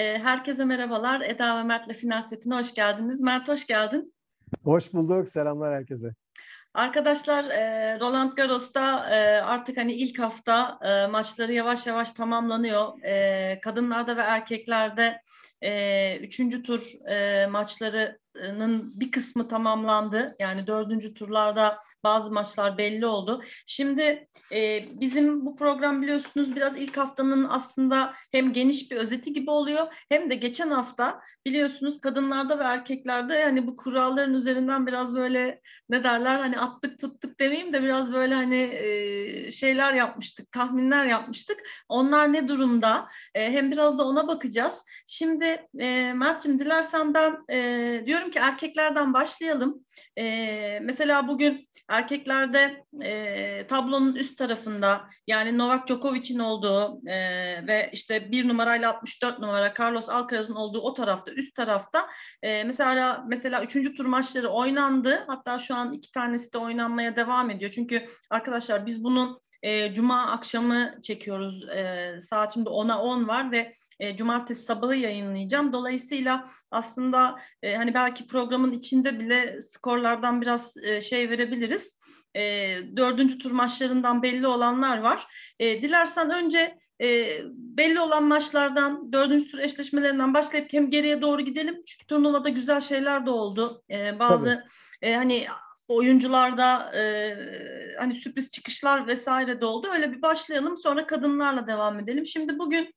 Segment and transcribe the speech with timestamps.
[0.00, 1.20] E, herkese merhabalar.
[1.20, 3.20] Eda ve Mert'le Final Setine hoş geldiniz.
[3.20, 4.14] Mert hoş geldin.
[4.64, 5.28] Hoş bulduk.
[5.28, 6.14] Selamlar herkese.
[6.74, 12.92] Arkadaşlar e, Roland Garros'ta e, artık hani ilk hafta e, maçları yavaş yavaş tamamlanıyor.
[13.62, 15.20] Kadınlarda ve erkeklerde
[16.20, 16.92] üçüncü tur
[17.50, 20.36] maçlarının bir kısmı tamamlandı.
[20.38, 23.42] Yani dördüncü turlarda bazı maçlar belli oldu.
[23.66, 29.50] Şimdi e, bizim bu program biliyorsunuz biraz ilk haftanın aslında hem geniş bir özeti gibi
[29.50, 35.60] oluyor hem de geçen hafta biliyorsunuz kadınlarda ve erkeklerde yani bu kuralların üzerinden biraz böyle
[35.88, 41.60] ne derler hani attık tuttuk demeyeyim de biraz böyle hani e, şeyler yapmıştık, tahminler yapmıştık.
[41.88, 43.08] Onlar ne durumda?
[43.34, 44.84] E, hem biraz da ona bakacağız.
[45.06, 49.84] Şimdi e, Mert'cim dilersen ben e, diyorum ki erkeklerden başlayalım.
[50.18, 57.16] E, mesela bugün erkeklerde e, tablonun üst tarafında yani Novak Djokovic'in olduğu e,
[57.66, 62.08] ve işte bir numarayla 64 numara Carlos Alcaraz'ın olduğu o tarafta üst tarafta
[62.42, 65.24] e, mesela mesela üçüncü tur maçları oynandı.
[65.26, 67.70] Hatta şu an iki tanesi de oynanmaya devam ediyor.
[67.70, 71.68] Çünkü arkadaşlar biz bunu e, Cuma akşamı çekiyoruz.
[71.68, 75.72] E, saat şimdi 10'a 10 var ve e, cumartesi sabahı yayınlayacağım.
[75.72, 81.98] Dolayısıyla aslında e, hani belki programın içinde bile skorlardan biraz e, şey verebiliriz.
[82.34, 82.42] E,
[82.96, 85.26] dördüncü tur maçlarından belli olanlar var.
[85.58, 91.82] E, dilersen önce e, belli olan maçlardan, dördüncü tur eşleşmelerinden başlayıp hem geriye doğru gidelim.
[91.86, 93.82] Çünkü turnuvada güzel şeyler de oldu.
[93.90, 94.64] E, bazı
[95.02, 95.46] e, hani
[95.88, 97.34] oyuncularda e,
[97.98, 99.88] hani sürpriz çıkışlar vesaire de oldu.
[99.92, 102.26] Öyle bir başlayalım sonra kadınlarla devam edelim.
[102.26, 102.94] Şimdi bugün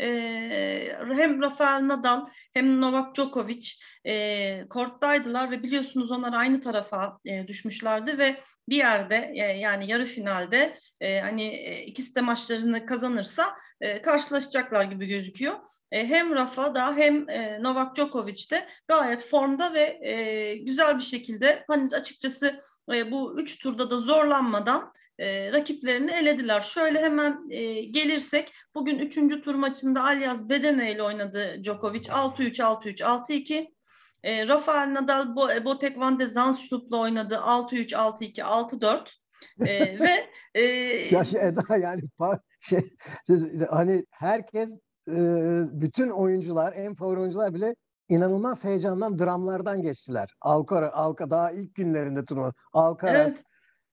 [0.00, 3.70] e, hem Rafael Nadal hem Novak Djokovic
[4.06, 10.04] e, korttaydılar ve biliyorsunuz onlar aynı tarafa e, düşmüşlerdi ve bir yerde e, yani yarı
[10.04, 15.54] finalde e, hani e, ikisi de maçlarını kazanırsa e, karşılaşacaklar gibi gözüküyor.
[15.92, 21.02] E, hem Rafa da hem e, Novak Djokovic de gayet formda ve e, güzel bir
[21.02, 22.60] şekilde hani açıkçası
[22.94, 26.60] e, bu üç turda da zorlanmadan e, rakiplerini elediler.
[26.60, 33.02] Şöyle hemen e, gelirsek bugün üçüncü tur maçında Alyaz Bedene ile oynadı Djokovic 6-3, 6-3,
[33.02, 33.74] 6-2.
[34.22, 39.10] E, Rafael Nadal Bo Botek van de Zandschulp'la oynadı 6-3, 6-2, 6-4.
[39.60, 40.62] e, ve e,
[41.10, 42.02] ya şey, Eda yani
[42.60, 42.90] şey
[43.70, 44.70] hani herkes
[45.08, 45.16] e,
[45.72, 47.74] bütün oyuncular en favori oyuncular bile
[48.08, 50.34] inanılmaz heyecandan dramlardan geçtiler.
[50.40, 52.52] Alkara, Alka daha ilk günlerinde turnuva.
[52.72, 53.44] Alcaraz, evet.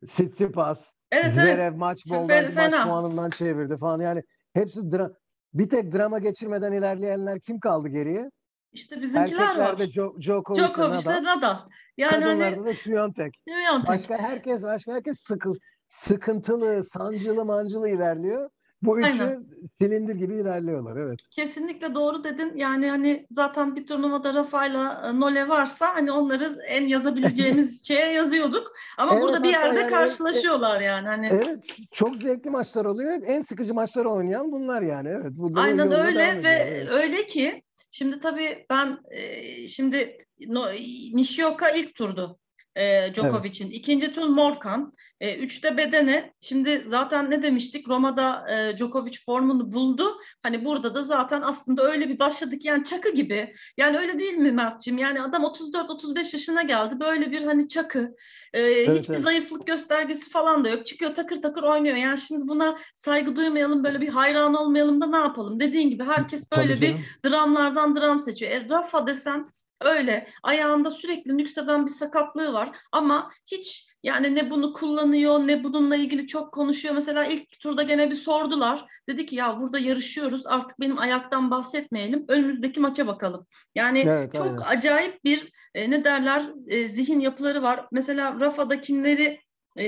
[0.08, 1.78] Tsitsipas, Evet, Zverev evet.
[1.78, 4.02] maç boldan maç puanından çevirdi falan.
[4.02, 4.24] Yani
[4.54, 5.14] hepsi dra-
[5.54, 8.30] bir tek drama geçirmeden ilerleyenler kim kaldı geriye?
[8.72, 9.88] İşte bizimkiler Erkeklerde var.
[9.88, 11.24] Jo- Djokovic, Djokovic Nadal.
[11.24, 11.58] Nadal.
[11.98, 13.34] Yani Kadınlarda hani, da Świątek.
[13.48, 13.88] Świątek.
[13.88, 15.52] Başka herkes başka herkes sıkı,
[15.88, 18.50] sıkıntılı, sancılı, mancılı ilerliyor.
[18.84, 19.46] Bu üçü Aynen.
[19.82, 21.20] silindir gibi ilerliyorlar evet.
[21.32, 22.54] Kesinlikle doğru dedin.
[22.56, 28.74] Yani hani zaten bir turnuvada Rafa'yla e, Nole varsa hani onları en yazabileceğimiz şeye yazıyorduk.
[28.98, 31.08] Ama evet, burada bir yerde yani, karşılaşıyorlar yani.
[31.08, 33.22] Hani Evet, çok zevkli maçlar oluyor.
[33.26, 35.10] En sıkıcı maçları oynayan bunlar yani.
[35.10, 35.32] Evet.
[35.56, 36.90] Aynen öyle ve evet.
[36.92, 40.18] öyle ki şimdi tabii ben e, şimdi
[40.48, 40.66] no,
[41.14, 42.40] Nishioka ilk turdu
[42.76, 43.66] e, Djokovic'in.
[43.66, 43.76] Evet.
[43.76, 44.94] İkinci tur Morkan.
[45.22, 46.34] E, üçte bedene.
[46.40, 47.90] Şimdi zaten ne demiştik?
[47.90, 50.18] Roma'da e, Djokovic formunu buldu.
[50.44, 53.54] Hani burada da zaten aslında öyle bir başladık yani çakı gibi.
[53.78, 54.98] Yani öyle değil mi Mert'ciğim?
[54.98, 57.00] Yani adam 34-35 yaşına geldi.
[57.00, 58.16] Böyle bir hani çakı.
[58.54, 59.24] E, evet, hiçbir evet.
[59.24, 60.86] zayıflık göstergesi falan da yok.
[60.86, 61.96] Çıkıyor takır takır oynuyor.
[61.96, 65.60] Yani şimdi buna saygı duymayalım, böyle bir hayran olmayalım da ne yapalım?
[65.60, 66.96] Dediğin gibi herkes böyle bir
[67.26, 68.52] dramlardan dram seçiyor.
[68.52, 69.48] E, Rafa desen
[69.82, 75.96] öyle ayağında sürekli nükseden bir sakatlığı var ama hiç yani ne bunu kullanıyor ne bununla
[75.96, 76.96] ilgili çok konuşuyor.
[76.96, 78.86] Mesela ilk turda gene bir sordular.
[79.10, 82.26] Dedi ki ya burada yarışıyoruz artık benim ayaktan bahsetmeyelim.
[82.28, 83.48] Önümüzdeki maça bakalım.
[83.76, 84.58] Yani evet, çok aynen.
[84.58, 87.88] acayip bir e, ne derler e, zihin yapıları var.
[87.92, 89.42] Mesela Rafa'da kimleri
[89.76, 89.86] e,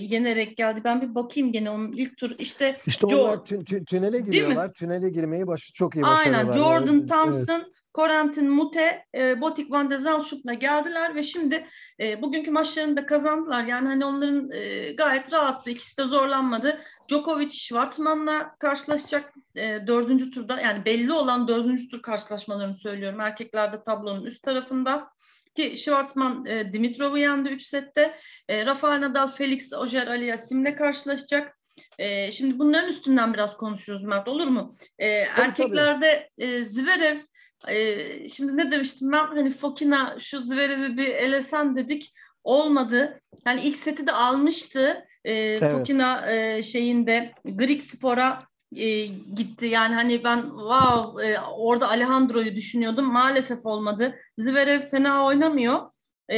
[0.00, 0.80] yenerek geldi.
[0.84, 4.72] Ben bir bakayım gene onun ilk tur işte İşte onlar tü- tü- tünele giriyorlar.
[4.72, 6.38] Tünele girmeyi baş çok iyi başarıyorlar.
[6.38, 7.08] Aynen Jordan evet.
[7.08, 7.66] Thompson, evet.
[7.94, 11.66] Corentin Mute, e, Botik Van de Zandschulp'la geldiler ve şimdi
[12.00, 13.64] e, bugünkü maçlarını da kazandılar.
[13.64, 15.70] Yani hani onların e, gayet rahattı.
[15.70, 16.80] İkisi de zorlanmadı.
[17.08, 20.60] Djokovic Schwartzman'la karşılaşacak e, dördüncü turda.
[20.60, 23.20] Yani belli olan dördüncü tur karşılaşmalarını söylüyorum.
[23.20, 25.08] Erkeklerde tablonun üst tarafında.
[25.54, 28.14] Ki Schwartzman e, Dimitrov'u yendi 3 sette.
[28.48, 31.58] E, Rafael Nadal, Felix Ojer Aliassim'le karşılaşacak.
[31.98, 34.70] E, şimdi bunların üstünden biraz konuşuruz Mert olur mu?
[34.98, 36.50] E, tabii, erkeklerde tabii.
[36.50, 37.16] E, Zverev
[37.68, 42.14] e, şimdi ne demiştim ben hani Fokina şu Zverev'i bir elesen dedik
[42.44, 43.20] olmadı.
[43.46, 45.04] Yani ilk seti de almıştı.
[45.24, 45.72] E, evet.
[45.72, 48.38] Fokina e, şeyinde Greek Spor'a
[48.76, 49.66] e, gitti.
[49.66, 53.12] Yani hani ben wow e, orada Alejandro'yu düşünüyordum.
[53.12, 54.14] Maalesef olmadı.
[54.38, 55.90] Zverev fena oynamıyor.
[56.32, 56.36] E,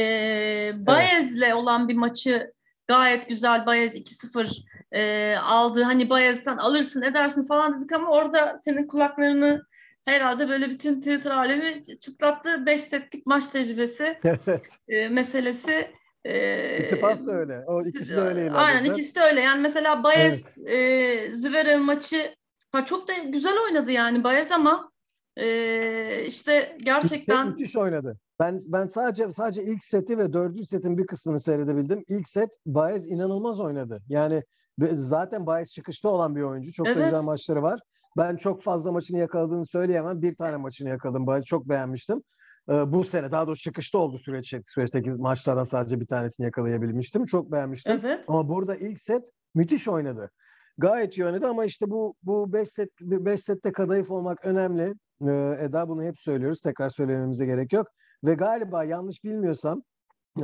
[0.75, 1.53] Baez'le evet.
[1.53, 2.53] olan bir maçı
[2.87, 3.65] gayet güzel.
[3.65, 5.83] Baez 2-0 e, aldı.
[5.83, 9.65] Hani Baez sen alırsın edersin falan dedik ama orada senin kulaklarını
[10.05, 12.65] herhalde böyle bütün Twitter alemi çıtlattı.
[12.65, 14.19] 5 setlik maç tecrübesi
[14.87, 15.91] e, meselesi.
[16.25, 17.63] E, İttifas da öyle.
[17.67, 18.51] O ikisi de öyle.
[18.51, 19.41] Aynen ikisi de öyle.
[19.41, 21.31] Yani mesela Bayez evet.
[21.31, 22.35] e, Zverev maçı
[22.71, 24.91] ha çok da güzel oynadı yani Bayez ama
[25.37, 28.17] e, işte gerçekten müthiş oynadı.
[28.39, 32.03] Ben ben sadece sadece ilk seti ve dördüncü setin bir kısmını seyredebildim.
[32.07, 34.01] İlk set Bayez inanılmaz oynadı.
[34.09, 34.43] Yani
[34.91, 36.71] zaten Bayez çıkışta olan bir oyuncu.
[36.71, 36.97] Çok evet.
[36.97, 37.79] da güzel maçları var.
[38.17, 40.21] Ben çok fazla maçını yakaladığını söyleyemem.
[40.21, 41.27] Bir tane maçını yakaladım.
[41.27, 42.23] Bayez'i çok beğenmiştim.
[42.69, 47.25] Ee, bu sene daha doğrusu çıkışta oldu süreç, süreçteki maçlardan sadece bir tanesini yakalayabilmiştim.
[47.25, 48.01] Çok beğenmiştim.
[48.03, 48.25] Evet.
[48.27, 50.31] Ama burada ilk set müthiş oynadı.
[50.77, 54.93] Gayet iyi oynadı ama işte bu bu 5 set 5 sette kadayıf olmak önemli.
[55.21, 56.61] Ee, Eda bunu hep söylüyoruz.
[56.61, 57.87] Tekrar söylememize gerek yok.
[58.23, 59.83] Ve galiba yanlış bilmiyorsam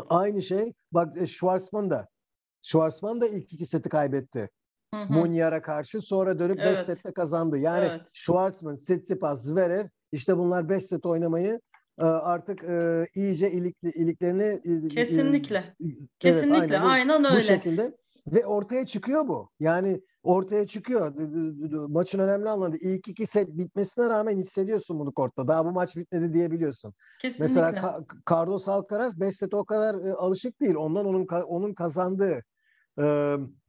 [0.09, 2.07] aynı şey bak e, Schwarzman da
[2.61, 4.49] Schwarzman da ilk iki seti kaybetti.
[5.09, 6.85] Munyar'a karşı sonra dönüp 5 evet.
[6.85, 7.57] sette kazandı.
[7.57, 8.01] Yani evet.
[8.13, 11.59] Schwarzman, Tsitsipas, Zverev işte bunlar 5 set oynamayı
[12.05, 15.73] artık e, iyice ilikli, iliklerini kesinlikle e,
[16.19, 17.35] kesinlikle evet, aynen, aynen öyle.
[17.35, 17.95] Bu şekilde
[18.27, 19.49] ve ortaya çıkıyor bu.
[19.59, 21.13] Yani ortaya çıkıyor.
[21.89, 25.47] Maçın önemli anlamda ilk iki set bitmesine rağmen hissediyorsun bunu kortta.
[25.47, 26.93] Daha bu maç bitmedi diyebiliyorsun.
[27.19, 27.53] Kesinlikle.
[27.61, 30.75] Mesela Ka- Carlos Alcaraz 5 set o kadar e, alışık değil.
[30.75, 32.43] Ondan onun onun kazandığı
[32.97, 33.03] e,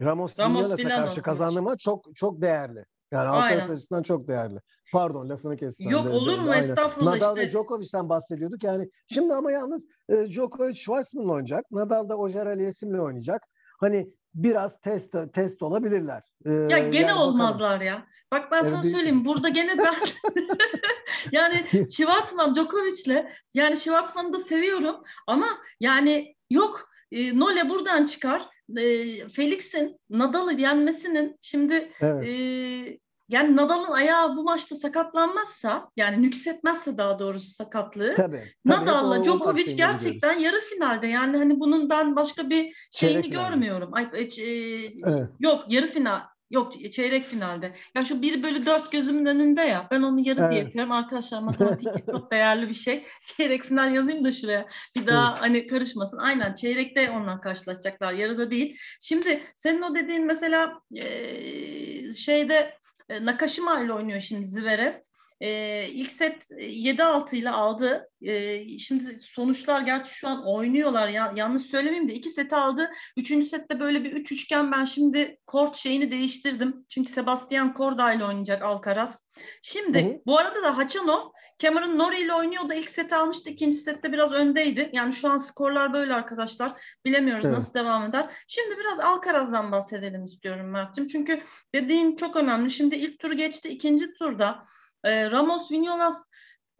[0.02, 2.84] Ramos, Ramos Vinales'e karşı kazandığı maç çok çok değerli.
[3.12, 4.58] Yani Alcaraz açısından çok değerli.
[4.92, 5.90] Pardon lafını kestim.
[5.90, 6.50] Yok de, olur mu?
[6.50, 6.62] Aynen.
[6.62, 7.46] Estağfurullah Nadal işte.
[7.46, 8.62] ve Djokovic'ten bahsediyorduk.
[8.64, 11.70] Yani şimdi ama yalnız e, Djokovic Schwartzman'la oynayacak.
[11.70, 13.42] Nadal da Ojer Aliasim'le oynayacak.
[13.80, 16.22] Hani biraz test test olabilirler.
[16.46, 17.86] Ee, ya gene yani olmazlar bakalım.
[17.86, 18.06] ya.
[18.32, 19.94] Bak ben sana evet, söyleyeyim burada gene ben
[21.32, 24.96] yani Schwartzman Djokovic'le yani Schwartzman'ı da seviyorum
[25.26, 25.46] ama
[25.80, 28.48] yani yok e, Nole buradan çıkar.
[28.76, 28.84] E,
[29.28, 32.28] Felix'in Nadal'ı yenmesinin şimdi evet.
[32.28, 32.98] e,
[33.32, 39.76] yani Nadal'ın ayağı bu maçta sakatlanmazsa yani nüksetmezse daha doğrusu sakatlığı tabii, tabii, Nadal'la Djokovic
[39.76, 43.90] gerçekten yarı finalde yani hani bunun ben başka bir şeyini çeyrek görmüyorum.
[43.92, 45.28] Ay, e, e, evet.
[45.40, 46.20] Yok yarı final
[46.52, 47.72] Yok çeyrek finalde.
[47.94, 49.88] Ya şu 1 bölü 4 gözümün önünde ya.
[49.90, 50.50] Ben onu yarı evet.
[50.50, 50.92] diye yapıyorum.
[50.92, 53.06] Arkadaşlar matematik çok değerli bir şey.
[53.24, 54.68] Çeyrek final yazayım da şuraya.
[54.96, 55.42] Bir daha evet.
[55.42, 56.18] hani karışmasın.
[56.18, 58.12] Aynen çeyrekte onlar karşılaşacaklar.
[58.12, 58.76] Yarıda değil.
[59.00, 62.74] Şimdi senin o dediğin mesela e, şeyde
[63.12, 64.92] e, Nakashima ile oynuyor şimdi Zverev.
[65.40, 68.08] E, ilk set 7-6 ile aldı.
[68.22, 71.08] E, şimdi sonuçlar gerçi şu an oynuyorlar.
[71.08, 72.90] Ya, yanlış söylemeyeyim de iki seti aldı.
[73.16, 76.86] Üçüncü sette böyle bir üç üçgen ben şimdi kort şeyini değiştirdim.
[76.88, 79.28] Çünkü Sebastian Korda ile oynayacak Alcaraz.
[79.62, 80.20] Şimdi hı hı.
[80.26, 81.30] bu arada da Hachanov
[81.62, 82.72] Cameron Norrie ile oynuyordu.
[82.72, 83.50] İlk seti almıştı.
[83.50, 84.90] ikinci sette biraz öndeydi.
[84.92, 86.72] Yani şu an skorlar böyle arkadaşlar.
[87.04, 87.54] Bilemiyoruz evet.
[87.54, 88.26] nasıl devam eder.
[88.46, 91.08] Şimdi biraz Alcaraz'dan bahsedelim istiyorum Mert'ciğim.
[91.08, 91.42] Çünkü
[91.74, 92.70] dediğin çok önemli.
[92.70, 93.68] Şimdi ilk tur geçti.
[93.68, 94.64] ikinci turda
[95.04, 96.24] e, Ramos Vinolas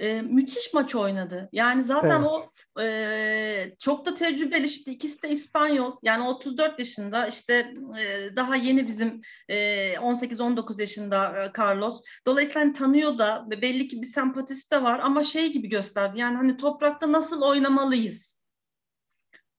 [0.03, 1.49] e, müthiş maç oynadı.
[1.53, 2.31] Yani zaten evet.
[2.77, 4.69] o e, çok da tecrübeli.
[4.69, 5.97] Şimdi ikisi de İspanyol.
[6.03, 9.57] Yani 34 yaşında işte e, daha yeni bizim e,
[9.95, 12.03] 18-19 yaşında e, Carlos.
[12.27, 16.21] Dolayısıyla hani tanıyor da belli ki bir sempatisi de var ama şey gibi gösterdi.
[16.21, 18.43] Yani hani toprakta nasıl oynamalıyız?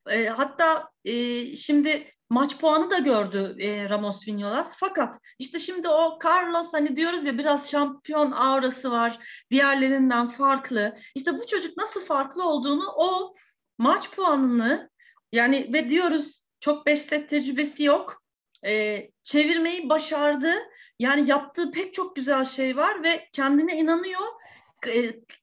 [0.09, 4.77] E, hatta e, şimdi maç puanı da gördü e, Ramos Vinolas.
[4.79, 9.19] Fakat işte şimdi o Carlos hani diyoruz ya biraz şampiyon aurası var.
[9.51, 10.97] Diğerlerinden farklı.
[11.15, 13.33] İşte bu çocuk nasıl farklı olduğunu o
[13.77, 14.89] maç puanını
[15.31, 18.23] yani ve diyoruz çok beş set tecrübesi yok.
[18.65, 20.53] E, çevirmeyi başardı.
[20.99, 24.42] Yani yaptığı pek çok güzel şey var ve kendine inanıyor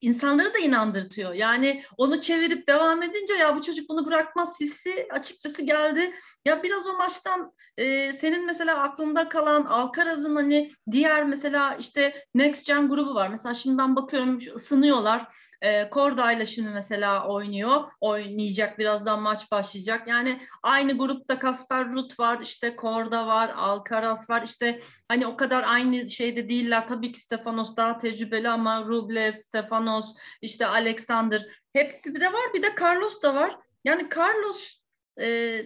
[0.01, 1.33] insanları da inandırtıyor.
[1.33, 6.15] Yani onu çevirip devam edince ya bu çocuk bunu bırakmaz hissi açıkçası geldi.
[6.45, 12.67] Ya biraz o maçtan e, senin mesela aklında kalan Alcaraz'ın hani diğer mesela işte Next
[12.67, 13.29] Gen grubu var.
[13.29, 15.35] Mesela şimdi ben bakıyorum ısınıyorlar.
[15.63, 17.85] E, Korda ile şimdi mesela oynuyor.
[18.01, 20.09] Oynayacak birazdan maç başlayacak.
[20.09, 24.43] Yani aynı grupta Kasper Ruth var, işte Korda var, Alcaraz var.
[24.43, 26.89] İşte hani o kadar aynı şeyde değiller.
[26.89, 32.55] Tabii ki Stefanos daha tecrübeli ama Rublev, Stefanos, işte Alexander hepsi de var.
[32.55, 33.57] Bir de Carlos da var.
[33.85, 34.81] Yani Carlos
[35.21, 35.63] e,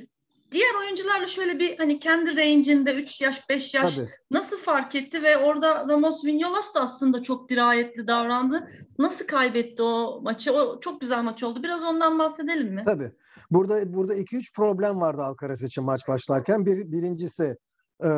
[0.53, 4.09] diğer oyuncularla şöyle bir hani kendi range'inde 3 yaş 5 yaş Tabii.
[4.31, 8.71] nasıl fark etti ve orada Ramos Vinolas da aslında çok dirayetli davrandı.
[8.99, 10.53] Nasıl kaybetti o maçı?
[10.53, 11.63] O çok güzel maç oldu.
[11.63, 12.83] Biraz ondan bahsedelim mi?
[12.87, 13.13] Tabii.
[13.51, 16.67] Burada burada 2-3 problem vardı Alcaraz için maç başlarken.
[16.67, 17.57] Bir, birincisi
[18.05, 18.09] e,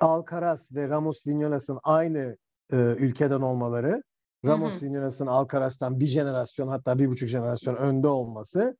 [0.00, 2.36] Alcaraz ve Ramos Vinyolas'ın aynı
[2.72, 4.02] e, ülkeden olmaları,
[4.44, 8.76] Ramos Vinyolas'ın Alcaraz'tan bir jenerasyon hatta bir buçuk jenerasyon önde olması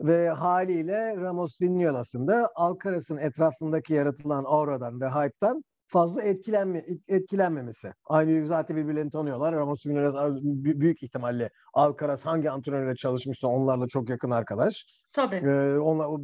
[0.00, 7.92] ve haliyle Ramos Vinyolas'ın da Alcaraz'ın etrafındaki yaratılan auradan ve hype'tan fazla etkilenme, etkilenmemesi.
[8.04, 9.54] Aynı zaten birbirlerini tanıyorlar.
[9.54, 10.14] Ramos Vinales
[10.52, 14.86] büyük ihtimalle Alcaraz hangi antrenörle çalışmışsa onlarla çok yakın arkadaş.
[15.12, 15.36] Tabii.
[15.36, 16.20] Ee, onlar, o,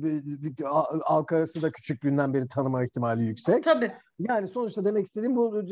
[1.05, 3.65] Alcaraz'ı da küçüklüğünden beri tanıma ihtimali yüksek.
[3.65, 3.93] Tabii.
[4.19, 5.63] Yani sonuçta demek istediğim bu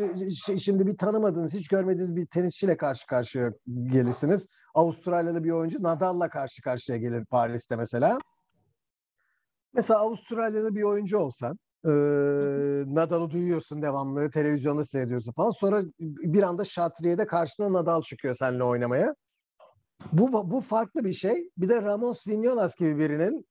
[0.58, 3.50] şimdi bir tanımadığınız, hiç görmediğiniz bir tenisçiyle karşı karşıya
[3.92, 4.46] gelirsiniz.
[4.78, 8.18] Avustralya'da bir oyuncu Nadal'la karşı karşıya gelir Paris'te mesela.
[9.73, 11.90] Mesela Avustralya'da bir oyuncu olsan e,
[12.94, 15.50] Nadal'ı duyuyorsun devamlı, televizyonda seyrediyorsun falan.
[15.50, 19.14] Sonra bir anda Şatriye'de karşına Nadal çıkıyor seninle oynamaya.
[20.12, 21.50] Bu, bu farklı bir şey.
[21.56, 23.47] Bir de Ramos Vinyolas gibi birinin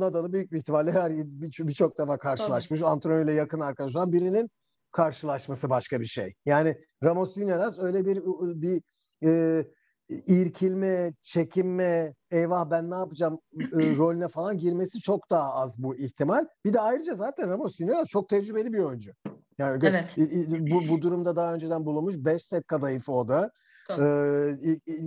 [0.00, 1.12] Nadal'ı büyük bir ihtimalle her
[1.58, 2.80] birçok bir defa karşılaşmış.
[2.80, 2.90] Tabii.
[2.90, 4.50] Antrenörle yakın arkadaş olan birinin
[4.92, 6.34] karşılaşması başka bir şey.
[6.46, 8.22] Yani Ramos Vinyolas öyle bir
[8.62, 8.82] bir
[9.24, 9.64] e,
[10.08, 13.38] irkilme, çekinme, eyvah ben ne yapacağım
[13.80, 16.46] e, rolüne falan girmesi çok daha az bu ihtimal.
[16.64, 19.12] Bir de ayrıca zaten Ramos Junior çok tecrübeli bir oyuncu.
[19.58, 20.16] Yani evet.
[20.60, 23.50] bu, bu durumda daha önceden bulunmuş 5 set kadayıfı o da.
[23.90, 24.56] Ee,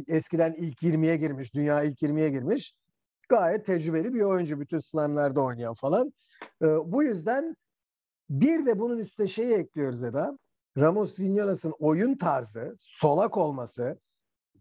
[0.08, 2.74] eskiden ilk 20'ye girmiş, dünya ilk 20'ye girmiş.
[3.30, 4.60] Gayet tecrübeli bir oyuncu.
[4.60, 6.14] Bütün slamlerde oynayan falan.
[6.62, 7.56] Ee, bu yüzden
[8.30, 10.38] bir de bunun üstüne şeyi ekliyoruz Eda.
[10.78, 14.00] Ramos Vinolas'ın oyun tarzı, solak olması,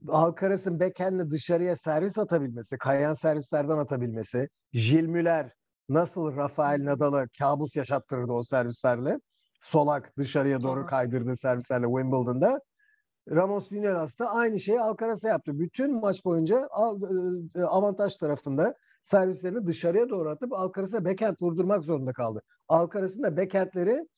[0.08, 5.52] Alcaraz'ın backhand'le dışarıya servis atabilmesi, kayan servislerden atabilmesi, Jill Müller
[5.88, 9.18] nasıl Rafael Nadal'a kabus yaşattırırdı o servislerle.
[9.60, 12.60] Solak dışarıya doğru kaydırdığı servislerle Wimbledon'da.
[13.30, 15.58] Ramos Vinolas da aynı şeyi Alcaraz'a yaptı.
[15.58, 16.68] Bütün maç boyunca
[17.56, 22.42] e, avantaj tarafında servislerini dışarıya doğru atıp Alcaraz'a backhand vurdurmak zorunda kaldı.
[22.68, 24.08] Alcaraz'ın da backhandleri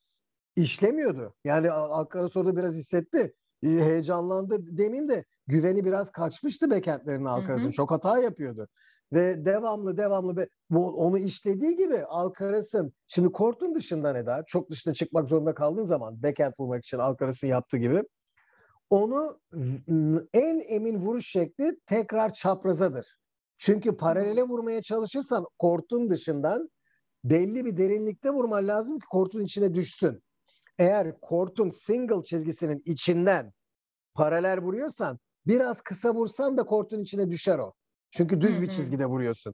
[0.55, 1.33] işlemiyordu.
[1.43, 3.33] Yani Alcaraz orada biraz hissetti.
[3.63, 7.71] Heyecanlandı demeyeyim de güveni biraz kaçmıştı backendlerin Alcaraz'ın.
[7.71, 8.67] Çok hata yapıyordu.
[9.13, 14.69] Ve devamlı devamlı ve bu, onu işlediği gibi Alcaraz'ın şimdi kortun dışında ne daha çok
[14.71, 18.03] dışına çıkmak zorunda kaldığın zaman backhand vurmak için Alcaraz'ın yaptığı gibi
[18.89, 19.39] onu
[20.33, 23.07] en emin vuruş şekli tekrar çaprazadır.
[23.57, 26.69] Çünkü paralele vurmaya çalışırsan kortun dışından
[27.23, 30.23] belli bir derinlikte vurman lazım ki kortun içine düşsün.
[30.79, 33.53] Eğer kortun single çizgisinin içinden
[34.13, 35.19] paralel vuruyorsan
[35.49, 37.73] Biraz kısa vursan da kortun içine düşer o.
[38.11, 39.53] Çünkü düz bir çizgide vuruyorsun.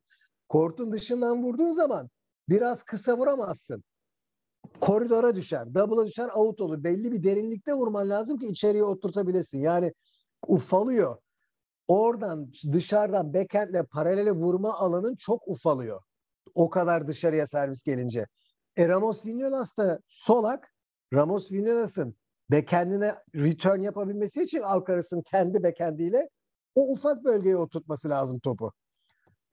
[0.50, 2.10] Kortun dışından vurduğun zaman
[2.50, 3.84] biraz kısa vuramazsın.
[4.80, 6.84] Koridora düşer, double'a düşer, out olur.
[6.84, 9.60] Belli bir derinlikte vurman lazım ki içeriye oturtabilesin.
[9.60, 9.94] Yani
[10.48, 11.18] ufalıyor.
[11.88, 16.02] Oradan dışarıdan backhand'le paralele vurma alanın çok ufalıyor.
[16.56, 18.26] O kadar dışarıya servis gelince.
[18.78, 20.75] E Ramos Vinolas da solak.
[21.16, 22.16] Ramos Vinolas'ın
[22.52, 26.30] backend'ine return yapabilmesi için Alcaraz'ın kendi backend'iyle
[26.76, 28.72] o ufak bölgeye oturtması lazım topu.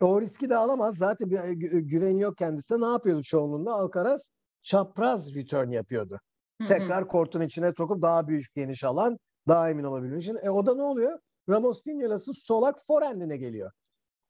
[0.00, 0.96] O riski de alamaz.
[0.96, 2.80] Zaten bir e, güveni yok kendisine.
[2.80, 3.72] Ne yapıyordu çoğunluğunda?
[3.72, 4.22] Alcaraz
[4.62, 6.18] çapraz return yapıyordu.
[6.60, 6.68] Hı hı.
[6.68, 10.38] Tekrar kortun içine tokup daha büyük geniş alan daha emin olabilmek için.
[10.42, 11.18] E o da ne oluyor?
[11.48, 13.70] Ramos Vinyolas'ın solak forehand'ine geliyor.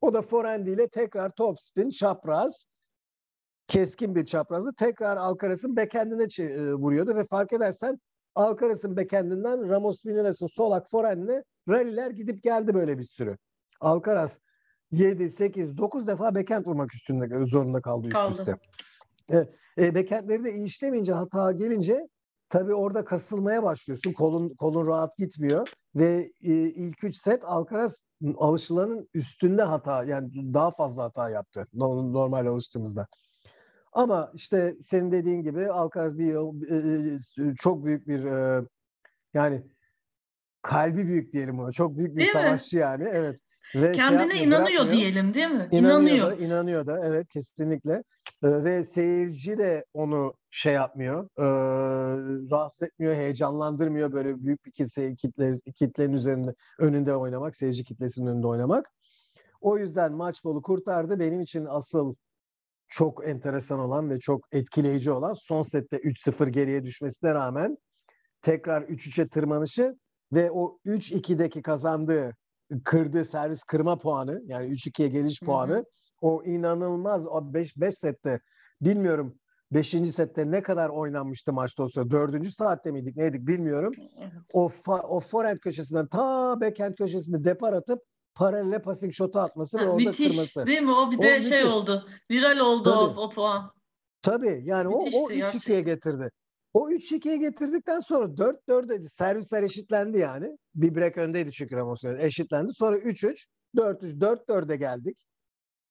[0.01, 2.65] O da forehand'iyle tekrar top spin çapraz
[3.73, 7.99] keskin bir çaprazı tekrar Alcaraz'ın backhand'ine e, vuruyordu ve fark edersen
[8.35, 13.37] Alcaraz'ın backend'inden Ramos Vinales'in solak forehand'ine rally'ler gidip geldi böyle bir sürü.
[13.81, 14.39] Alcaraz
[14.91, 18.33] 7, 8, 9 defa backhand vurmak üstünde zorunda kaldı, kaldı.
[18.33, 18.57] üst üste.
[19.33, 22.09] E, e, backhandleri de iyi işlemeyince hata gelince
[22.49, 24.13] tabii orada kasılmaya başlıyorsun.
[24.13, 28.05] Kolun kolun rahat gitmiyor ve e, ilk üç set Alcaraz
[28.37, 33.07] alışılanın üstünde hata yani daha fazla hata yaptı normal alıştığımızda.
[33.93, 38.65] Ama işte senin dediğin gibi Alcaraz bir yıl e, çok büyük bir e,
[39.35, 39.63] yani
[40.63, 41.73] kalbi büyük diyelim ona.
[41.73, 42.83] Çok büyük bir değil savaşçı mi?
[42.83, 43.09] yani.
[43.13, 43.41] Evet.
[43.75, 45.69] Ve şey Kendine şey inanıyor diyelim değil mi?
[45.71, 46.17] İnanıyor.
[46.17, 47.93] İnanıyor da, inanıyor da evet kesinlikle.
[48.43, 51.25] Ee, ve seyirci de onu şey yapmıyor.
[51.39, 51.45] E,
[52.51, 58.47] rahatsız etmiyor, heyecanlandırmıyor böyle büyük bir kitle, kitle kitlenin üzerinde önünde oynamak, seyirci kitlesinin önünde
[58.47, 58.91] oynamak.
[59.61, 61.21] O yüzden maç bolu kurtardı.
[61.21, 62.15] Benim için asıl
[62.93, 67.77] çok enteresan olan ve çok etkileyici olan son sette 3-0 geriye düşmesine rağmen
[68.43, 69.95] tekrar 3-3'e tırmanışı
[70.33, 72.37] ve o 3-2'deki kazandığı
[72.85, 75.85] kırdığı servis kırma puanı yani 3-2'ye geliş puanı Hı-hı.
[76.21, 78.41] o inanılmaz o 5 5 sette
[78.81, 79.35] bilmiyorum
[79.73, 79.89] 5.
[79.91, 82.11] sette ne kadar oynanmıştı maçta o sırada.
[82.11, 82.55] 4.
[82.55, 83.93] saatte miydik neydik bilmiyorum.
[84.53, 88.01] O fa- o forehand köşesinden ta backhand köşesinde depar atıp
[88.35, 90.67] paralel passing shot'u atması ha, ve orada müthiş, kırması.
[90.67, 90.93] Değil mi?
[90.93, 91.75] O bir de o şey müthiş.
[91.75, 92.09] oldu.
[92.31, 93.73] Viral oldu o, o puan.
[94.23, 96.31] Tabii yani Müthişti o, o 3-2'ye getirdi.
[96.75, 100.59] O 3-2'ye getirdikten sonra 4-4'e servisler eşitlendi yani.
[100.75, 102.73] Bir break öndeydi çünkü Ramos eşitlendi.
[102.75, 103.47] Sonra 3-3,
[103.77, 105.19] 4-3, 4-4'e geldik.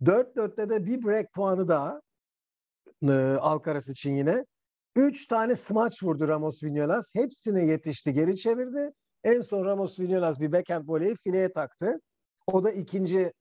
[0.02, 2.02] 4-4'te de bir break puanı daha
[3.10, 4.46] e, Alcaraz için yine.
[4.96, 7.12] Üç tane smaç vurdu Ramos Vinolas.
[7.16, 8.92] Hepsine yetişti, geri çevirdi.
[9.24, 12.00] En son Ramos Vinolas bir backhand voleyi fileye taktı.
[12.48, 13.34] O da ikinci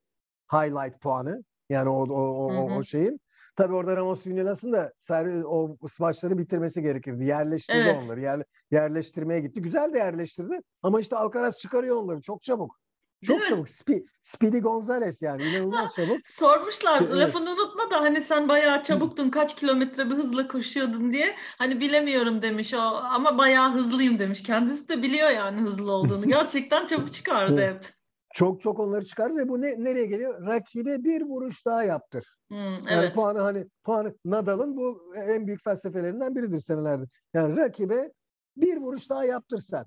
[0.52, 1.44] highlight puanı.
[1.68, 2.78] Yani o, o, o, hı hı.
[2.78, 3.20] o şeyin.
[3.56, 7.24] Tabii orada Ramos Vinolas'ın da servis, o smaçları bitirmesi gerekirdi.
[7.24, 8.02] Yerleştirdi evet.
[8.04, 8.20] onları.
[8.20, 9.62] Yer, yerleştirmeye gitti.
[9.62, 10.60] Güzel de yerleştirdi.
[10.82, 12.80] Ama işte Alcaraz çıkarıyor onları çok çabuk.
[13.24, 13.68] Çok çabuk.
[13.68, 16.18] Sp- Speedy Gonzales yani inanılmaz çabuk.
[16.24, 17.60] Sormuşlar şey, lafını evet.
[17.60, 21.36] unutma da hani sen bayağı çabuktun kaç kilometre bir hızla koşuyordun diye.
[21.58, 24.42] Hani bilemiyorum demiş o ama bayağı hızlıyım demiş.
[24.42, 26.26] Kendisi de biliyor yani hızlı olduğunu.
[26.28, 27.99] Gerçekten çabuk çıkardı hep.
[28.34, 30.46] Çok çok onları çıkardı ve bu ne, nereye geliyor?
[30.46, 32.26] Rakibe bir vuruş daha yaptır.
[32.48, 32.86] Hmm, evet.
[32.90, 37.08] Yani puanı hani puanı Nadal'ın bu en büyük felsefelerinden biridir senelerdir.
[37.34, 38.12] Yani rakibe
[38.56, 39.86] bir vuruş daha yaptırsan.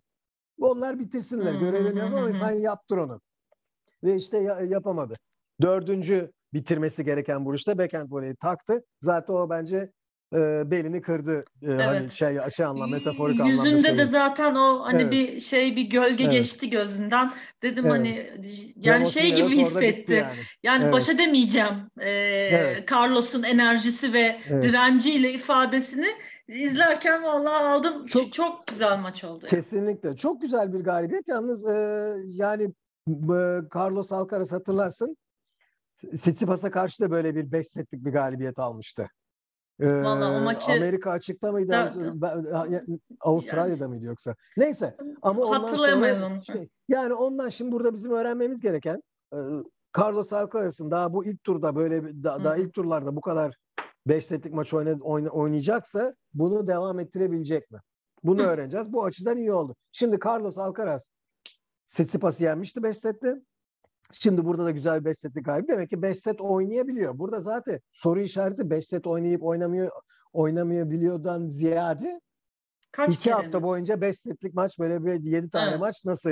[0.60, 1.54] Onlar bitirsinler.
[1.54, 3.22] Görevini yapar ama sen yaptır onu.
[4.04, 5.16] Ve işte ya, yapamadı.
[5.62, 8.84] Dördüncü bitirmesi gereken vuruşta backhand voleyi taktı.
[9.02, 9.92] Zaten o bence
[10.34, 11.46] e, belini kırdı.
[11.62, 11.86] E, hani evet.
[11.86, 13.70] Hani şey şey anlamda metaforik Yüzünde anlamda.
[13.70, 15.12] Yüzünde de zaten o hani evet.
[15.12, 16.34] bir şey bir gölge evet.
[16.34, 17.32] geçti gözünden.
[17.62, 17.96] Dedim evet.
[17.96, 18.32] hani
[18.76, 20.14] yani şey gibi hissetti.
[20.14, 20.94] Yani, yani evet.
[20.94, 21.90] başa demeyeceğim.
[22.00, 22.92] E, evet.
[22.92, 24.64] Carlos'un enerjisi ve evet.
[24.64, 26.08] direnciyle ifadesini
[26.48, 28.06] izlerken vallahi aldım.
[28.06, 29.46] Çok, çok güzel maç oldu.
[29.50, 30.16] Kesinlikle.
[30.16, 31.28] Çok güzel bir galibiyet.
[31.28, 32.64] Yalnız e, yani
[33.08, 33.38] e,
[33.76, 35.18] Carlos Alcaraz hatırlarsın.
[36.12, 39.08] Tsitsipas'a karşı da böyle bir 5 setlik bir galibiyet almıştı.
[39.84, 41.72] Vallahi o maçı Amerika açıkta mıydı?
[41.72, 41.94] Da,
[43.22, 44.36] Avustralya'da yani, mıydı yoksa?
[44.58, 49.02] Neyse ama ondan sonra şey, yani ondan şimdi burada bizim öğrenmemiz gereken
[49.34, 49.38] e,
[49.98, 53.56] Carlos Alcaraz'ın daha bu ilk turda böyle daha, daha ilk turlarda bu kadar
[54.08, 57.80] 5 setlik maç oyna, oyna, oynayacaksa bunu devam ettirebilecek mi?
[58.24, 58.48] Bunu Hı.
[58.48, 58.94] öğreneceğiz.
[58.94, 59.76] Bu açıdan iyi oldu.
[59.92, 61.12] Şimdi Carlos Alcaraz
[61.90, 63.42] Tsitsipas'ı yenmişti 5 sette.
[64.14, 65.70] Şimdi burada da güzel bir 5 setlik galip.
[65.70, 67.20] Demek ki 5 set oynayabiliyor.
[67.20, 69.92] Burada zaten soru işareti 5 set oynayıp oynamıyor
[70.34, 72.22] oynamayabiliyordan ziyade
[72.92, 73.64] Kaç iki hafta mi?
[73.64, 75.80] boyunca 5 setlik maç böyle bir 7 tane evet.
[75.80, 76.30] maç nasıl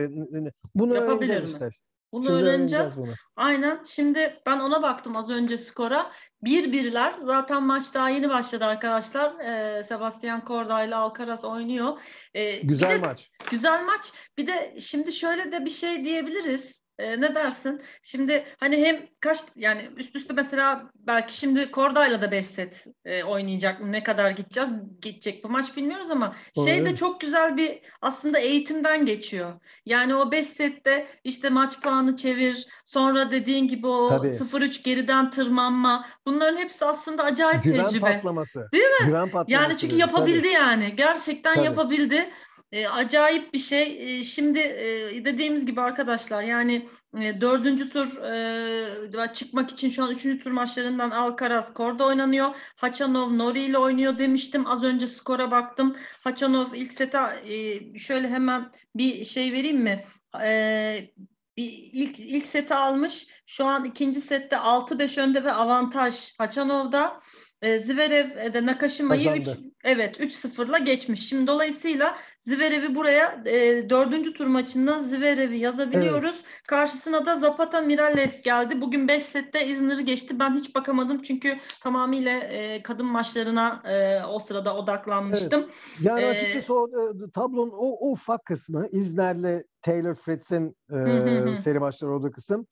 [0.75, 1.47] bunu Yapabilir öğreneceğiz mi?
[1.51, 1.69] işte.
[2.13, 2.97] Bunu Şimdi öğreneceğiz.
[2.97, 3.13] Bunu.
[3.35, 3.83] Aynen.
[3.85, 6.11] Şimdi ben ona baktım az önce skora.
[6.43, 7.15] Bir birler.
[7.25, 9.39] Zaten maç daha yeni başladı arkadaşlar.
[9.39, 12.01] Ee, Sebastian Korda ile Alcaraz oynuyor.
[12.33, 13.29] Ee, güzel de, maç.
[13.51, 14.13] Güzel maç.
[14.37, 16.80] Bir de şimdi şöyle de bir şey diyebiliriz.
[17.01, 17.81] E, ne dersin?
[18.03, 23.23] Şimdi hani hem kaç yani üst üste mesela belki şimdi Korda'yla da 5 set e,
[23.23, 23.91] oynayacak mı?
[23.91, 24.69] Ne kadar gideceğiz?
[25.01, 26.65] Gidecek bu maç bilmiyoruz ama Doğru.
[26.65, 29.53] şey de çok güzel bir aslında eğitimden geçiyor.
[29.85, 36.05] Yani o 5 sette işte maç puanı çevir, sonra dediğin gibi o 0-3 geriden tırmanma.
[36.25, 37.97] Bunların hepsi aslında acayip Güven tecrübe.
[37.99, 38.69] Güven patlaması.
[38.73, 39.05] Değil mi?
[39.05, 39.51] Güven patlaması.
[39.51, 40.53] Yani çünkü yapabildi Tabii.
[40.53, 40.95] yani.
[40.95, 41.65] Gerçekten Tabii.
[41.65, 42.29] yapabildi.
[42.71, 44.19] E, acayip bir şey.
[44.19, 46.89] E, şimdi e, dediğimiz gibi arkadaşlar yani
[47.21, 52.55] e, dördüncü tur e, çıkmak için şu an üçüncü tur maçlarından Alcaraz Korda oynanıyor.
[52.75, 54.67] Haçanov Nori ile oynuyor demiştim.
[54.67, 55.97] Az önce skora baktım.
[56.23, 60.05] Haçanov ilk sete e, şöyle hemen bir şey vereyim mi?
[60.41, 61.11] E,
[61.55, 63.27] ilk ilk seti almış.
[63.45, 67.21] Şu an ikinci sette 6-5 önde ve avantaj Haçanov'da.
[67.61, 69.47] E, Zverev de Nakashima'yı 3
[69.83, 71.29] evet 3-0'la geçmiş.
[71.29, 76.35] Şimdi dolayısıyla Zverev'i buraya e, dördüncü tur maçında Zverev'i yazabiliyoruz.
[76.35, 76.63] Evet.
[76.67, 78.81] Karşısına da Zapata Miralles geldi.
[78.81, 80.39] Bugün 5 sette İzmir'i geçti.
[80.39, 85.61] Ben hiç bakamadım çünkü tamamıyla e, kadın maçlarına e, o sırada odaklanmıştım.
[85.61, 85.71] Evet.
[86.01, 91.79] Yani ee, açıkçası o e, tablonun o, o ufak kısmı İzner'le Taylor Fritz'in e, seri
[91.79, 92.67] maçları olduğu kısım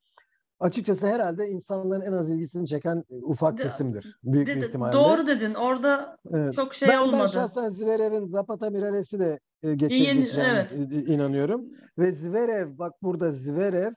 [0.59, 4.19] açıkçası herhalde insanların en az ilgisini çeken e, ufak de, kesimdir.
[4.23, 4.93] Büyük de, bir ihtimalle.
[4.93, 5.53] Doğru dedin.
[5.53, 6.53] Orada evet.
[6.53, 7.21] çok şey ben, olmadı.
[7.21, 10.71] Ben şahsen Zverev'in Zapata Mirales'i de e, geçe, geçeceğine evet.
[11.07, 11.65] inanıyorum.
[11.97, 13.93] Ve Zverev bak burada Zverev,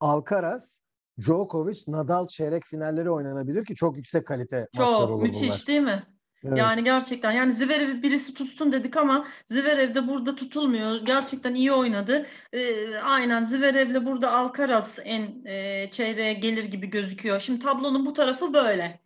[0.00, 0.80] Alcaraz,
[1.20, 5.64] Djokovic, Nadal çeyrek finalleri oynanabilir ki çok yüksek kalite çok, maçlar olur müthiş bunlar.
[5.66, 6.15] değil mi?
[6.48, 6.58] Evet.
[6.58, 10.96] Yani gerçekten yani Zverev birisi tutsun dedik ama Zverev de burada tutulmuyor.
[11.06, 12.26] Gerçekten iyi oynadı.
[12.52, 17.40] Ee, aynen Zverev'le burada Alcaraz en e, çeyreğe gelir gibi gözüküyor.
[17.40, 19.00] Şimdi tablonun bu tarafı böyle.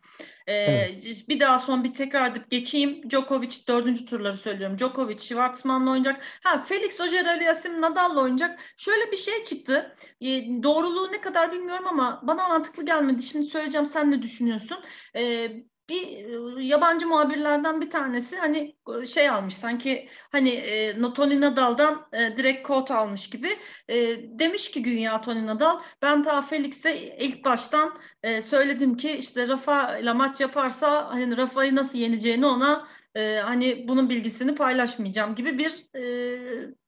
[0.47, 1.29] Ee, evet.
[1.29, 3.09] Bir daha son bir tekrar edip geçeyim.
[3.09, 4.77] Djokovic dördüncü turları söylüyorum.
[4.77, 6.23] Djokovic Schwartzman'la oynayacak.
[6.43, 8.59] Ha Felix Ojer Aliasim Nadal'la oynayacak.
[8.77, 9.95] Şöyle bir şey çıktı.
[10.21, 13.23] Ee, doğruluğu ne kadar bilmiyorum ama bana mantıklı gelmedi.
[13.23, 14.77] Şimdi söyleyeceğim sen ne düşünüyorsun?
[15.15, 15.51] Ee,
[15.91, 18.75] bir yabancı muhabirlerden bir tanesi hani
[19.07, 23.95] şey almış sanki hani e, Tony Nadal'dan e, direkt kod almış gibi e,
[24.39, 29.97] demiş ki Günya Tony Nadal ben ta Felix'e ilk baştan e, söyledim ki işte Rafa
[29.97, 35.85] ile maç yaparsa hani Rafa'yı nasıl yeneceğini ona e, hani bunun bilgisini paylaşmayacağım gibi bir
[35.95, 36.80] e,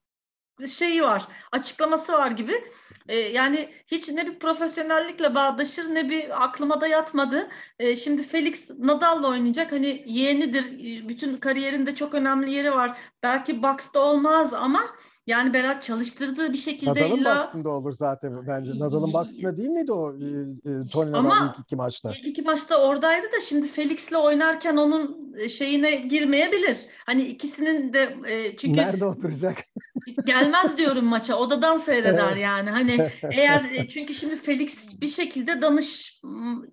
[0.68, 2.72] şeyi var, açıklaması var gibi.
[3.10, 7.50] E, yani hiç ne bir profesyonellikle bağdaşır ne bir aklıma da yatmadı.
[7.80, 9.72] E, şimdi Felix Nadal'la oynayacak.
[9.72, 10.66] Hani yeğenidir.
[11.08, 12.98] Bütün kariyerinde çok önemli yeri var.
[13.24, 14.82] Belki box'ta olmaz ama
[15.28, 17.44] yani Berat çalıştırdığı bir şekilde Nadal'ın illa...
[17.44, 18.72] box'ında olur zaten bence.
[18.80, 20.26] Nadal'ın box'ında değil miydi o e,
[20.66, 20.82] e,
[21.50, 22.12] ilk iki maçta?
[22.12, 26.78] İlk iki maçta oradaydı da şimdi Felix'le oynarken onun e, şeyine girmeyebilir.
[27.06, 29.58] Hani ikisinin de e, çünkü nerede oturacak?
[30.26, 31.36] gelmez diyorum maça.
[31.36, 32.44] Odadan seyreder evet.
[32.44, 32.70] yani.
[32.70, 36.22] Hani eğer e, çünkü şimdi Felix bir şekilde danış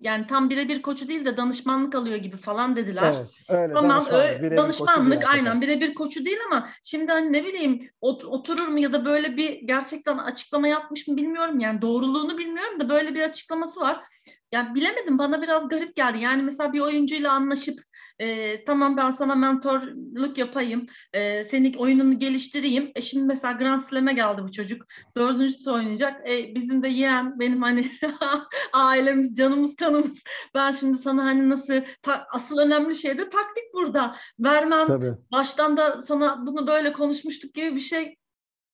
[0.01, 3.15] yani tam birebir koçu değil de danışmanlık alıyor gibi falan dediler.
[3.17, 7.89] Evet, öyle, tamam danışmanlık, öyle, danışmanlık aynen birebir koçu değil ama şimdi hani ne bileyim
[8.01, 11.59] ot, oturur mu ya da böyle bir gerçekten açıklama yapmış mı bilmiyorum.
[11.59, 14.03] Yani doğruluğunu bilmiyorum da böyle bir açıklaması var.
[14.51, 16.17] Yani bilemedim bana biraz garip geldi.
[16.23, 17.79] Yani mesela bir oyuncuyla anlaşıp
[18.19, 22.91] e, tamam ben sana mentorluk yapayım, e, senin oyununu geliştireyim.
[22.95, 24.85] E şimdi mesela Grand Slam'e geldi bu çocuk.
[25.17, 26.29] Dördüncüsü oynayacak.
[26.29, 27.91] E, bizim de yeğen benim hani
[28.73, 30.23] ailemiz, canımız, kanımız.
[30.55, 34.15] Ben şimdi sana hani nasıl ta, asıl önemli şey de taktik burada.
[34.39, 34.85] Vermem.
[34.87, 35.13] Tabii.
[35.31, 38.20] Baştan da sana bunu böyle konuşmuştuk gibi bir şey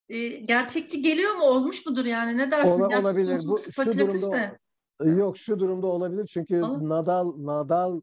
[0.09, 1.43] e, gerçekçi geliyor mu?
[1.43, 2.37] Olmuş mudur yani?
[2.37, 2.71] Ne dersin?
[2.71, 3.47] Ola, olabilir.
[3.47, 4.57] Bu şu durumda de.
[5.03, 6.89] Yok şu durumda olabilir çünkü Aa.
[6.89, 8.01] Nadal Nadal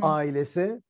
[0.00, 0.06] Hı.
[0.06, 0.82] ailesi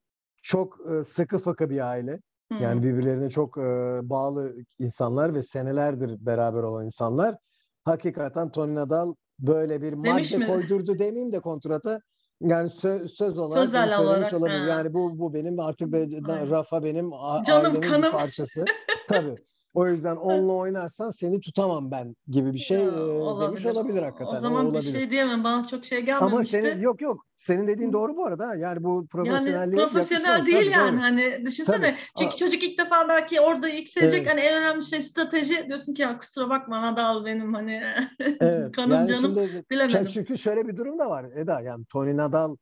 [0.43, 2.21] çok e, sıkı fıkı bir aile.
[2.53, 2.63] Hı.
[2.63, 7.37] Yani birbirlerine çok e, bağlı insanlar ve senelerdir beraber olan insanlar.
[7.85, 10.47] Hakikaten Tony Nadal böyle bir Demiş madde mi?
[10.47, 12.01] koydurdu demeyeyim de kontrata.
[12.41, 14.59] Yani söz, söz olarak Sözel söylemiş olarak, olabilir.
[14.59, 14.67] Ha.
[14.67, 16.07] Yani bu bu benim artık be,
[16.51, 17.11] Rafa benim
[17.47, 18.03] Canım, ailemin kanım.
[18.03, 18.65] bir parçası.
[19.09, 19.35] Tabii.
[19.77, 23.49] O yüzden onunla oynarsan seni tutamam ben gibi bir şey ya, olabilir.
[23.49, 24.33] demiş olabilir hakikaten.
[24.33, 25.45] O zaman o bir şey diyemem.
[25.45, 26.35] Bana çok şey gelmemişti.
[26.35, 27.27] Ama senin yok yok.
[27.39, 28.55] Senin dediğin doğru bu arada.
[28.55, 30.93] Yani bu profesyonelliğe yani profesyonel değil yani.
[30.93, 31.03] Doğru.
[31.03, 31.77] Hani düşünsene.
[31.77, 31.97] Tabii.
[32.19, 32.37] Çünkü Aa.
[32.37, 34.21] çocuk ilk defa belki orada yükselecek.
[34.21, 34.33] Evet.
[34.33, 35.67] Hani en önemli şey strateji.
[35.69, 37.83] Diyorsun ki ya kusura bakma Nadal benim hani
[38.21, 38.73] evet.
[38.73, 40.07] kanım yani canım şimdi, bilemedim.
[40.07, 41.61] Çünkü şöyle bir durum da var Eda.
[41.61, 42.57] Yani Tony Nadal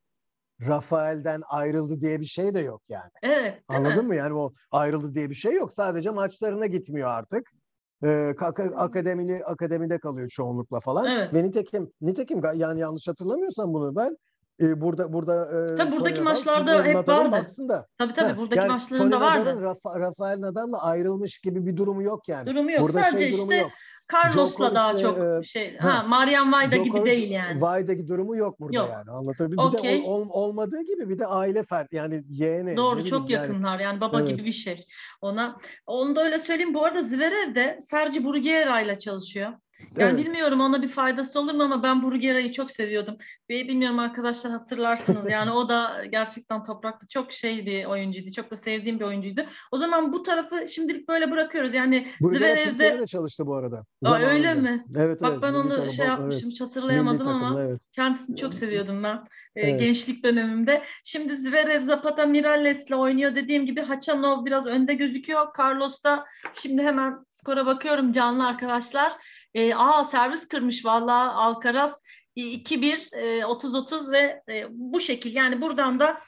[0.61, 3.11] Rafael'den ayrıldı diye bir şey de yok yani.
[3.23, 3.63] Evet.
[3.69, 4.09] Anladın mi?
[4.09, 4.15] mı?
[4.15, 5.73] Yani o ayrıldı diye bir şey yok.
[5.73, 7.51] Sadece maçlarına gitmiyor artık.
[8.05, 8.35] Ee,
[8.77, 11.07] akademili akademide kalıyor çoğunlukla falan.
[11.07, 11.35] Evet.
[11.35, 14.17] Ve nitekim nitekim yani yanlış hatırlamıyorsam bunu ben
[14.61, 17.33] e, burada burada e, tabii buradaki Tony maçlarda Nadal, hep Nadal'ın vardı.
[17.33, 17.87] Baksında.
[17.99, 19.63] Tabii tabii ha, buradaki yani maçlarında Tony vardı.
[19.63, 22.47] Rafa, Rafael Nadal'la ayrılmış gibi bir durumu yok yani.
[22.47, 22.81] Durumu yok.
[22.81, 23.71] Burada Sadece şey işte yok.
[24.13, 25.77] Carlos'la daha çok e, şey.
[25.77, 27.61] Ha, ha Marian Vayda gibi değil yani.
[27.61, 28.91] Vayda'ki durumu yok burada yok.
[28.93, 29.11] yani.
[29.11, 29.59] Anlatabildim.
[29.59, 29.99] Okay.
[29.99, 32.77] Bir de ol, olmadığı gibi bir de aile fert yani yeğeni.
[32.77, 34.29] Doğru çok yakınlar yani, baba evet.
[34.29, 34.85] gibi bir şey
[35.21, 35.57] ona.
[35.87, 36.75] Onu da öyle söyleyeyim.
[36.75, 39.53] Bu arada Zverev de Sergi Bruguera ile çalışıyor.
[39.97, 40.27] Yani evet.
[40.27, 43.17] bilmiyorum ona bir faydası olur mu ama ben Burgera'yı çok seviyordum.
[43.51, 48.33] Ve bilmiyorum arkadaşlar hatırlarsınız yani o da gerçekten toprakta çok şey bir oyuncuydu.
[48.33, 49.41] Çok da sevdiğim bir oyuncuydu.
[49.73, 51.75] O zaman bu tarafı şimdilik böyle bırakıyoruz.
[51.75, 53.85] Yani Zverev'de de çalıştı bu arada.
[54.05, 54.85] Aa, öyle mi?
[54.97, 56.61] Evet, Bak evet, ben onu takım, şey yapmışım evet.
[56.61, 57.81] hatırlayamadım milli ama evet.
[57.93, 59.25] kendisini çok seviyordum ben.
[59.57, 59.81] Ee, evet.
[59.81, 60.83] gençlik dönemimde.
[61.05, 63.35] Şimdi Zverev Zapata Mirales'le oynuyor.
[63.35, 65.47] Dediğim gibi Hachanov biraz önde gözüküyor.
[65.59, 69.13] Carlos da şimdi hemen skora bakıyorum canlı arkadaşlar.
[69.55, 72.01] E, aa servis kırmış vallahi Alcaraz
[72.37, 76.21] 2-1 e, 30-30 ve e, bu şekil yani buradan da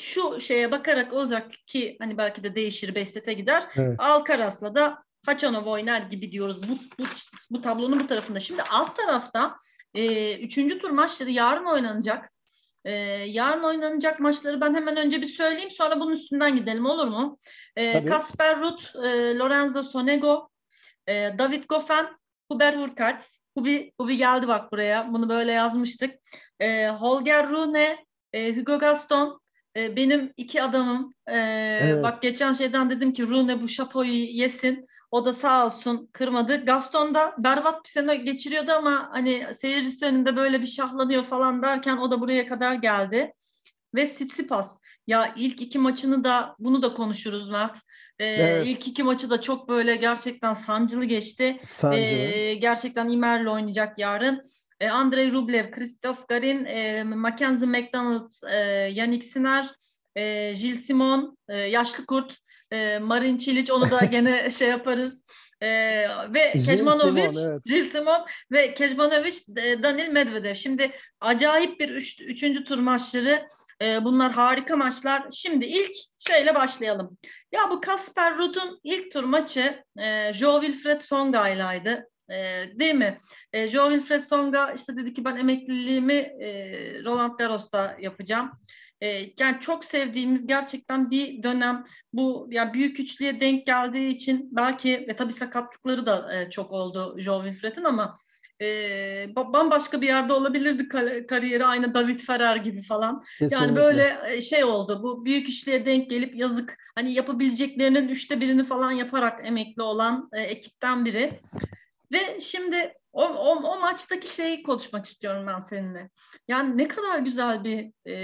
[0.00, 3.64] şu şeye bakarak olacak ki hani belki de değişir 5 sete gider.
[3.76, 4.00] Evet.
[4.00, 7.06] Alcaraz'la da Hachanov oynar gibi diyoruz bu, bu,
[7.50, 8.40] bu tablonun bu tarafında.
[8.40, 9.56] Şimdi alt tarafta
[9.94, 12.32] e, üçüncü tur maçları yarın oynanacak.
[12.84, 12.92] E,
[13.26, 17.38] yarın oynanacak maçları ben hemen önce bir söyleyeyim sonra bunun üstünden gidelim olur mu?
[17.76, 20.48] E, Kasper Ruth, e, Lorenzo Sonego,
[21.06, 22.06] e, David Goffin,
[22.52, 23.38] Hubert Hurkacz.
[23.54, 25.12] Hubi, Hubi geldi bak buraya.
[25.12, 26.14] Bunu böyle yazmıştık.
[26.60, 29.40] E, Holger Rune, e, Hugo Gaston,
[29.76, 31.14] e, benim iki adamım.
[31.26, 31.38] E,
[31.82, 32.02] evet.
[32.02, 34.86] Bak geçen şeyden dedim ki Rune bu şapoyu yesin.
[35.10, 36.64] O da sağ olsun kırmadı.
[36.64, 41.96] Gaston da berbat bir sene geçiriyordu ama hani seyircisi önünde böyle bir şahlanıyor falan derken
[41.96, 43.32] o da buraya kadar geldi.
[43.94, 44.78] Ve Tsitsipas.
[45.06, 47.76] Ya ilk iki maçını da bunu da konuşuruz Mert.
[48.22, 48.66] Ee, evet.
[48.66, 51.60] İlk iki maçı da çok böyle gerçekten sancılı geçti.
[51.64, 52.00] Sancılı.
[52.00, 54.42] Ee, gerçekten İmer'le oynayacak yarın.
[54.80, 58.56] Ee, Andrei Rublev, Christoph Garin, e, Mackenzie McDonald, e,
[58.92, 59.70] Yannick Sinner,
[60.16, 62.36] e, Jill Simon, e, Yaşlı Kurt,
[62.72, 65.22] e, Marin Çiliç onu da gene şey yaparız.
[65.60, 67.60] Ee, ve Kecmanovic, Jill, evet.
[67.66, 69.34] Jill Simon ve Kecmanovic,
[69.82, 70.54] Daniel Medvedev.
[70.54, 73.46] Şimdi acayip bir üç, üçüncü tur maçları
[73.80, 75.22] bunlar harika maçlar.
[75.32, 77.18] Şimdi ilk şeyle başlayalım.
[77.52, 82.08] Ya bu Kasper Ruud'un ilk tur maçı e, Joe Wilfred Songa'ylaydı.
[82.30, 82.34] E,
[82.78, 83.20] değil mi?
[83.52, 86.50] E, Joe Wilfred Songa işte dedi ki ben emekliliğimi e,
[87.04, 88.50] Roland Garros'ta yapacağım.
[89.00, 89.06] e,
[89.38, 95.16] yani çok sevdiğimiz gerçekten bir dönem bu yani büyük üçlüye denk geldiği için belki ve
[95.16, 98.16] tabii sakatlıkları da e, çok oldu Joe Wilfred'in ama
[98.62, 100.88] e, bambaşka bir yerde olabilirdi
[101.26, 103.24] kariyeri aynı David Ferrer gibi falan.
[103.38, 103.56] Kesinlikle.
[103.56, 108.64] Yani böyle e, şey oldu bu büyük işliğe denk gelip yazık hani yapabileceklerinin üçte birini
[108.64, 111.30] falan yaparak emekli olan e, ekipten biri.
[112.12, 116.10] Ve şimdi o, o, o maçtaki şeyi konuşmak istiyorum ben seninle.
[116.48, 118.14] Yani ne kadar güzel bir e,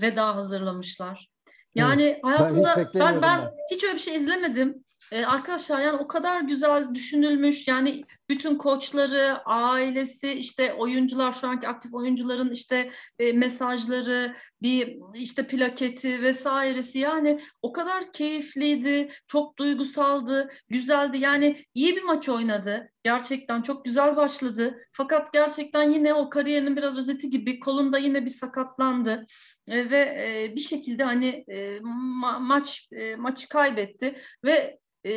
[0.00, 1.28] veda hazırlamışlar.
[1.74, 2.24] Yani evet.
[2.24, 4.84] hayatımda ben, ben, ben hiç öyle bir şey izlemedim.
[5.12, 11.68] Ee, arkadaşlar yani o kadar güzel düşünülmüş yani bütün koçları, ailesi, işte oyuncular şu anki
[11.68, 20.50] aktif oyuncuların işte e, mesajları, bir işte plaketi vesairesi yani o kadar keyifliydi, çok duygusaldı,
[20.68, 21.18] güzeldi.
[21.18, 22.90] Yani iyi bir maç oynadı.
[23.02, 24.78] Gerçekten çok güzel başladı.
[24.92, 29.26] Fakat gerçekten yine o kariyerinin biraz özeti gibi kolunda yine bir sakatlandı
[29.68, 35.10] e, ve e, bir şekilde hani e, ma- maç e, maçı kaybetti ve e,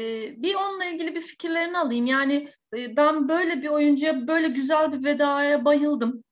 [0.43, 2.05] bir onunla ilgili bir fikirlerini alayım.
[2.05, 6.23] Yani ben böyle bir oyuncuya böyle güzel bir vedaya bayıldım.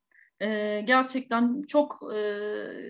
[0.41, 2.17] E, gerçekten çok e,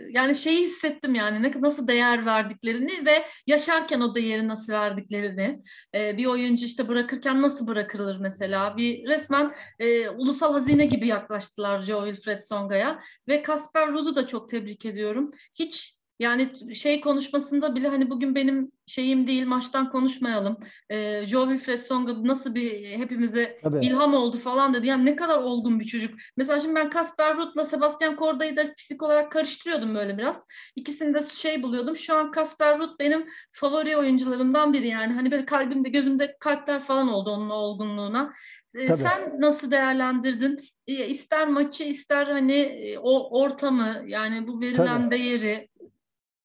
[0.09, 5.63] yani şeyi hissettim yani ne nasıl değer verdiklerini ve yaşarken o değeri nasıl verdiklerini
[5.95, 11.81] e, bir oyuncu işte bırakırken nasıl bırakılır mesela bir resmen e, ulusal hazine gibi yaklaştılar
[11.81, 15.31] Joe Wilfred Songa'ya ve Kasper Ruud'u da çok tebrik ediyorum.
[15.53, 20.57] Hiç yani şey konuşmasında bile hani bugün benim şeyim değil maçtan konuşmayalım.
[20.89, 23.85] Ee, Joe Wilfred Songa nasıl bir hepimize Tabii.
[23.85, 24.87] ilham oldu falan dedi.
[24.87, 26.13] Yani ne kadar olgun bir çocuk.
[26.37, 30.45] Mesela şimdi ben Kasper Ruud'la Sebastian Korda'yı da fizik olarak karıştırıyordum böyle biraz.
[30.75, 31.97] İkisini de şey buluyordum.
[31.97, 35.13] Şu an Kasper Ruud benim favori oyuncularımdan biri yani.
[35.13, 38.33] Hani böyle kalbimde gözümde kalpler falan oldu onun olgunluğuna.
[38.75, 39.01] Ee, Tabii.
[39.01, 40.59] Sen nasıl değerlendirdin?
[40.87, 45.11] Ee, ister maçı ister hani e, o ortamı yani bu verilen Tabii.
[45.11, 45.69] değeri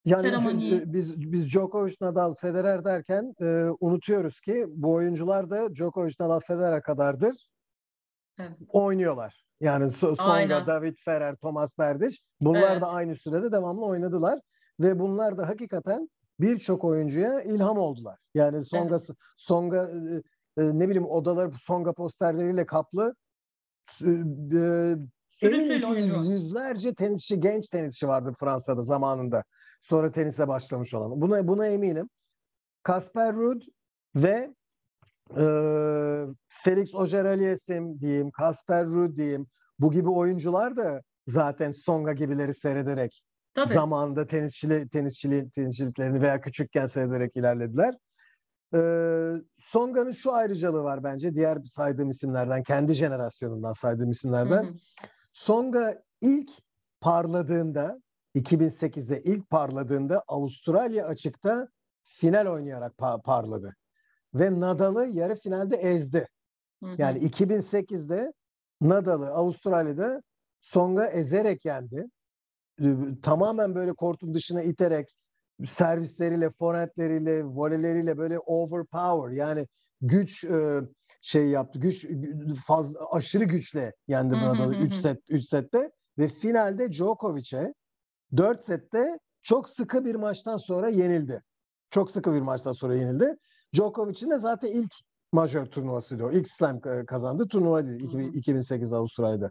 [0.05, 0.83] yani Seremoniyi.
[0.87, 6.83] biz biz Djokovic, Nadal, Federer derken e, unutuyoruz ki bu oyuncular da Djokovic, Nadal, Federer
[6.83, 7.49] kadardır.
[8.39, 8.53] Evet.
[8.69, 9.45] Oynuyorlar.
[9.61, 10.67] Yani Songa, Aynen.
[10.67, 12.83] David Ferrer, Thomas Berdych bunlar evet.
[12.83, 14.41] da aynı sürede devamlı oynadılar
[14.81, 16.09] ve bunlar da hakikaten
[16.41, 18.19] birçok oyuncuya ilham oldular.
[18.35, 19.17] Yani Songa evet.
[19.37, 19.91] Songa
[20.57, 23.15] e, e, ne bileyim odalar Songa posterleriyle kaplı
[24.03, 24.11] e,
[25.43, 29.45] e eminim ki yüz, yüzlerce tenisçi, genç tenisçi vardı Fransa'da zamanında.
[29.81, 31.21] Sonra tenise başlamış olan.
[31.21, 32.09] Buna buna eminim.
[32.83, 33.62] Kasper Ruud
[34.16, 34.55] ve
[35.37, 35.45] e,
[36.49, 39.47] Felix Auger-Aliassime diyeyim, Kasper Ruud diyeyim.
[39.79, 43.23] Bu gibi oyuncular da zaten Songa gibileri seyrederek
[43.55, 43.73] Tabii.
[43.75, 47.95] zamanında tenisçili, tenisçili, tenisçiliklerini veya küçükken seyrederek ilerlediler.
[48.75, 54.62] Ee, Songa'nın şu ayrıcalığı var bence diğer saydığım isimlerden, kendi jenerasyonundan saydığım isimlerden.
[54.62, 54.75] Hı hı.
[55.33, 56.51] Songa ilk
[57.01, 58.01] parladığında
[58.35, 61.69] 2008'de ilk parladığında Avustralya açıkta
[62.05, 63.77] final oynayarak pa- parladı.
[64.35, 66.29] Ve Nadal'ı yarı finalde ezdi.
[66.99, 68.33] Yani 2008'de
[68.81, 70.23] Nadal'ı Avustralya'da
[70.61, 72.07] Songa ezerek yendi.
[73.23, 75.14] Tamamen böyle kortun dışına iterek
[75.66, 79.66] servisleriyle, forehandleriyle, voleyleriyle böyle overpower yani
[80.01, 80.81] güç e,
[81.23, 81.79] şey yaptı.
[81.79, 82.07] Güç
[82.66, 87.75] fazla aşırı güçle yendi Nadal'ı 3 set 3 sette ve finalde Djokovic'e
[88.37, 91.43] 4 sette çok sıkı bir maçtan sonra yenildi.
[91.90, 93.37] Çok sıkı bir maçtan sonra yenildi.
[93.75, 94.93] Djokovic'in de zaten ilk
[95.33, 96.31] majör turnuvasıydı o.
[96.31, 97.49] İlk slam kazandı.
[97.49, 98.35] Turnuva değil.
[98.35, 99.51] 2008 Avustralya'da.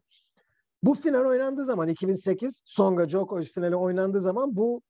[0.84, 4.82] Bu final oynandığı zaman 2008 Songa Djokovic finali oynandığı zaman bu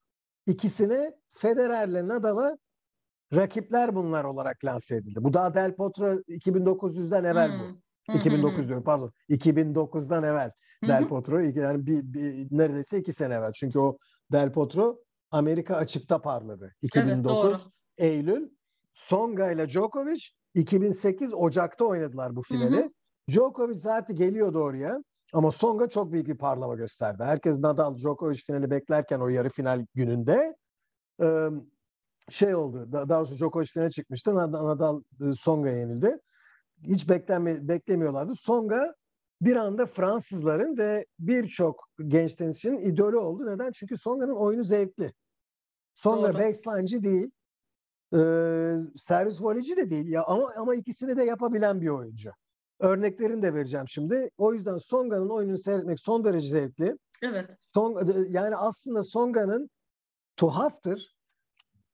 [0.48, 2.58] ikisine Federer'le Nadal'a
[3.34, 5.24] rakipler bunlar olarak lanse edildi.
[5.24, 7.60] Bu daha Del Potro 2900'den evvel hmm.
[7.60, 8.18] bu.
[8.18, 9.12] 2009 diyorum pardon.
[9.30, 10.52] 2009'dan evvel.
[10.88, 13.52] Del Potro yani bir, bir, neredeyse iki sene evvel.
[13.54, 13.98] Çünkü o
[14.32, 15.00] Del Potro
[15.32, 16.74] Amerika açıkta parladı.
[16.82, 17.62] 2009 evet,
[17.98, 18.50] Eylül.
[18.94, 20.22] Songa ile Djokovic
[20.56, 22.78] 2008 Ocak'ta oynadılar bu finali.
[22.78, 22.90] Hı hı.
[23.30, 25.04] Djokovic zaten geliyordu oraya.
[25.34, 27.24] Ama Songa çok büyük bir parlama gösterdi.
[27.24, 30.56] Herkes Nadal Djokovic finali beklerken o yarı final gününde
[32.30, 32.92] şey oldu.
[32.92, 34.36] Daha doğrusu Djokovic finale çıkmıştı.
[34.36, 35.02] Nadal
[35.40, 36.20] Songa yenildi.
[36.84, 38.36] Hiç beklenme, beklemiyorlardı.
[38.36, 38.96] Songa
[39.42, 43.46] bir anda Fransızların ve birçok genç tenisçinin idolü oldu.
[43.46, 43.72] Neden?
[43.72, 45.14] Çünkü Songa'nın oyunu zevkli.
[45.96, 47.32] Songa baseline'ci değil.
[48.14, 48.20] E,
[48.98, 52.32] servis voleyci de değil ya ama ama ikisini de yapabilen bir oyuncu.
[52.80, 54.30] Örneklerini de vereceğim şimdi.
[54.38, 56.98] O yüzden Songa'nın oyununu seyretmek son derece zevkli.
[57.22, 57.58] Evet.
[57.74, 59.70] Song, yani aslında Songa'nın
[60.38, 61.16] tuhaftır.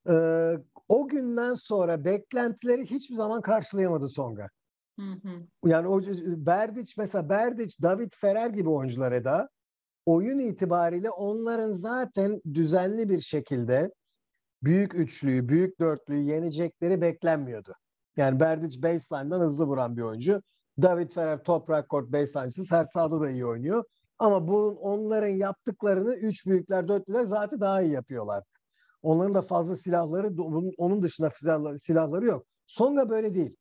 [0.09, 0.53] Ee,
[0.87, 4.49] o günden sonra beklentileri hiçbir zaman karşılayamadı Songa.
[4.99, 5.47] Hı hı.
[5.65, 6.01] Yani o
[6.45, 9.49] Berdiç mesela Berdiç, David Ferrer gibi oyuncular Eda.
[10.05, 13.91] oyun itibariyle onların zaten düzenli bir şekilde
[14.63, 17.73] büyük üçlüyü, büyük dörtlüyü yenecekleri beklenmiyordu.
[18.17, 20.41] Yani Berdic baseline'dan hızlı vuran bir oyuncu.
[20.81, 23.83] David Ferrer toprak kort baseline'sı sert sahada da iyi oynuyor.
[24.19, 28.49] Ama bu onların yaptıklarını üç büyükler, dörtlüler zaten daha iyi yapıyorlardı.
[29.01, 30.27] Onların da fazla silahları,
[30.77, 31.29] onun dışında
[31.77, 32.45] silahları yok.
[32.67, 33.55] Songa böyle değil.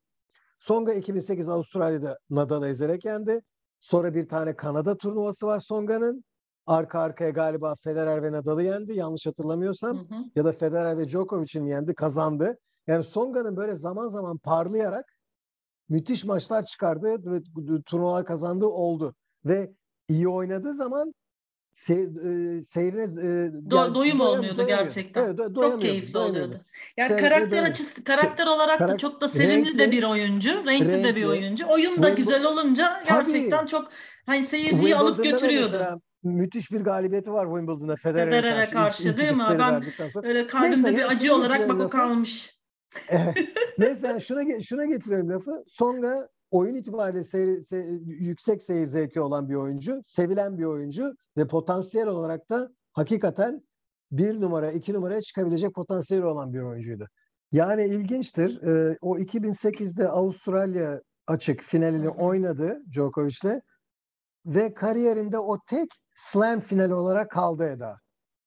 [0.65, 3.41] Songa 2008 Avustralya'da Nadal'ı ezerek yendi.
[3.79, 6.23] Sonra bir tane Kanada turnuvası var Songa'nın.
[6.65, 9.97] Arka arkaya galiba Federer ve Nadal'ı yendi yanlış hatırlamıyorsam.
[9.97, 10.23] Hı hı.
[10.35, 12.57] Ya da Federer ve Djokovic'in yendi kazandı.
[12.87, 15.05] Yani Songa'nın böyle zaman zaman parlayarak
[15.89, 17.41] müthiş maçlar çıkardığı ve
[17.85, 19.15] turnuvalar kazandığı oldu.
[19.45, 19.73] Ve
[20.07, 21.13] iyi oynadığı zaman
[21.75, 25.23] se, e, seyrine e, Do, yani, doyum olmuyordu gerçekten.
[25.23, 26.61] Evet, do, çok keyifli oluyordu.
[26.97, 30.49] Yani Sen, karakter açısı karakter olarak Karak, da çok da sevimli renkli, de bir oyuncu,
[30.49, 31.65] renkli, renkli de bir oyuncu.
[31.67, 33.87] Oyun da güzel olunca gerçekten tabii, çok
[34.25, 35.71] hani seyirciyi alıp götürüyordu.
[35.71, 39.43] Mesela, müthiş bir galibiyeti var Wimbledon'a Federer'e, Federer'e karşı, karşı değil mi?
[39.59, 39.83] Ben
[40.23, 42.55] öyle kalbimde Neyse, bir acı olarak bak o kalmış.
[43.77, 45.63] Neyse şuna şuna getiriyorum lafı.
[45.67, 51.47] Songa oyun itibariyle seyir, se, yüksek seyir zevki olan bir oyuncu, sevilen bir oyuncu ve
[51.47, 53.61] potansiyel olarak da hakikaten
[54.11, 57.07] bir numara, iki numaraya çıkabilecek potansiyeli olan bir oyuncuydu.
[57.51, 58.61] Yani ilginçtir.
[58.61, 63.61] E, o 2008'de Avustralya açık finalini oynadı Djokovic'le
[64.45, 67.97] ve kariyerinde o tek slam finali olarak kaldı Eda.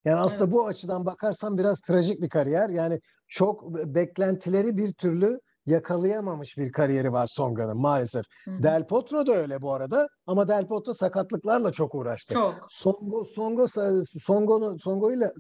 [0.05, 0.53] Yani aslında evet.
[0.53, 2.69] bu açıdan bakarsan biraz trajik bir kariyer.
[2.71, 8.25] Yani çok beklentileri bir türlü yakalayamamış bir kariyeri var Songa'nın maalesef.
[8.45, 8.63] Hı.
[8.63, 12.35] Del Potro da öyle bu arada ama Del Potro sakatlıklarla çok uğraştı.
[12.35, 12.67] Çok.
[12.71, 13.67] Songo Songo
[14.21, 15.33] Songo'nun Songo ile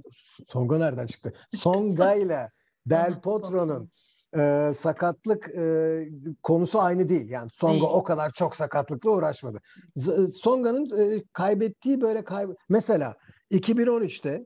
[0.48, 1.32] Songo nereden çıktı?
[1.54, 2.50] Songa ile
[2.86, 3.90] Del Potro'nun
[4.36, 6.08] e, sakatlık e,
[6.42, 7.30] konusu aynı değil.
[7.30, 7.92] Yani Songa değil.
[7.92, 9.58] o kadar çok sakatlıkla uğraşmadı.
[9.96, 13.14] Z- Songa'nın e, kaybettiği böyle kay mesela
[13.50, 14.44] 2013'te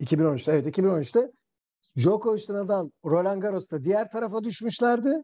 [0.00, 1.30] 2013'te evet 2013'te
[1.98, 5.22] Djokovic Nadal Roland Garros'ta diğer tarafa düşmüşlerdi.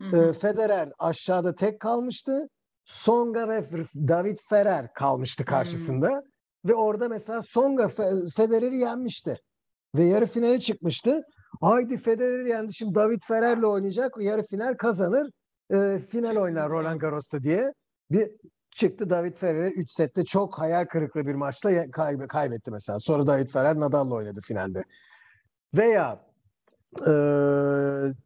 [0.00, 0.32] Hı hı.
[0.32, 2.48] Federer aşağıda tek kalmıştı.
[2.84, 6.08] Songa ve David Ferrer kalmıştı karşısında.
[6.08, 6.22] Hı.
[6.64, 7.88] Ve orada mesela Songa
[8.36, 9.36] Federer'i yenmişti.
[9.94, 11.22] Ve yarı finale çıkmıştı.
[11.60, 12.74] Haydi Federer'i yendi.
[12.74, 14.16] Şimdi David Ferrer'le oynayacak.
[14.20, 15.30] Yarı final kazanır.
[15.72, 17.72] E, final oynar Roland Garros'ta diye.
[18.10, 18.30] Bir
[18.70, 22.98] çıktı David Ferrer'e 3 sette çok hayal kırıklığı bir maçla kayb kaybetti mesela.
[22.98, 24.84] Sonra David Ferrer Nadal'la oynadı finalde.
[25.74, 26.20] Veya
[27.06, 27.12] e,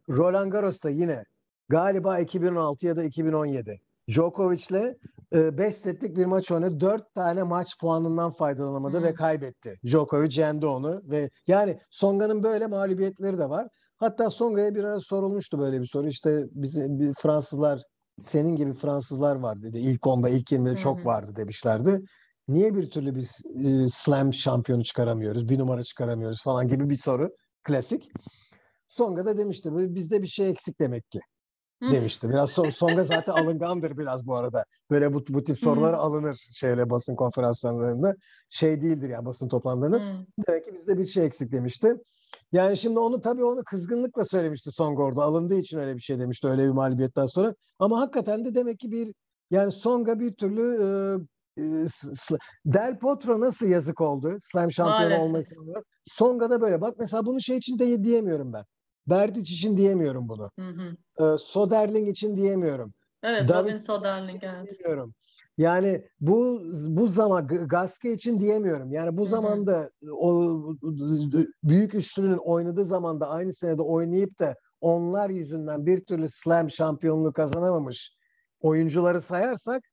[0.09, 1.23] Roland Garros'ta yine
[1.69, 3.79] galiba 2016 ya da 2017
[4.09, 4.95] Djokovic'le
[5.33, 6.79] 5 e, setlik bir maç oynadı.
[6.79, 9.03] 4 tane maç puanından faydalanamadı hmm.
[9.03, 9.75] ve kaybetti.
[9.85, 13.67] Djokovic yendi onu ve yani Songa'nın böyle mağlubiyetleri de var.
[13.97, 16.07] Hatta Songa'ya bir ara sorulmuştu böyle bir soru.
[16.07, 17.81] İşte bizim Fransızlar
[18.23, 19.77] senin gibi Fransızlar var dedi.
[19.77, 22.01] İlk onda, ilk 20'de çok vardı demişlerdi.
[22.47, 23.31] Niye bir türlü biz
[23.65, 27.29] e, slam şampiyonu çıkaramıyoruz, bir numara çıkaramıyoruz falan gibi bir soru.
[27.63, 28.11] Klasik.
[28.87, 31.19] Songa da demişti bizde bir şey eksik demek ki
[31.81, 32.29] demişti.
[32.29, 34.63] Biraz son, Songa zaten alıngandır biraz bu arada.
[34.91, 38.15] Böyle bu, bu tip sorular alınır şeyle basın konferanslarında.
[38.49, 40.25] Şey değildir ya basın toplantılarında.
[40.47, 41.93] Demek ki bizde bir şey eksik demişti.
[42.51, 45.23] Yani şimdi onu tabii onu kızgınlıkla söylemişti Songa orada.
[45.23, 47.55] Alındığı için öyle bir şey demişti öyle bir mağlubiyetten sonra.
[47.79, 49.13] Ama hakikaten de demek ki bir
[49.51, 50.87] yani Songa bir türlü e,
[52.65, 54.37] Del Potro nasıl yazık oldu?
[54.41, 55.73] Slam şampiyonu olmak için.
[56.05, 56.81] Songa da böyle.
[56.81, 58.63] Bak mesela bunu şey için de diyemiyorum ben.
[59.07, 60.51] Berdic için diyemiyorum bunu.
[60.59, 60.95] Hı hı.
[61.25, 62.93] E, Soderling için diyemiyorum.
[63.23, 64.79] Evet, David Robin Soderling evet.
[64.79, 65.13] Diyemiyorum.
[65.57, 68.91] Yani bu bu zaman Gaske için diyemiyorum.
[68.91, 69.29] Yani bu Hı-hı.
[69.29, 70.59] zamanda o
[71.63, 78.11] büyük üçlünün oynadığı zamanda aynı senede oynayıp da onlar yüzünden bir türlü slam şampiyonluğu kazanamamış
[78.61, 79.83] oyuncuları sayarsak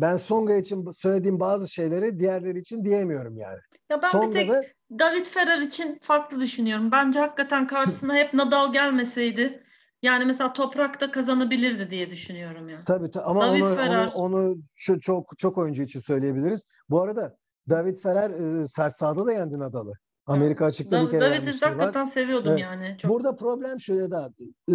[0.00, 3.58] ben Songa için söylediğim bazı şeyleri diğerleri için diyemiyorum yani.
[3.90, 4.62] Ya ben Songa bir tek da...
[4.98, 6.92] David Ferrer için farklı düşünüyorum.
[6.92, 9.62] Bence hakikaten karşısına hep Nadal gelmeseydi
[10.02, 12.84] yani mesela toprakta kazanabilirdi diye düşünüyorum ya.
[12.84, 14.10] Tabii, tabii ama David onu, Ferrer...
[14.14, 16.66] onu, onu şu çok çok oyuncu için söyleyebiliriz.
[16.90, 17.36] Bu arada
[17.68, 19.92] David Ferrer e, sert sahada da yendi Nadal'ı.
[20.26, 22.10] Amerika açıkta da, bir kere David'i hakikaten var.
[22.10, 22.60] seviyordum evet.
[22.60, 22.96] yani.
[22.98, 23.10] Çok.
[23.10, 24.32] Burada problem şu ya da
[24.70, 24.74] e,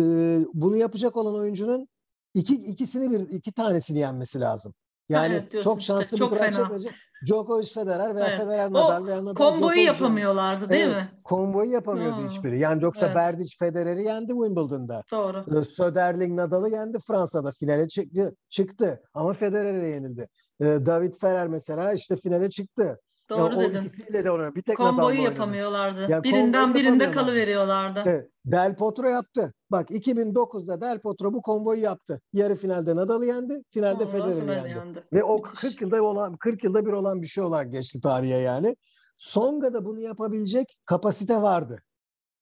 [0.53, 1.87] bunu yapacak olan oyuncunun
[2.33, 4.73] iki ikisini bir iki tanesini yenmesi lazım.
[5.09, 6.91] Yani evet, çok şanslı işte, bir çok kural çekmeyecek.
[7.25, 8.39] Djokovic Federer veya evet.
[8.39, 11.09] Federer Nadal veya Nadal komboyu Djokovic yapamıyorlardı değil evet, mi?
[11.23, 12.29] Komboyu yapamıyordu hmm.
[12.29, 12.59] hiçbiri.
[12.59, 13.15] Yani yoksa evet.
[13.15, 15.03] Berdic Federer'i yendi Wimbledon'da.
[15.11, 15.45] Doğru.
[15.59, 17.51] Ee, Söderling Nadal'ı yendi Fransa'da.
[17.51, 20.27] Finale çıktı, çıktı ama Federer'e yenildi.
[20.61, 22.99] Ee, David Ferrer mesela işte finale çıktı.
[23.29, 23.79] Doğru ya, dedin.
[23.79, 24.55] O ikisiyle de oynadı.
[24.55, 26.11] Bir tek Komboyu yapamıyorlardı.
[26.11, 28.03] Ya, Birinden birinde kalıveriyorlardı.
[28.05, 29.53] Evet, Del Potro yaptı.
[29.71, 32.21] Bak 2009'da Del Potro bu komboyu yaptı.
[32.33, 34.69] Yarı finalde Nadal'ı yendi, finalde Federer'i Federer yendi.
[34.69, 35.03] yendi.
[35.13, 35.59] Ve o Müthiş.
[35.59, 38.75] 40 yılda olan 40 yılda bir olan bir şey olarak geçti tarihe yani.
[39.17, 41.79] Songa'da bunu yapabilecek kapasite vardı.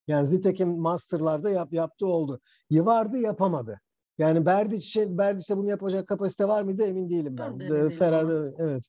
[0.08, 2.40] Yani nitekim Master'larda yap, yaptığı oldu.
[2.70, 3.80] Y- Vardı yapamadı.
[4.18, 7.60] Yani Berdic'e Berdic'te bunu yapacak kapasite var mıydı emin değilim ben.
[7.60, 8.84] Ben de Ferrari evet.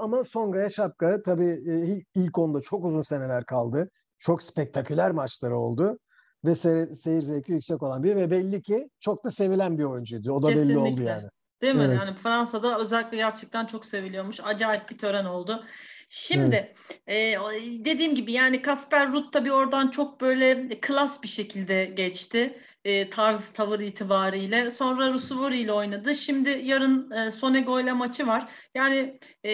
[0.00, 3.90] Ama Songa'ya şapka tabii e, ilk- onda çok uzun seneler kaldı.
[4.18, 5.98] Çok spektaküler maçları oldu
[6.44, 10.32] ve seyir, seyir zevki yüksek olan bir ve belli ki çok da sevilen bir oyuncuydu.
[10.32, 11.10] O da belli oldu Kesinlikle.
[11.10, 11.28] yani.
[11.62, 11.84] Değil mi?
[11.86, 11.96] Evet.
[11.96, 14.40] Yani Fransa'da özellikle gerçekten çok seviliyormuş.
[14.44, 15.64] Acayip bir tören oldu.
[16.08, 16.74] Şimdi
[17.06, 17.52] e, o-
[17.84, 22.58] dediğim gibi yani Kasper Ruud tabii oradan çok böyle klas bir şekilde geçti.
[22.86, 24.70] E, tarz tavır itibariyle.
[24.70, 26.14] Sonra Rusuvori ile oynadı.
[26.14, 28.48] Şimdi yarın e, Sonego ile maçı var.
[28.74, 29.52] Yani e,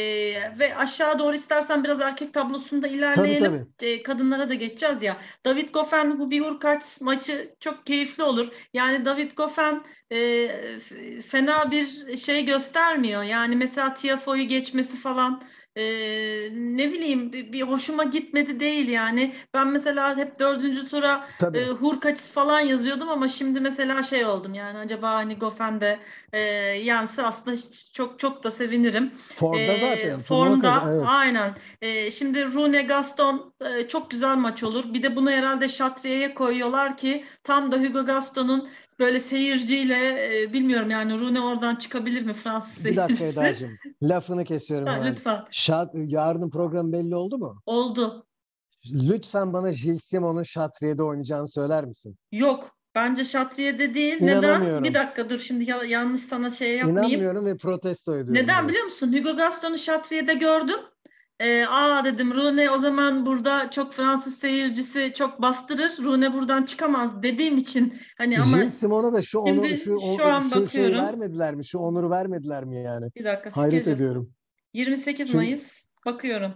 [0.58, 3.74] ve aşağı doğru istersen biraz erkek tablosunda ilerleyelim.
[3.82, 5.16] E, kadınlara da geçeceğiz ya.
[5.44, 8.48] David Goffin, Hubi Hurkacz maçı çok keyifli olur.
[8.72, 10.48] Yani David Goffin e,
[11.20, 13.22] fena bir şey göstermiyor.
[13.22, 15.42] Yani mesela Tiafoe'yu geçmesi falan
[15.76, 15.82] e,
[16.52, 19.34] ne bileyim bir, bir hoşuma gitmedi değil yani.
[19.54, 21.58] Ben mesela hep dördüncü tura Tabii.
[21.58, 25.98] e, Hurkacz falan yazıyordum ama şimdi mesela şey oldum yani acaba hani Goffin de
[26.32, 26.38] e,
[26.78, 27.56] yense aslında
[27.92, 29.10] çok çok da sevinirim.
[29.36, 30.18] Formda Ee, zaten.
[30.18, 31.04] formda kazan- evet.
[31.08, 31.54] aynen.
[31.82, 34.84] Ee, şimdi Rune Gaston e, çok güzel maç olur.
[34.94, 38.68] Bir de bunu herhalde Şatriye'ye koyuyorlar ki tam da Hugo Gaston'un
[38.98, 43.40] böyle seyirciyle e, bilmiyorum yani Rune oradan çıkabilir mi Fransız Bir dakika seyircisi?
[43.40, 43.78] Eda'cığım.
[44.02, 45.12] Lafını kesiyorum Ha, hemen.
[45.12, 45.44] lütfen.
[45.50, 47.62] Şat, yarının programı belli oldu mu?
[47.66, 48.26] Oldu.
[48.92, 52.16] Lütfen bana Gilles Simon'un Şatriye'de oynayacağını söyler misin?
[52.32, 52.70] Yok.
[52.94, 54.16] Bence Şatriye'de değil.
[54.20, 54.84] Neden?
[54.84, 57.08] Bir dakika dur şimdi ya- yanlış sana şey yapmayayım.
[57.10, 58.34] İnanmıyorum ve protesto ediyorum.
[58.34, 58.68] Neden bunu.
[58.68, 59.12] biliyor musun?
[59.18, 60.78] Hugo Gaston'u Şatriye'de gördüm.
[61.40, 65.92] Ee, aa dedim Rune o zaman burada çok Fransız seyircisi çok bastırır.
[66.02, 70.16] Rune buradan çıkamaz dediğim için hani ama Gilles Simon'a da şu onur, Şimdi şu, o-
[70.16, 70.98] şu an şu şeyi bakıyorum.
[71.06, 71.66] vermediler mi?
[71.66, 73.06] Şu onuru vermediler mi yani?
[73.16, 73.90] bir dakika Hayret skece.
[73.90, 74.30] ediyorum.
[74.74, 76.52] 28 Çünkü- Mayıs bakıyorum.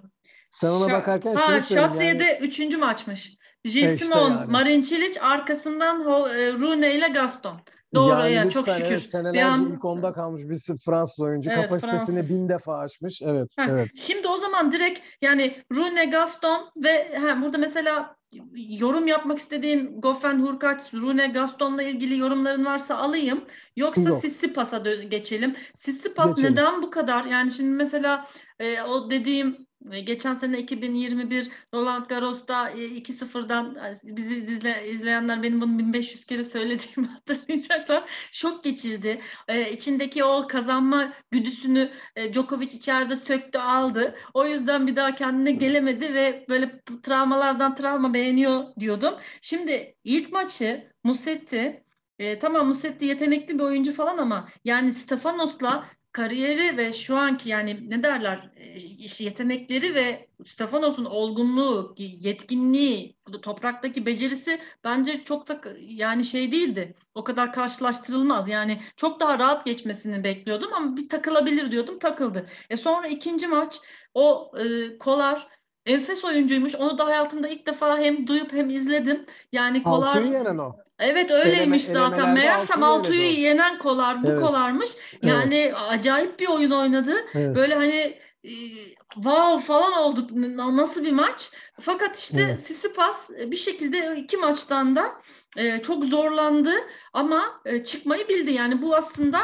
[0.51, 2.39] Sen ona Şa- bakarken ha, söyleyeyim Şatriye'de yani.
[2.47, 3.37] üçüncü maçmış.
[3.65, 4.51] E Gilles işte Simon, yani.
[4.51, 7.61] Marin Cilic arkasından e, Rune ile Gaston.
[7.97, 8.87] Doğru yani ya lütfen, çok şükür.
[8.91, 11.51] Evet, Bir senelerce an- ilk onda kalmış bir Fransız oyuncu.
[11.51, 12.31] Evet, Kapasitesini Fransız.
[12.37, 13.23] bin defa aşmış.
[13.23, 13.89] Evet, Heh, evet.
[13.97, 18.17] Şimdi o zaman direkt yani Rune Gaston ve ha, burada mesela
[18.55, 23.45] yorum yapmak istediğin Goffin Hurkacz, Rune Gaston'la ilgili yorumların varsa alayım.
[23.77, 24.21] Yoksa Yok.
[24.21, 25.55] Sissipas'a geçelim.
[25.77, 27.25] Sissipas neden bu kadar?
[27.25, 28.27] Yani şimdi mesela
[28.59, 29.66] e, o dediğim
[30.05, 36.45] geçen sene 2021 Roland Garros'ta e, 2-0'dan e, bizi izle- izleyenler benim bunu 1500 kere
[36.45, 38.11] söylediğimi hatırlayacaklar.
[38.33, 39.21] Şok geçirdi.
[39.49, 44.15] E, içindeki o kazanma güdüsünü e, Djokovic içeride söktü aldı.
[44.35, 49.15] O yüzden bir daha kendine gelemedi ve böyle travmalardan travma beğeniyor diyordum.
[49.41, 51.85] Şimdi ilk maçı Musetti
[52.19, 57.91] e, tamam Musetti yetenekli bir oyuncu falan ama yani Stefanos'la kariyeri ve şu anki yani
[57.91, 66.53] ne derler e, yetenekleri ve Stefanos'un olgunluğu, yetkinliği, topraktaki becerisi bence çok da yani şey
[66.53, 66.95] değildi.
[67.15, 68.49] O kadar karşılaştırılmaz.
[68.49, 71.99] Yani çok daha rahat geçmesini bekliyordum ama bir takılabilir diyordum.
[71.99, 72.47] Takıldı.
[72.71, 73.81] E sonra ikinci maç
[74.15, 75.49] o e, Kolar
[75.87, 76.75] enfes oyuncuymuş.
[76.75, 79.27] Onu da hayatımda ilk defa hem duyup hem izledim.
[79.53, 80.77] Yani Kolar Altuğ'u yenen o.
[80.99, 82.35] Evet öyleymiş Eleme- zaten.
[82.35, 83.13] Meğersem o.
[83.13, 84.41] yenen Kolar bu Evet.
[84.41, 84.91] Kolar'mış.
[85.23, 87.15] Yani acayip bir oyun oynadı.
[87.35, 87.57] Evet.
[87.57, 88.51] Böyle hani e,
[89.15, 90.31] wow falan olduk.
[90.33, 91.51] N- Nasıl bir maç?
[91.81, 92.59] Fakat işte Evet.
[92.59, 95.13] Tsitsipas e, bir şekilde iki maçtan da
[95.57, 96.73] e, çok zorlandı
[97.13, 98.53] ama çıkmayı bildi.
[98.53, 99.41] Yani bu aslında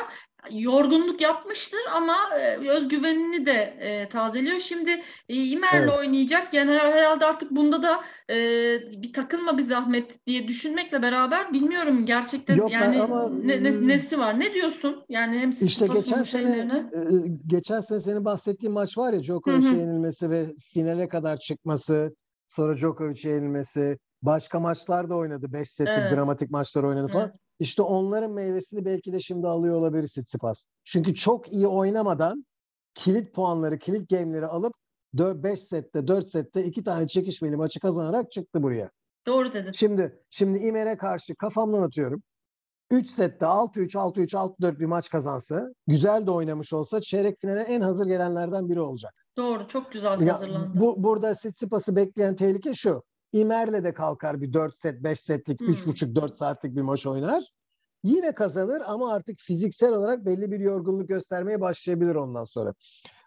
[0.50, 4.58] yorgunluk yapmıştır ama e, özgüvenini de e, tazeliyor.
[4.58, 4.90] Şimdi
[5.28, 5.98] e, İmer'le Evet.
[5.98, 6.54] oynayacak.
[6.54, 8.36] Yani her- herhalde artık bunda da e,
[9.02, 14.18] bir takılma bir zahmet diye düşünmekle beraber bilmiyorum gerçekten Yok yani ama, ne, ne- nesi
[14.18, 14.40] var?
[14.40, 15.04] Ne diyorsun?
[15.08, 16.86] Yani hem İşte geçen sene
[17.46, 22.14] geçen sene senin bahsettiğin maç var ya Djokovic'e yenilmesi ve finale kadar çıkması,
[22.48, 25.52] sonra Djokovic'e yenilmesi, başka maçlar da oynadı.
[25.52, 26.12] 5 setlik Evet.
[26.12, 27.24] dramatik maçlar oynadı falan.
[27.28, 27.34] Evet.
[27.62, 30.66] İşte onların meyvesini belki de şimdi alıyor olabilir Tsitsipas.
[30.84, 32.46] Çünkü çok iyi oynamadan
[32.94, 34.74] kilit puanları, kilit game'leri alıp
[35.14, 38.90] 5 sette, 4 sette iki tane çekişmeli maçı kazanarak çıktı buraya.
[39.26, 39.72] Doğru dedin.
[39.72, 42.22] Şimdi şimdi İmer'e karşı kafamdan atıyorum.
[42.90, 47.80] 3 sette 6-3, 6-3, 6-4 bir maç kazansa, güzel de oynamış olsa çeyrek finale en
[47.80, 49.14] hazır gelenlerden biri olacak.
[49.36, 49.68] Doğru.
[49.68, 50.80] Çok güzel Ya, hazırlandı.
[50.80, 53.02] bu burada Tsitsipas'ı bekleyen tehlike şu.
[53.32, 55.66] İmer'le de kalkar bir 4 set, 5 setlik, Hmm.
[55.66, 57.52] 3,5-4 saatlik bir maç oynar.
[58.02, 62.74] Yine kazanır ama artık fiziksel olarak belli bir yorgunluk göstermeye başlayabilir ondan sonra.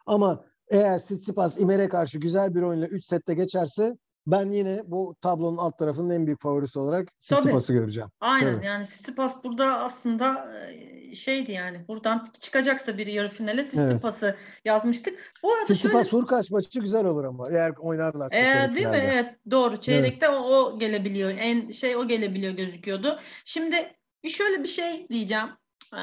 [0.06, 3.98] Ama Eğer Tsitsipas İmer'e karşı güzel bir oyunla 3 sette geçerse
[4.28, 8.10] ben yine bu tablonun alt tarafının en büyük favorisi olarak Tsitsipas'ı göreceğim.
[8.20, 8.66] Aynen Tabii.
[8.66, 10.52] yani Tsitsipas burada aslında
[11.16, 14.38] şeydi yani buradan çıkacaksa bir yarı finale Tsitsipas'ı evet.
[14.66, 15.34] yazmıştık.
[15.44, 16.18] Bu arada Tsitsipas şöyle...
[16.18, 18.38] Hurkaç maçı güzel olur ama eğer oynarlarsa.
[18.38, 19.04] Ee, değil mi?
[19.12, 19.82] Evet doğru.
[19.82, 20.38] Çeyrekte evet.
[20.38, 21.34] o, o gelebiliyor.
[21.38, 23.20] En şey o gelebiliyor gözüküyordu.
[23.46, 23.96] Şimdi
[24.28, 25.48] şöyle bir şey diyeceğim.
[25.94, 25.98] Ee,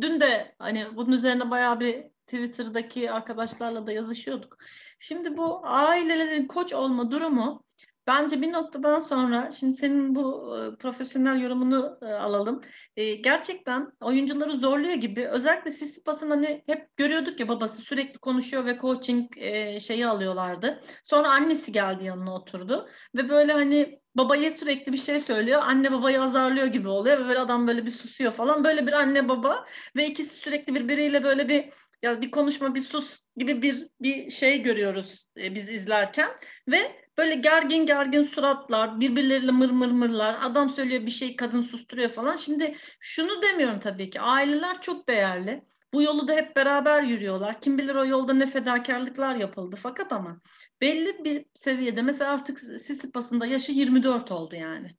[0.00, 4.58] dün de hani bunun üzerine bayağı bir Twitter'daki arkadaşlarla da yazışıyorduk.
[4.98, 7.64] Şimdi bu ailelerin koç olma durumu
[8.08, 12.60] bence bir noktadan sonra şimdi senin bu e, profesyonel yorumunu e, alalım.
[12.96, 15.28] E, gerçekten oyuncuları zorluyor gibi.
[15.28, 20.82] Özellikle Sissipas'ın hani hep görüyorduk ya babası sürekli konuşuyor ve coaching e, şeyi alıyorlardı.
[21.04, 25.62] Sonra annesi geldi yanına oturdu ve böyle hani babaya sürekli bir şey söylüyor.
[25.62, 28.64] Anne babayı azarlıyor gibi oluyor ve böyle adam böyle bir susuyor falan.
[28.64, 31.70] Böyle bir anne baba ve ikisi sürekli birbiriyle böyle bir
[32.02, 36.30] ya bir konuşma bir sus gibi bir bir şey görüyoruz e, biz izlerken.
[36.68, 42.10] Ve böyle gergin gergin suratlar birbirleriyle mır mır mırlar adam söylüyor bir şey kadın susturuyor
[42.10, 42.36] falan.
[42.36, 45.64] Şimdi şunu demiyorum tabii ki aileler çok değerli.
[45.94, 47.60] Bu yolu da hep beraber yürüyorlar.
[47.60, 49.76] Kim bilir o yolda ne fedakarlıklar yapıldı.
[49.82, 50.40] Fakat ama
[50.80, 54.96] belli bir seviyede mesela artık Sisipas'ın da yaşı 24 oldu yani.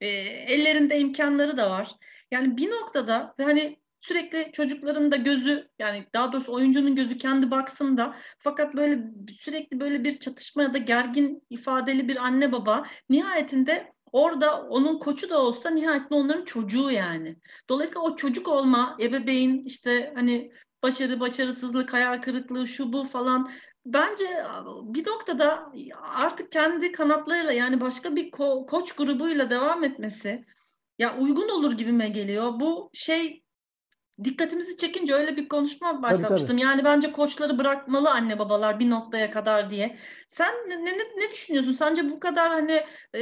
[0.00, 1.96] E, ellerinde imkanları da var.
[2.30, 8.16] Yani bir noktada hani sürekli çocukların da gözü yani daha doğrusu oyuncunun gözü kendi baksında
[8.38, 9.04] fakat böyle
[9.40, 15.30] sürekli böyle bir çatışma ya da gergin ifadeli bir anne baba nihayetinde orada onun koçu
[15.30, 17.36] da olsa nihayetinde onların çocuğu yani.
[17.68, 20.52] Dolayısıyla o çocuk olma, ebeveyn işte hani
[20.82, 23.50] başarı, başarısızlık, hayal kırıklığı, şu bu falan
[23.86, 24.44] bence
[24.82, 30.44] bir noktada artık kendi kanatlarıyla yani başka bir ko- koç grubuyla devam etmesi
[30.98, 32.60] ya uygun olur gibime geliyor.
[32.60, 33.43] Bu şey
[34.24, 36.56] dikkatimizi çekince öyle bir konuşma başlamıştım.
[36.56, 36.60] Tabii, tabii.
[36.62, 39.98] Yani bence koçları bırakmalı anne babalar bir noktaya kadar diye.
[40.28, 41.72] Sen ne, ne, ne düşünüyorsun?
[41.72, 42.72] Sence bu kadar hani
[43.14, 43.20] e,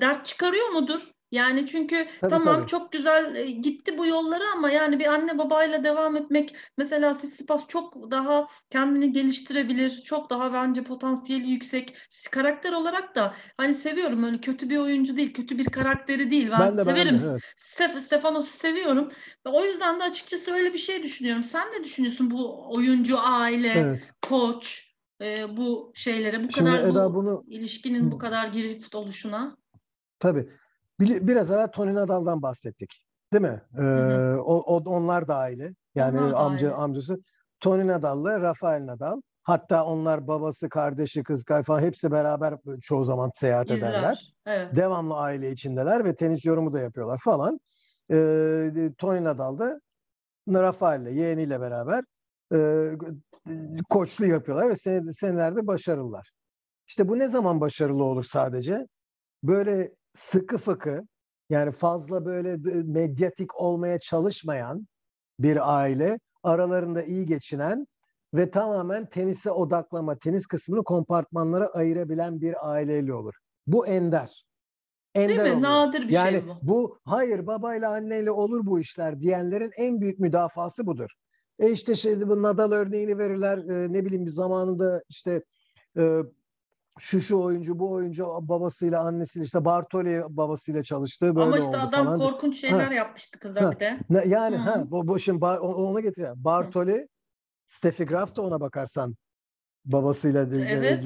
[0.00, 1.00] dert çıkarıyor mudur?
[1.30, 2.66] Yani çünkü tabii, tamam tabii.
[2.66, 7.68] çok güzel e, gitti bu yolları ama yani bir anne babayla devam etmek mesela Sissipas
[7.68, 10.02] çok daha kendini geliştirebilir.
[10.04, 11.96] Çok daha bence potansiyeli yüksek.
[12.30, 16.50] Karakter olarak da hani seviyorum öyle kötü bir oyuncu değil, kötü bir karakteri değil.
[16.50, 17.14] Ben, ben de, severim.
[17.14, 17.42] Ben de, evet.
[17.56, 19.08] Stef Stefanos'u seviyorum.
[19.44, 21.42] O yüzden de açıkçası öyle bir şey düşünüyorum.
[21.42, 24.12] Sen ne düşünüyorsun bu oyuncu, aile, evet.
[24.22, 24.90] koç
[25.22, 27.44] e, bu şeylere bu Şimdi kadar Eda bu bunu...
[27.48, 29.56] ilişkinin bu kadar girift oluşuna?
[30.18, 30.48] Tabii.
[31.00, 33.04] Biraz evvel Tony Nadal'dan bahsettik.
[33.32, 33.62] Değil mi?
[33.78, 35.74] Ee, O, o, onlar da aile.
[35.94, 36.74] Yani onlar amca aile.
[36.76, 37.18] amcası.
[37.60, 39.20] Tony Nadal'la Rafael Nadal.
[39.42, 43.90] Hatta onlar babası, kardeşi, kız falan hepsi beraber çoğu zaman seyahat İzler.
[43.90, 44.32] ederler.
[44.46, 44.76] Evet.
[44.76, 47.60] Devamlı aile içindeler ve tenis yorumu da yapıyorlar falan.
[48.12, 49.80] Ee, Tony Nadal da
[50.48, 52.04] Rafael'le, yeğeniyle beraber
[52.54, 52.90] e,
[53.90, 54.76] koçlu yapıyorlar ve
[55.12, 56.30] senelerde başarılılar.
[56.86, 58.86] İşte bu ne zaman başarılı olur sadece?
[59.42, 61.02] Böyle sıkı fıkı
[61.50, 64.86] yani fazla böyle medyatik olmaya çalışmayan
[65.38, 67.86] bir aile, aralarında iyi geçinen
[68.34, 73.34] ve tamamen tenise odaklama, tenis kısmını kompartmanlara ayırabilen bir aileyle olur.
[73.66, 74.44] Bu ender.
[75.14, 75.56] Ender Değil mi?
[75.56, 75.62] Oluyor.
[75.62, 76.58] Nadir bir yani şey bu.
[76.62, 81.10] bu hayır babayla anneyle olur bu işler diyenlerin en büyük müdafası budur.
[81.58, 83.58] E işte şey bu Nadal örneğini verirler.
[83.58, 85.42] E, ne bileyim bir zamanında işte
[85.98, 86.20] e,
[87.00, 91.76] şu şu oyuncu bu oyuncu babasıyla annesiyle işte Bartoli babasıyla çalıştı böyle Ama işte oldu
[91.76, 92.18] adam falan.
[92.18, 92.94] korkunç şeyler ha.
[92.94, 93.72] yapmıştı kıza ha.
[93.72, 93.98] bir de.
[94.10, 94.70] Ne, yani Hı-hı.
[94.70, 96.34] ha bu, bu şimdi bar, ona getiriyor.
[96.36, 97.08] Bartoli,
[97.68, 99.14] Steffi Graf da ona bakarsan
[99.84, 101.02] babasıyla evet.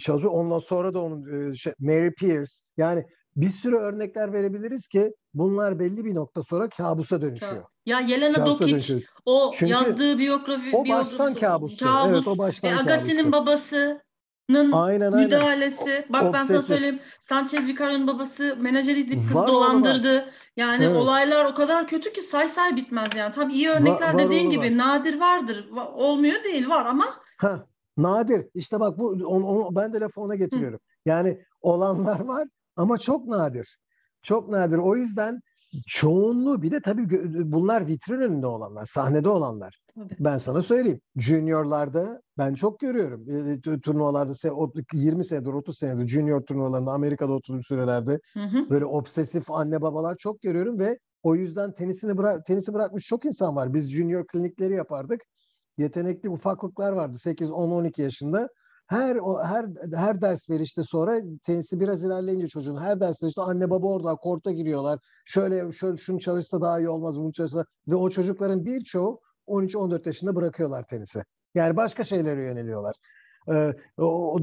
[0.00, 0.32] çalışıyor.
[0.32, 3.04] Ondan sonra da onun şey, Mary Pierce yani
[3.36, 7.64] bir sürü örnekler verebiliriz ki bunlar belli bir nokta sonra kabusa dönüşüyor.
[7.86, 11.84] Ya Yelena Dokic o Çünkü yazdığı biyografi o baştan kabustu.
[11.84, 12.10] Kabus.
[12.10, 14.02] Evet o baştan e, Agassi'nin babası
[14.72, 15.90] aynen, müdahalesi.
[15.90, 16.04] Aynen.
[16.08, 16.34] Bak Obsesif.
[16.34, 17.00] ben sana söyleyeyim.
[17.20, 19.26] Sanchez Vicario'nun babası menajeriydi.
[19.26, 20.16] Kız var, dolandırdı.
[20.16, 20.24] Var.
[20.56, 20.96] Yani evet.
[20.96, 23.34] olaylar o kadar kötü ki say say bitmez yani.
[23.34, 24.78] Tabii iyi örnekler var, dediğin var, gibi var.
[24.78, 25.70] nadir vardır.
[25.94, 27.06] Olmuyor değil var ama.
[27.36, 28.46] Ha, nadir.
[28.54, 30.78] İşte bak bu onu, onu, ben de lafı ona getiriyorum.
[30.78, 31.08] Hı.
[31.08, 33.78] Yani olanlar var ama çok nadir.
[34.22, 34.76] Çok nadir.
[34.76, 35.40] O yüzden
[35.86, 37.08] çoğunluğu bir de tabii
[37.52, 39.79] bunlar vitrin önünde olanlar, sahnede olanlar.
[39.94, 40.16] Tabii.
[40.20, 41.00] Ben sana söyleyeyim.
[41.16, 43.26] Juniorlarda ben çok görüyorum.
[43.30, 44.32] E, turnuvalarda
[44.92, 48.70] 20 senedir, 30 senedir junior turnuvalarında Amerika'da oturduğum sürelerde hı hı.
[48.70, 53.56] böyle obsesif anne babalar çok görüyorum ve o yüzden tenisini bıra tenisi bırakmış çok insan
[53.56, 53.74] var.
[53.74, 55.20] Biz junior klinikleri yapardık.
[55.78, 58.48] Yetenekli ufaklıklar vardı 8 10 12 yaşında.
[58.86, 63.70] Her o her her ders verişte sonra tenisi biraz ilerleyince çocuğun her ders verişte anne
[63.70, 64.98] baba orada korta giriyorlar.
[65.24, 69.20] Şöyle şöyle şunu çalışsa daha iyi olmaz bunu çalışsa ve o çocukların birçoğu
[69.50, 71.24] 13-14 yaşında bırakıyorlar tenisi.
[71.54, 72.96] Yani başka şeylere yöneliyorlar.
[73.48, 74.40] Ee, o, o,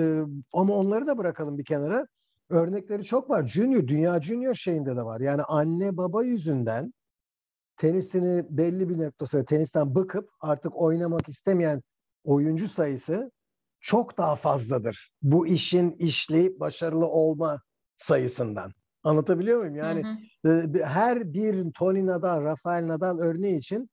[0.00, 2.06] e, ama onları da bırakalım bir kenara.
[2.50, 3.46] Örnekleri çok var.
[3.46, 5.20] Junior, dünya junior şeyinde de var.
[5.20, 6.92] Yani anne baba yüzünden
[7.76, 11.82] tenisini belli bir noktasında tenisten bıkıp artık oynamak istemeyen
[12.24, 13.30] oyuncu sayısı
[13.80, 15.12] çok daha fazladır.
[15.22, 17.60] Bu işin işleyip başarılı olma
[17.98, 18.72] sayısından.
[19.02, 19.76] Anlatabiliyor muyum?
[19.76, 20.02] Yani
[20.42, 20.78] hı hı.
[20.78, 23.88] E, her bir Tony Nadal, Rafael Nadal örneği için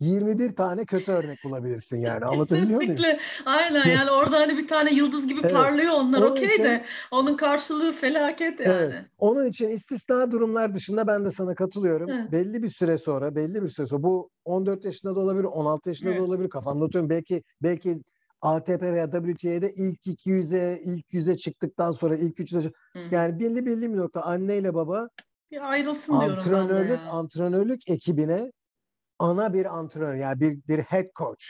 [0.00, 2.24] 21 tane kötü örnek bulabilirsin yani.
[2.24, 2.96] Anlatabiliyor muyum?
[2.96, 3.18] Kesinlikle.
[3.44, 5.52] Aynen yani orada hani bir tane yıldız gibi evet.
[5.52, 8.72] parlıyor onlar okey de onun karşılığı felaket yani.
[8.72, 9.04] Evet.
[9.18, 12.10] Onun için istisna durumlar dışında ben de sana katılıyorum.
[12.10, 12.32] Evet.
[12.32, 16.10] Belli bir süre sonra, belli bir süre sonra bu 14 yaşında da olabilir, 16 yaşında
[16.10, 16.20] evet.
[16.20, 16.48] da olabilir.
[16.48, 17.10] Kafamda tutuyorum.
[17.10, 18.02] Belki belki
[18.42, 22.70] ATP veya WTA'de ilk 200'e ilk 100'e çıktıktan sonra ilk 300'e
[23.10, 25.08] yani belli belli bir nokta anneyle baba
[25.50, 28.52] bir ayrılsın diyorum antrenörlük antrenörlük ekibine
[29.18, 31.44] ana bir antrenör yani bir bir head coach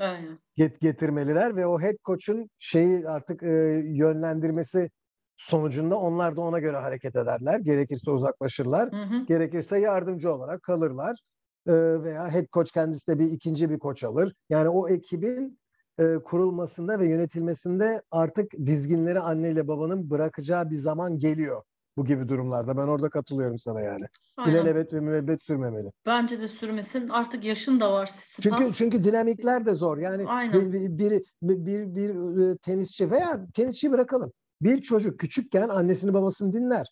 [0.00, 0.38] Aynen.
[0.56, 3.48] Get, getirmeliler ve o head coach'un şeyi artık e,
[3.84, 4.90] yönlendirmesi
[5.36, 7.60] sonucunda onlar da ona göre hareket ederler.
[7.60, 8.92] Gerekirse uzaklaşırlar.
[8.92, 9.24] Hı hı.
[9.26, 11.20] Gerekirse yardımcı olarak kalırlar.
[11.66, 14.34] E, veya head coach kendisi de bir ikinci bir koç alır.
[14.50, 15.58] Yani o ekibin
[15.98, 21.62] e, kurulmasında ve yönetilmesinde artık dizginleri anneyle babanın bırakacağı bir zaman geliyor
[21.98, 22.76] bu gibi durumlarda.
[22.76, 24.04] Ben orada katılıyorum sana yani.
[24.36, 24.52] Aynen.
[24.52, 25.92] İlelebet ve müebbet sürmemeli.
[26.06, 27.08] Bence de sürmesin.
[27.08, 28.06] Artık yaşın da var.
[28.06, 28.42] Spas.
[28.42, 29.98] Çünkü çünkü dinamikler de zor.
[29.98, 30.72] Yani Aynen.
[30.72, 32.10] bir, bir, bir, bir, bir
[32.50, 34.32] e, tenisçi veya tenisçi bırakalım.
[34.62, 36.86] Bir çocuk küçükken annesini babasını dinler.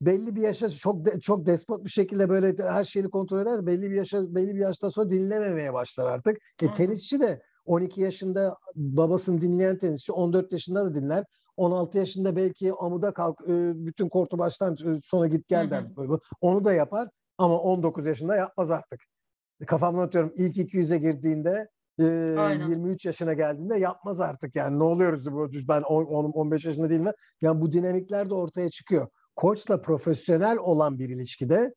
[0.00, 3.66] Belli bir yaşta çok de, çok despot bir şekilde böyle her şeyi kontrol eder.
[3.66, 6.36] Belli bir yaşa belli bir yaşta sonra dinlememeye başlar artık.
[6.62, 11.24] E, tenisçi de 12 yaşında babasını dinleyen tenisçi 14 yaşında da dinler.
[11.56, 13.40] 16 yaşında belki amuda kalk
[13.74, 15.84] bütün kortu baştan sona git gel der.
[16.40, 19.00] Onu da yapar ama 19 yaşında yapmaz artık.
[19.66, 21.68] Kafamdan atıyorum ilk 200'e girdiğinde
[22.38, 22.68] Aynen.
[22.68, 25.26] 23 yaşına geldiğinde yapmaz artık yani ne oluyoruz
[25.68, 27.12] ben 10, 15 yaşında değil mi?
[27.40, 29.08] Yani bu dinamikler de ortaya çıkıyor.
[29.36, 31.74] Koçla profesyonel olan bir ilişkide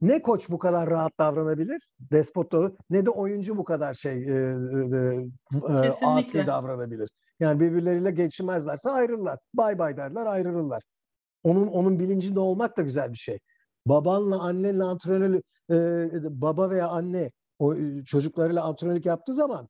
[0.00, 1.88] ne koç bu kadar rahat davranabilir?
[1.98, 2.52] Despot
[2.90, 7.08] ne de oyuncu bu kadar şey e, e, e, asi davranabilir.
[7.40, 9.38] Yani birbirleriyle geçinmezlerse ayrılırlar.
[9.54, 10.82] Bay bay derler ayrılırlar.
[11.42, 13.38] Onun onun bilincinde olmak da güzel bir şey.
[13.86, 17.74] Babanla annenle antrenör e, baba veya anne o
[18.06, 19.68] çocuklarıyla antrenörlük yaptığı zaman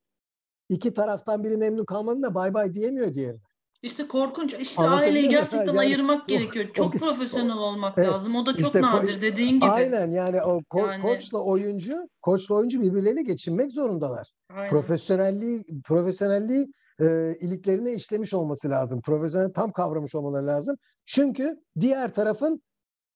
[0.69, 3.41] iki taraftan biri memnun kalmadığında bay bay diyemiyor diğerine.
[3.83, 4.55] İşte korkunç.
[4.55, 6.67] İşte aileyi gerçekten yani, ayırmak o, gerekiyor.
[6.73, 8.37] Çok o, profesyonel olmak evet, lazım.
[8.37, 9.67] O da çok işte, nadir dediğin gibi.
[9.67, 14.33] Aynen yani o ko- yani, koçla oyuncu, koçla oyuncu birbirleriyle geçinmek zorundalar.
[14.55, 14.71] Aynen.
[14.71, 19.01] Profesyonelliği profesyonelliği e, iliklerine işlemiş olması lazım.
[19.01, 20.77] Profesyonel tam kavramış olmaları lazım.
[21.07, 22.63] Çünkü diğer tarafın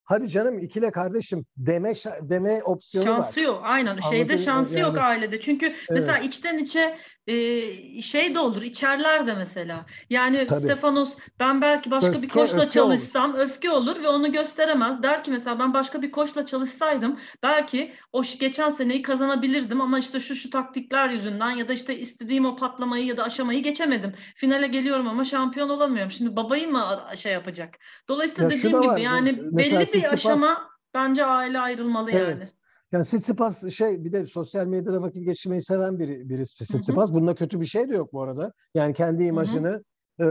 [0.04, 3.24] hadi canım ikile kardeşim deme deme opsiyonu şansı var.
[3.24, 3.60] Şansı yok.
[3.64, 4.00] Aynen.
[4.00, 5.40] Şeyde şansı yani, yok ailede.
[5.40, 5.76] Çünkü evet.
[5.90, 9.86] mesela içten içe e, şey de olur içerler de mesela.
[10.10, 10.60] Yani Tabii.
[10.60, 13.38] Stefanos ben belki başka öfke, bir koçla çalışsam olur.
[13.38, 15.02] öfke olur ve onu gösteremez.
[15.02, 20.20] Der ki mesela ben başka bir koçla çalışsaydım belki o geçen seneyi kazanabilirdim ama işte
[20.20, 24.14] şu şu taktikler yüzünden ya da işte istediğim o patlamayı ya da aşamayı geçemedim.
[24.34, 26.10] Finale geliyorum ama şampiyon olamıyorum.
[26.10, 27.74] Şimdi babayı mı şey yapacak?
[28.08, 32.28] Dolayısıyla ya dediğim gibi yani belli bir aşama bence aile ayrılmalı evet.
[32.28, 32.59] yani.
[32.93, 37.12] Yani Tsitsipas şey bir de sosyal medyada vakit geçirmeyi seven biri birisi Tsitsipas.
[37.12, 38.53] Bunda kötü bir şey de yok bu arada.
[38.74, 39.84] Yani kendi imajını
[40.20, 40.24] e,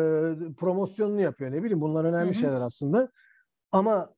[0.57, 1.51] promosyonunu yapıyor.
[1.51, 2.33] Ne bileyim bunlar önemli Hı-hı.
[2.33, 3.09] şeyler aslında.
[3.71, 4.09] Ama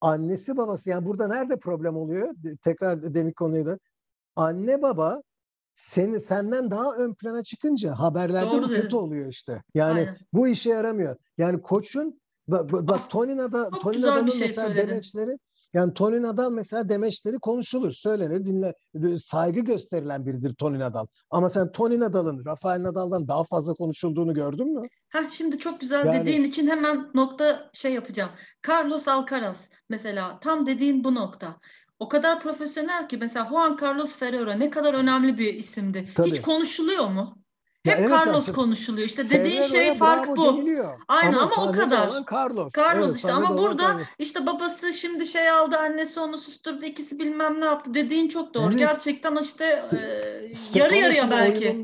[0.00, 2.34] annesi babası yani burada nerede problem oluyor?
[2.64, 3.78] Tekrar demin konuyu da.
[4.36, 5.22] Anne baba
[5.74, 9.62] seni senden daha ön plana çıkınca haberlerde Doğru bu kötü oluyor işte.
[9.74, 10.16] Yani Aynen.
[10.32, 11.16] bu işe yaramıyor.
[11.38, 14.88] Yani koçun bak, bak ah, Tony Nadal'ın şey mesela söyledin.
[14.88, 15.38] demeçleri
[15.74, 18.74] yani Tony Nadal mesela demeçleri konuşulur, söylenir, dinle,
[19.18, 21.06] saygı gösterilen biridir Tony Nadal.
[21.30, 24.88] Ama sen Tony Nadal'ın Rafael Nadal'dan daha fazla konuşulduğunu gördün mü?
[25.08, 28.30] Ha şimdi çok güzel yani, dediğin için hemen nokta şey yapacağım.
[28.68, 31.56] Carlos Alcaraz mesela tam dediğin bu nokta.
[31.98, 36.08] O kadar profesyonel ki mesela Juan Carlos Ferrero ne kadar önemli bir isimdi.
[36.14, 36.30] Tabii.
[36.30, 37.39] Hiç konuşuluyor mu?
[37.84, 39.06] Hep evet, Carlos yani, konuşuluyor.
[39.06, 40.56] İşte dediğin şey fark bu.
[40.56, 40.98] Deniliyor.
[41.08, 42.10] Aynen ama, ama o kadar.
[42.32, 42.72] Carlos.
[42.78, 44.06] Carlos evet, işte ama burada Carlos.
[44.18, 47.94] işte babası şimdi şey aldı, annesi onu susturdu, ikisi bilmem ne yaptı.
[47.94, 48.68] Dediğin çok doğru.
[48.68, 48.78] Evet.
[48.78, 51.82] Gerçekten işte e, yarı yarıya belki.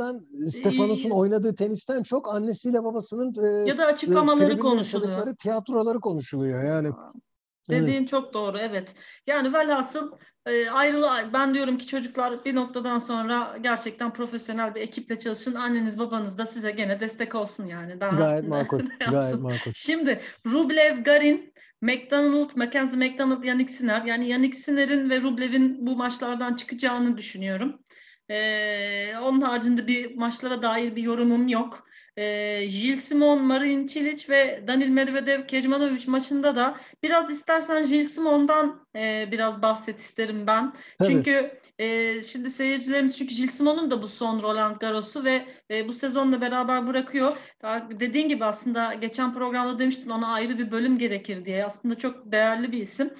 [0.59, 5.37] Stefanos'un oynadığı tenisten çok annesiyle babasının e, ya da açıklamaları e, konuşuluyor.
[5.37, 6.91] Tiyatroları konuşuluyor yani.
[7.71, 8.09] Dediğin evet.
[8.09, 8.95] çok doğru evet.
[9.27, 10.13] Yani velhasıl
[10.47, 15.55] e, ayrılı ben diyorum ki çocuklar bir noktadan sonra gerçekten profesyonel bir ekiple çalışın.
[15.55, 18.01] Anneniz babanız da size gene destek olsun yani.
[18.01, 18.81] Daha gayet makul.
[19.11, 19.73] gayet makul.
[19.75, 24.03] Şimdi Rublev, Garin, McDonald, Mackenzie McDonald, Yannick Sinner.
[24.05, 27.79] Yani Yannick Sinner'in ve Rublev'in bu maçlardan çıkacağını düşünüyorum.
[28.31, 31.86] Ee, onun haricinde bir maçlara dair bir yorumum yok.
[32.17, 38.87] E, Gilles Simon, Marin Cilic ve Danil Medvedev Kecmanovic maçında da biraz istersen Gilles Simon'dan
[38.97, 40.73] e, biraz bahset isterim ben.
[40.99, 41.13] Tabii.
[41.13, 45.93] Çünkü e, şimdi seyircilerimiz çünkü Gilles Simon'un da bu son Roland Garros'u ve e, bu
[45.93, 47.37] sezonla beraber bırakıyor.
[47.63, 51.65] Daha dediğin gibi aslında geçen programda demiştin ona ayrı bir bölüm gerekir diye.
[51.65, 53.11] Aslında çok değerli bir isim.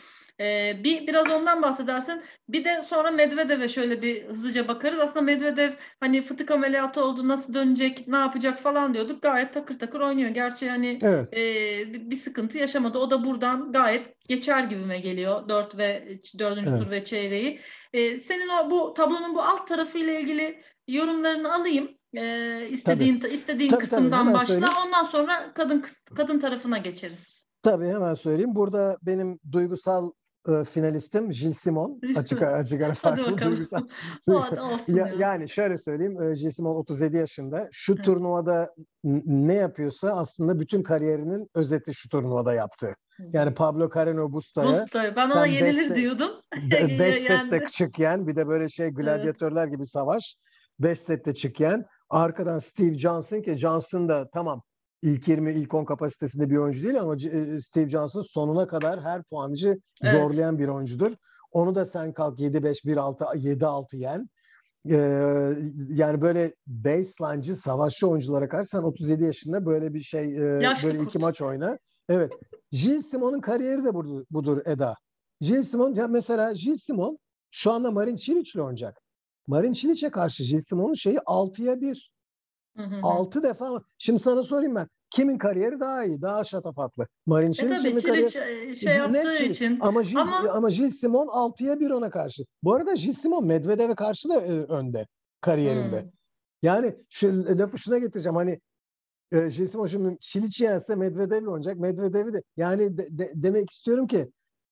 [0.41, 2.23] Ee, bir biraz ondan bahsedersin.
[2.49, 4.99] Bir de sonra Medvedev'e şöyle bir hızlıca bakarız.
[4.99, 5.71] Aslında Medvedev
[6.01, 9.23] hani fıtık ameliyatı oldu, nasıl dönecek, ne yapacak falan diyorduk.
[9.23, 10.31] Gayet takır takır oynuyor.
[10.31, 11.33] Gerçi hani evet.
[11.33, 12.99] e, bir sıkıntı yaşamadı.
[12.99, 15.49] O da buradan gayet geçer gibime geliyor.
[15.49, 16.09] Dört ve
[16.39, 16.83] dördüncü evet.
[16.83, 17.61] tur ve çeyreği.
[17.93, 21.89] E, senin o bu tablonun bu alt tarafı ile ilgili yorumlarını alayım.
[22.17, 23.35] E, istediğin tabii.
[23.35, 24.55] istediğin tabii, kısımdan tabii, başla.
[24.55, 24.75] Söyleyeyim.
[24.87, 25.85] Ondan sonra kadın
[26.17, 27.47] kadın tarafına geçeriz.
[27.63, 28.55] Tabii hemen söyleyeyim.
[28.55, 30.11] Burada benim duygusal
[30.49, 32.01] e, finalistim Jill Simon.
[32.17, 33.83] Açık açık ara farklı duygusal.
[34.89, 36.23] ya, yani şöyle söyleyeyim.
[36.23, 37.69] E, Jill Simon 37 yaşında.
[37.73, 38.75] Şu turnuvada
[39.25, 42.95] ne yapıyorsa aslında bütün kariyerinin özeti şu turnuvada yaptı.
[43.33, 45.17] Yani Pablo Carreno Busta'ya Busta.
[45.17, 46.31] ben ona yenilir set, diyordum.
[46.73, 49.75] 5 sette çık yen bir de böyle şey gladyatörler evet.
[49.75, 50.37] gibi savaş.
[50.81, 51.85] 5 sette çık yen.
[52.11, 54.63] Arkadan Steve Johnson ki Johnson da tamam
[55.03, 59.23] ilk 20, ilk 10 kapasitesinde bir oyuncu değil ama e, Steve Johnson sonuna kadar her
[59.23, 60.15] puancı evet.
[60.15, 61.13] zorlayan bir oyuncudur.
[61.53, 64.29] Onu da sen kalk 7-5, 1-6, 7-6 yen.
[64.91, 64.97] Ee,
[65.89, 70.41] yani böyle baseline'cı, savaşçı oyunculara karşı sen 37 yaşında böyle bir şey, e,
[70.85, 71.09] böyle kurt.
[71.09, 71.79] iki maç oyna.
[72.09, 72.33] Evet.
[72.71, 74.95] Gilles Simon'un kariyeri de budur, budur Eda.
[75.41, 77.19] Gilles Simon, ya mesela Gilles Simon
[77.51, 79.03] şu anda Marin Çiliç'le oynayacak.
[79.47, 82.13] Marin Çiliç'e karşı Gilles Simon'un şeyi 6'ya 1.
[82.77, 83.01] Hı hı.
[83.03, 83.83] 6 defa.
[83.99, 84.89] Şimdi sana sorayım ben.
[85.11, 87.07] Kimin kariyeri daha iyi, daha şatafatlı?
[87.27, 88.77] Marin Çilic e kariyeri...
[88.77, 89.79] şey yaptığı Net için.
[89.81, 90.49] Ama Gilles, ama...
[90.51, 92.43] ama Gilles Simon 6'ya 1 ona karşı.
[92.63, 95.07] Bu arada Gilles Simon Medvedev'e karşı da e, önde
[95.41, 96.03] kariyerinde.
[96.03, 96.11] Hmm.
[96.63, 98.37] Yani şu lafı şuna getireceğim.
[98.37, 98.61] Hani
[99.33, 101.77] e, Gilles Simon şimdi Çilic yense Medvedev'le oynayacak.
[101.77, 104.31] Medvedev'i de yani de, de, demek istiyorum ki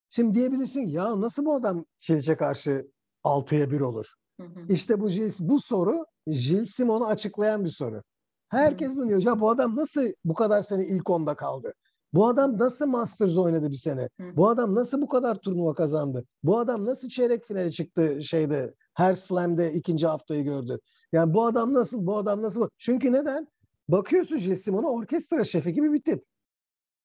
[0.09, 2.87] şimdi diyebilirsin ya nasıl bu adam Çilic'e karşı
[3.25, 4.07] 6'ya 1 olur?
[4.41, 4.67] Hı hı.
[4.69, 8.03] İşte bu Gilles, bu soru Gilles Simon'u açıklayan bir soru.
[8.49, 9.23] Herkes bunu diyor.
[9.23, 11.75] Ya bu adam nasıl bu kadar sene ilk onda kaldı?
[12.13, 14.09] Bu adam nasıl Masters oynadı bir sene?
[14.37, 16.25] Bu adam nasıl bu kadar turnuva kazandı?
[16.43, 20.79] Bu adam nasıl çeyrek finale çıktı şeyde her slam'de ikinci haftayı gördü?
[21.13, 22.07] Yani bu adam nasıl?
[22.07, 22.69] Bu adam nasıl?
[22.79, 23.49] Çünkü neden?
[23.89, 26.25] Bakıyorsun Gilles Simon'a orkestra şefi gibi bir tip.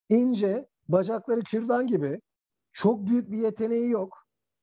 [0.10, 2.22] İnce, bacakları kürdan gibi.
[2.74, 4.18] Çok büyük bir yeteneği yok.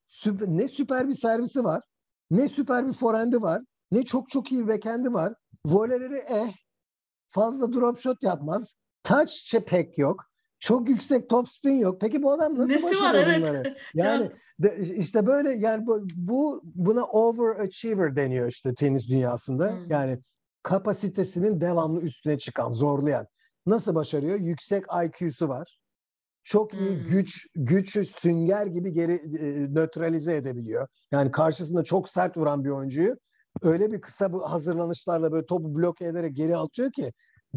[0.07, 1.83] Süper, ne süper bir servisi var.
[2.31, 3.63] Ne süper bir forendi var.
[3.97, 5.35] Ne çok çok iyi bir backhand'i var.
[5.67, 6.53] Voleleri eh.
[7.31, 8.75] Fazla drop shot yapmaz.
[9.05, 10.25] Touch pek yok.
[10.61, 12.01] Çok yüksek top spin yok.
[12.01, 13.63] Peki bu adam nasıl Nesi başarıyor var, bunları?
[13.67, 13.77] Evet.
[13.95, 19.71] Yani de, işte böyle yani bu, bu buna overachiever deniyor işte tenis dünyasında.
[19.71, 19.91] Hmm.
[19.91, 20.19] Yani
[20.63, 23.27] kapasitesinin devamlı üstüne çıkan, zorlayan.
[23.67, 24.39] Nasıl başarıyor?
[24.39, 25.79] Yüksek IQ'su var.
[26.45, 27.07] Çok iyi hmm.
[27.07, 30.89] güç güçü sünger gibi geri e, nötralize edebiliyor.
[31.13, 33.17] Yani karşısında çok sert vuran bir oyuncuyu
[33.63, 37.13] öyle bir kısa bu hazırlanışlarla böyle topu bloke ederek geri atıyor ki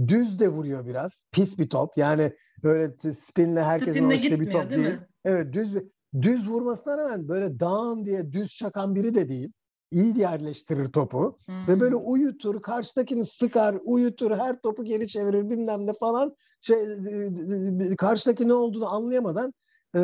[0.08, 1.24] düz de vuruyor biraz.
[1.32, 1.98] Pis bir top.
[1.98, 2.34] Yani
[2.64, 4.86] böyle spinle herkesin ulaştığı bir top değil.
[4.86, 4.98] değil.
[5.26, 5.74] Evet düz
[6.22, 9.52] düz vurmasına rağmen böyle dağın diye düz çakan biri de değil.
[9.92, 11.68] İyi yerleştirir topu hmm.
[11.68, 12.12] ve böyle hmm.
[12.12, 16.36] uyutur, karşıdakini sıkar, uyutur, her topu geri çevirir bilmem ne falan.
[16.62, 16.78] Şey
[17.98, 19.54] karşıdaki ne olduğunu anlayamadan
[19.96, 20.02] e,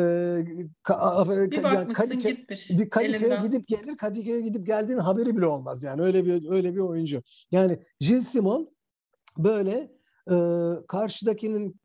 [0.82, 2.70] ka, bir yani Kadıköy, gitmiş.
[2.70, 6.80] Bir Kadıköy'e gidip gelir, Kadıköy'e gidip geldiğin haberi bile olmaz yani öyle bir öyle bir
[6.80, 7.22] oyuncu.
[7.50, 8.70] Yani Gilles Simon
[9.38, 9.92] böyle
[10.30, 10.36] e,
[10.88, 11.80] karşıdakinin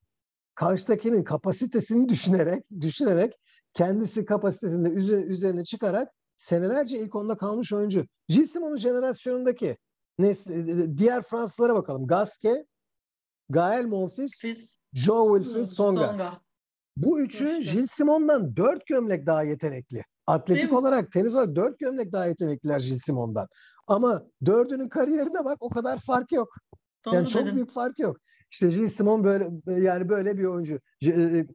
[0.56, 3.34] karşıdakinin kapasitesini düşünerek düşünerek
[3.74, 4.90] kendisi kapasitesinde
[5.24, 8.06] üzerine çıkarak senelerce ilk onda kalmış oyuncu.
[8.28, 9.78] Gilles Simon'un jenerasyonundaki
[10.20, 12.08] nesli, diğer Fransızlara bakalım.
[12.08, 12.66] Gasquet,
[13.50, 16.08] Gael Monfils, Fils, Joe Wilfried Songa.
[16.08, 16.42] Songa.
[16.98, 17.72] Bu üçü işte.
[17.72, 20.04] Gilles Simon'dan dört gömlek daha yetenekli.
[20.28, 23.48] Atletik olarak, tenis olarak dört gömlek daha yetenekliler Gilles Simon'dan.
[23.88, 26.50] Ama dördünün kariyerine bak o kadar fark yok.
[27.06, 28.18] Doğru yani çok büyük fark yok.
[28.52, 30.80] İşte Gilles Simon böyle yani böyle bir oyuncu.
[31.02, 31.46] E, e,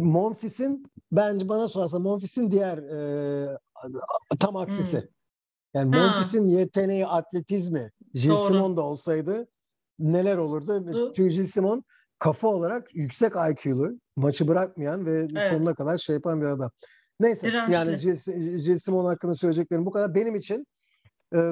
[0.00, 3.58] Monfils'in bence bana sorarsa Monfils'in diğer e,
[4.40, 5.00] tam aksisi.
[5.00, 5.08] Hmm.
[5.74, 9.48] Yani Monfils'in yeteneği, atletizmi Gilles Simon da olsaydı
[9.98, 10.92] neler olurdu?
[10.92, 11.12] Doğru.
[11.12, 11.84] Çünkü Gilles Simon
[12.18, 15.52] kafa olarak yüksek IQ'lu, maçı bırakmayan ve evet.
[15.52, 16.70] sonuna kadar şey yapan bir adam.
[17.20, 17.74] Neyse Dirençli.
[17.74, 20.14] yani Gilles Simon hakkında söyleyeceklerim bu kadar.
[20.14, 20.66] Benim için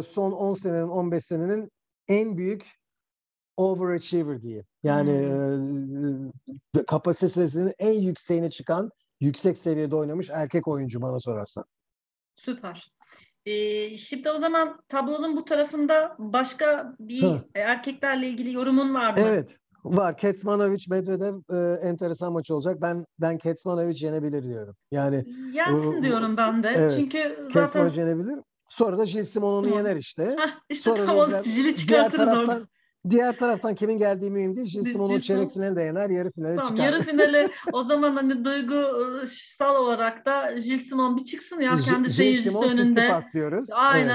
[0.06, 1.70] son 10 senenin, 15 senenin
[2.08, 2.66] en büyük
[3.56, 4.64] overachiever diye.
[4.82, 6.28] Yani hmm.
[6.80, 8.90] e, kapasitesinin en yükseğine çıkan,
[9.20, 11.64] yüksek seviyede oynamış erkek oyuncu bana sorarsan.
[12.36, 12.92] Süper.
[13.46, 17.44] Ee, şimdi o zaman tablonun bu tarafında başka bir Hı.
[17.54, 19.20] erkeklerle ilgili yorumun var mı?
[19.20, 19.58] Evet.
[19.86, 20.16] Var.
[20.16, 22.76] Ketsmanovic Medvedev e, enteresan maç olacak.
[22.82, 24.74] Ben ben Ketsmanovic yenebilir diyorum.
[24.90, 26.68] Yani Yensin o- diyorum ben de.
[26.76, 26.94] evet.
[26.96, 28.38] Çünkü zaten Ketsmanovic yenebilir.
[28.68, 30.36] Sonra da Gilles Simon onu yener işte.
[30.38, 32.66] Hah, işte Sonra tam da onu diğer- jiri diğer çıkartırız taraftan orada.
[33.10, 34.66] diğer taraftan kimin geldiği mühim değil.
[34.68, 35.20] Gilles Gilles Simon o Simon.
[35.20, 36.84] çeyrek finalde yener, yarı finale Tamam, çıkar.
[36.84, 42.02] yarı finale o zaman hani duygusal olarak da Gilles Simon bir çıksın ya J- kendi
[42.02, 43.20] Gilles seyircisi Simon önünde.
[43.32, 43.66] Diyoruz.
[43.96, 44.10] Evet.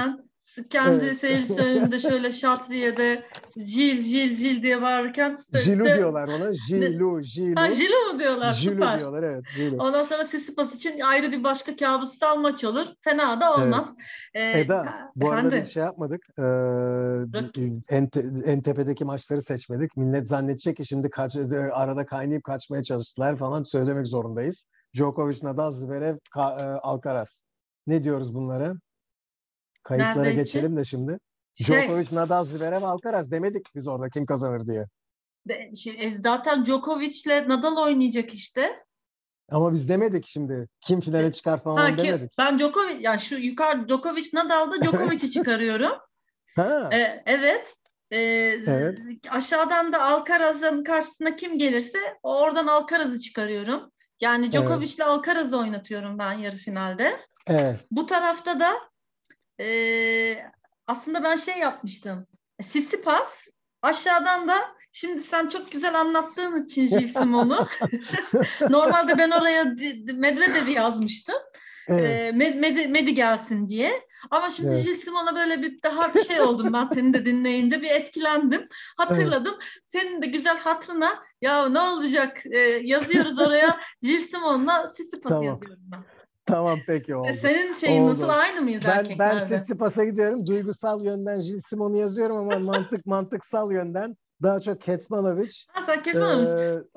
[0.70, 1.18] Kendi Evet.
[1.18, 3.22] seyircisi önünde şöyle şatriyede
[3.56, 6.54] Jil Jil Jil diye bağırırken işte, Jilu diyorlar ona.
[6.68, 7.60] Jilu, Jilu.
[7.60, 8.52] Ha, Jilu mu diyorlar?
[8.52, 8.98] Jilu Süper.
[8.98, 9.44] diyorlar evet.
[9.56, 9.76] Jilu.
[9.82, 12.86] Ondan sonra Sissipas için ayrı bir başka kabussal maç olur.
[13.00, 13.94] Fena da olmaz.
[14.34, 15.60] Ee, Eda, bu arada efendim?
[15.64, 16.22] biz şey yapmadık.
[16.38, 17.82] Ee, Rakip.
[17.90, 19.96] en, te- en tepedeki maçları seçmedik.
[19.96, 21.36] Millet zannedecek ki şimdi kaç,
[21.72, 24.64] arada kaynayıp kaçmaya çalıştılar falan söylemek zorundayız.
[24.96, 26.40] Djokovic, Nadal, Zverev, e,
[26.82, 27.42] Alcaraz.
[27.86, 28.74] Ne diyoruz bunlara?
[29.82, 30.44] Kayıtlara Nerede için?
[30.44, 31.18] geçelim de şimdi.
[31.54, 34.86] Şey, Djokovic, Nadal, Zverev, Alcaraz demedik biz orada kim kazanır diye.
[35.48, 38.84] de- şey, e, zaten Djokovic'le Nadal oynayacak işte.
[39.50, 40.68] Ama biz demedik şimdi.
[40.80, 42.30] Kim finale çıkar falan Ha, ki, demedik.
[42.38, 45.92] ben Djokovic yani şu yukarı Djokovic Nadal'da Djokovic'i çıkarıyorum.
[46.56, 47.74] Ha, Ee, evet.
[48.10, 48.18] Ee,
[48.66, 48.98] Evet.
[49.30, 53.92] Aşağıdan da Alcaraz'ın karşısına kim gelirse oradan Alcaraz'ı çıkarıyorum.
[54.20, 57.16] Yani Djokovic'le Alcaraz'ı oynatıyorum ben yarı finalde.
[57.46, 57.84] evet.
[57.90, 58.72] Bu tarafta da
[59.62, 60.50] eee,
[60.86, 62.26] aslında ben şey yapmıştım.
[62.62, 63.48] Sissipas
[63.82, 64.54] aşağıdan da
[64.92, 67.68] şimdi sen çok güzel anlattığın için Gilles Simon'u
[68.70, 69.64] normalde ben oraya
[70.14, 71.36] Medvedev'i yazmıştım.
[71.88, 72.04] evet.
[72.04, 74.06] Eee, Med, Medi, gelsin diye.
[74.30, 74.84] Ama şimdi Evet.
[74.84, 78.68] Gilles Simon'a böyle bir daha bir şey oldum ben seni de dinleyince bir etkilendim.
[78.96, 79.58] Hatırladım.
[79.88, 85.44] Senin de güzel hatırına ya ne olacak Eee, yazıyoruz oraya Gilles Simon'la Sissipas Tamam.
[85.44, 86.04] yazıyorum ben.
[86.46, 87.28] Tamam peki oldu.
[87.28, 88.10] E, Senin şeyin Oldu.
[88.10, 89.44] nasıl aynı mıyız Ben ben erkeklerde?
[89.44, 90.46] Tsitsipas'a gidiyorum.
[90.46, 95.52] Duygusal yönden Gilles Simon'u yazıyorum ama mantık mantıksal yönden daha çok Ketsmanovic.
[95.68, 96.46] Ha sen Hanım.
[96.46, 96.50] Ee,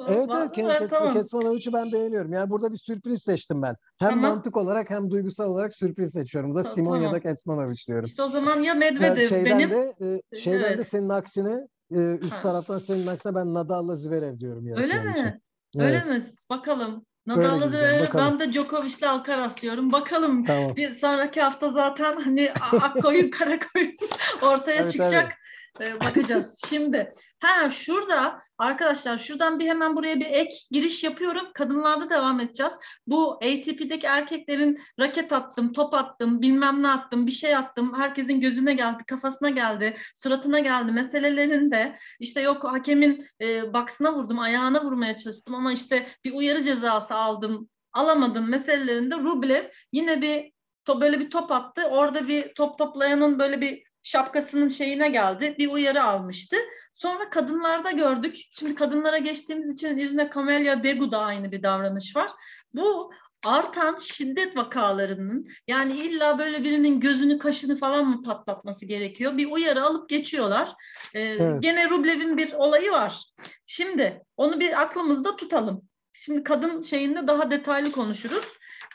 [0.08, 1.14] evet evet Ket- Kets- tamam.
[1.14, 2.34] Ketsmanovic'i ben beğeniyorum.
[2.34, 3.76] Yani burada bir sürpriz seçtim ben.
[3.98, 4.20] Hem Tamam.
[4.32, 6.52] mantık olarak hem duygusal olarak sürpriz seçiyorum.
[6.52, 7.14] Bu Da Ta- Simon ya tamam.
[7.16, 8.06] da Ketsmanovic diyorum.
[8.06, 9.70] İşte o zaman ya Medvedev şeyden benim.
[9.72, 9.93] de
[10.34, 10.88] e, şeyden de Evet.
[10.88, 12.41] senin aksine e, üst Ha.
[12.41, 15.26] taraftan senin aksine ben Nadal'la Zverev diyorum Öyle final için.
[15.26, 15.41] mi?
[15.78, 16.24] Öyle Evet, mi?
[16.50, 17.06] Bakalım.
[17.28, 17.71] Nadal'la
[18.13, 19.91] ben de Djokovic'le Alcaraz diyorum.
[19.91, 20.45] Bakalım.
[20.45, 20.76] Tamam.
[20.76, 22.51] Bir sonraki hafta zaten hani
[22.82, 23.97] ak koyun kara koyun
[24.41, 25.45] ortaya Tabii, çıkacak.
[25.82, 26.61] Ee, bakacağız.
[26.69, 31.47] Şimdi ha şurada arkadaşlar şuradan bir hemen buraya bir ek giriş yapıyorum.
[31.53, 32.73] Kadınlarda devam edeceğiz.
[33.07, 37.93] Bu ATP'deki erkeklerin raket attım, top attım, bilmem ne attım, bir şey attım.
[37.99, 44.84] Herkesin gözüne geldi, kafasına geldi, suratına geldi meselelerinde işte yok hakemin e, baksına vurdum, ayağına
[44.84, 50.51] vurmaya çalıştım ama işte bir uyarı cezası aldım, alamadım meselelerinde Rublev yine bir
[50.86, 51.84] to, böyle bir top attı.
[51.84, 55.56] Orada bir top toplayanın böyle bir şapkasının şeyine geldi.
[55.58, 56.56] Bir uyarı almıştı.
[56.93, 58.38] Sonra kadınlarda gördük.
[58.51, 62.32] Şimdi kadınlara geçtiğimiz için Irina Camelia Begu'da aynı bir davranış var.
[62.74, 63.12] Bu
[63.45, 69.38] artan şiddet vakalarının yani illa böyle birinin gözünü kaşını falan mı patlatması gerekiyor?
[69.38, 70.74] Bir uyarı alıp geçiyorlar.
[71.14, 71.64] Ee, Evet.
[71.64, 73.24] Gene Rublev'in bir olayı var.
[73.66, 75.82] Şimdi onu bir aklımızda tutalım.
[76.14, 78.45] Şimdi kadın şeyinde daha detaylı konuşuruz.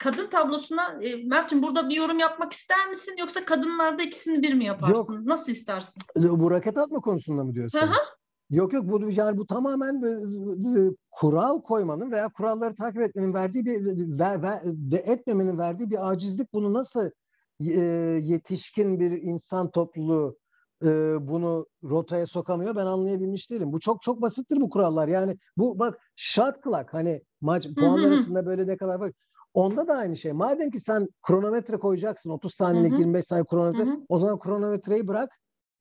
[0.00, 4.64] Kadın tablosuna e, Mert'ciğim burada bir yorum yapmak ister misin yoksa kadınlarda ikisini bir mi
[4.64, 5.14] yaparsın?
[5.14, 5.26] Yok.
[5.26, 6.02] Nasıl istersin?
[6.16, 7.78] Bu raket atma konusunda mı diyorsun?
[7.78, 7.98] Hı hı.
[8.50, 10.08] Yok yok bu yani bu tamamen e,
[10.80, 13.84] e, kural koymanın veya kuralları takip etmenin verdiği bir
[14.18, 17.10] ve, ve, ve etmemenin verdiği bir acizlik bunu nasıl
[17.60, 17.80] e,
[18.22, 20.38] yetişkin bir insan topluluğu
[20.84, 20.88] e,
[21.28, 23.72] bunu rotaya sokamıyor ben anlayabilmiş değilim.
[23.72, 25.08] Bu çok çok basittir bu kurallar.
[25.08, 29.14] Yani bu bak shot clock hani maç puanlar arasında böyle ne kadar bak
[29.54, 30.32] onda da aynı şey.
[30.32, 33.00] Madem ki sen kronometre koyacaksın 30 saniyelik Hı hı.
[33.00, 34.00] 25 saniye kronometre Hı hı.
[34.08, 35.30] o zaman kronometreyi bırak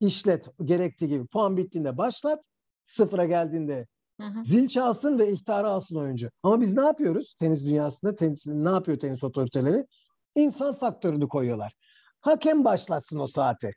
[0.00, 1.26] işlet gerektiği gibi.
[1.26, 2.40] Puan bittiğinde başlat.
[2.86, 3.86] Sıfıra geldiğinde
[4.20, 4.44] Hı hı.
[4.44, 6.30] zil çalsın ve ihtarı alsın oyuncu.
[6.42, 7.34] Ama biz ne yapıyoruz?
[7.38, 9.86] Tenis dünyasında tenis, ne yapıyor tenis otoriteleri?
[10.36, 11.74] İnsan faktörünü koyuyorlar.
[12.20, 13.72] Hakem başlatsın o saati.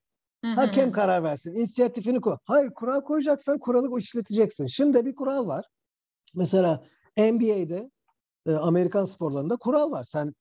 [0.45, 0.55] Hı hı.
[0.55, 1.55] Hakem karar versin.
[1.55, 2.37] İnisiyatifini koy.
[2.45, 4.67] Hayır kural koyacaksan kuralı işleteceksin.
[4.67, 5.65] Şimdi bir kural var.
[6.35, 6.83] Mesela
[7.17, 7.91] NBA'de
[8.47, 10.03] e, Amerikan sporlarında kural var.
[10.03, 10.33] Sen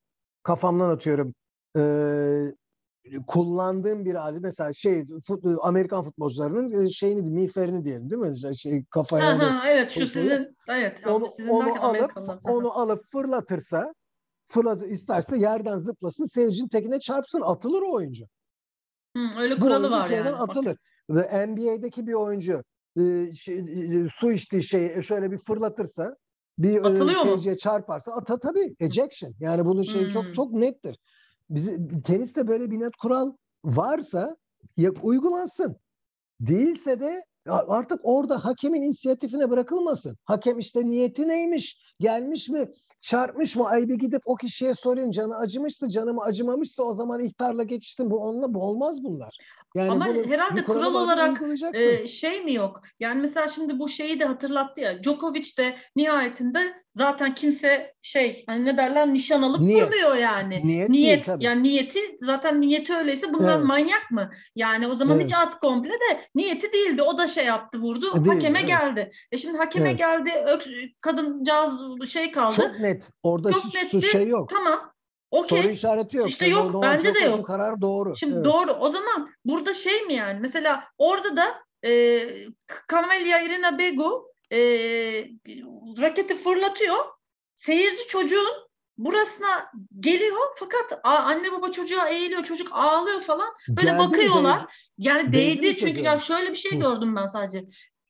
[0.42, 1.34] kafamdan atıyorum
[1.76, 1.82] e,
[3.26, 8.56] kullandığım bir alet mesela şey fut, Amerikan futbolcularının e, şeyini miğferini diyelim değil mi?
[8.58, 12.12] Şey kafaya Ha, hani ha, evet şu o- sizin evet onu, sizin onu alıp
[12.44, 13.94] onu alıp fırlatırsa
[14.48, 18.24] fırlat isterse yerden zıplasın seyircinin tekine çarpsın atılır o oyuncu.
[19.16, 20.30] Hı, öyle kuralı var yani.
[20.30, 20.76] Atılır.
[21.48, 22.62] NBA'deki bir oyuncu
[23.00, 26.16] e, şey, e, su içtiği şeyi şöyle bir fırlatırsa
[26.58, 27.58] bir e, Atılıyor mu?
[27.58, 29.34] çarparsa ata tabii ejection.
[29.40, 30.10] Yani bunun şeyi Hmm.
[30.10, 30.96] çok çok nettir.
[31.50, 33.32] bizi, teniste böyle bir net kural
[33.64, 34.36] varsa
[34.76, 35.76] ya, uygulansın.
[36.40, 40.16] Değilse de artık orada hakemin inisiyatifine bırakılmasın.
[40.24, 42.68] Hakem işte niyeti neymiş, gelmiş mi,
[43.00, 43.66] çarpmış mı?
[43.68, 48.10] Ay bir gidip o kişiye sorayım canı acımışsa, canımı acımamışsa o zaman ihtarla geçiştim.
[48.10, 49.38] Bu onunla bu olmaz bunlar.
[49.74, 51.42] Yani Ama herhalde kural olarak
[51.74, 52.82] e, şey mi yok?
[53.00, 55.02] Yani mesela şimdi bu şeyi de hatırlattı ya.
[55.02, 59.82] Djokovic de nihayetinde zaten kimse şey hani ne derler nişan alıp Niyet.
[59.82, 60.66] durmuyor yani.
[60.66, 63.66] Niyet, Niyet değil, yani niyeti zaten niyeti öyleyse bunlar evet.
[63.66, 64.30] manyak mı?
[64.56, 65.24] Yani o zaman evet.
[65.24, 67.02] hiç at komple de niyeti değildi.
[67.02, 68.10] O da şey yaptı vurdu.
[68.10, 68.68] E, değil, hakeme evet.
[68.68, 69.12] geldi.
[69.32, 69.98] E şimdi hakeme evet.
[69.98, 70.30] geldi.
[70.46, 70.64] Ök,
[71.00, 72.54] kadıncağız şey kaldı.
[72.56, 73.04] Çok net.
[73.22, 74.48] Orada Çok hiç şey yok.
[74.48, 74.92] Tamam.
[75.32, 75.62] Okay.
[75.62, 76.28] Soru işareti yok.
[76.28, 76.72] İşte yok.
[76.72, 77.46] Doğru, bence de yok.
[77.46, 78.16] Karar doğru.
[78.16, 78.44] Şimdi evet.
[78.44, 78.72] doğru.
[78.72, 80.40] O zaman burada şey mi yani?
[80.40, 81.54] Mesela orada da
[81.88, 82.24] e,
[82.90, 84.58] Camelia Irina Begu e,
[86.00, 86.96] raketi fırlatıyor.
[87.54, 88.52] Seyirci çocuğun
[88.98, 89.70] burasına
[90.00, 92.44] geliyor fakat anne baba çocuğa eğiliyor.
[92.44, 93.48] Çocuk ağlıyor falan.
[93.68, 94.60] Böyle Geldi bakıyorlar.
[94.60, 94.68] Değdi.
[94.98, 97.64] Yani değdi, değdi çünkü ya şöyle bir şey gördüm ben sadece.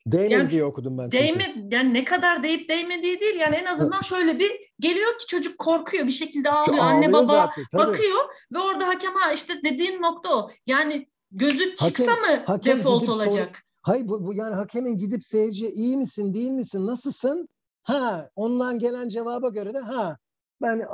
[0.07, 1.13] Değmedi yani, diye okudum ben.
[1.13, 5.59] Değme, yani ne kadar değip değmediği değil yani en azından şöyle bir geliyor ki çocuk
[5.59, 6.77] korkuyor bir şekilde ağlıyor.
[6.77, 8.19] Şu Anne baba zaten, bakıyor
[8.53, 10.51] ve orada hakem ha işte dediğin nokta o.
[10.67, 13.63] Yani gözü çıksa hakem, mı hakem default olacak?
[13.83, 17.49] Hayır bu, bu yani hakemin gidip seyirciye iyi misin değil misin nasılsın?
[17.83, 20.17] Ha ondan gelen cevaba göre de ha
[20.63, 20.87] ben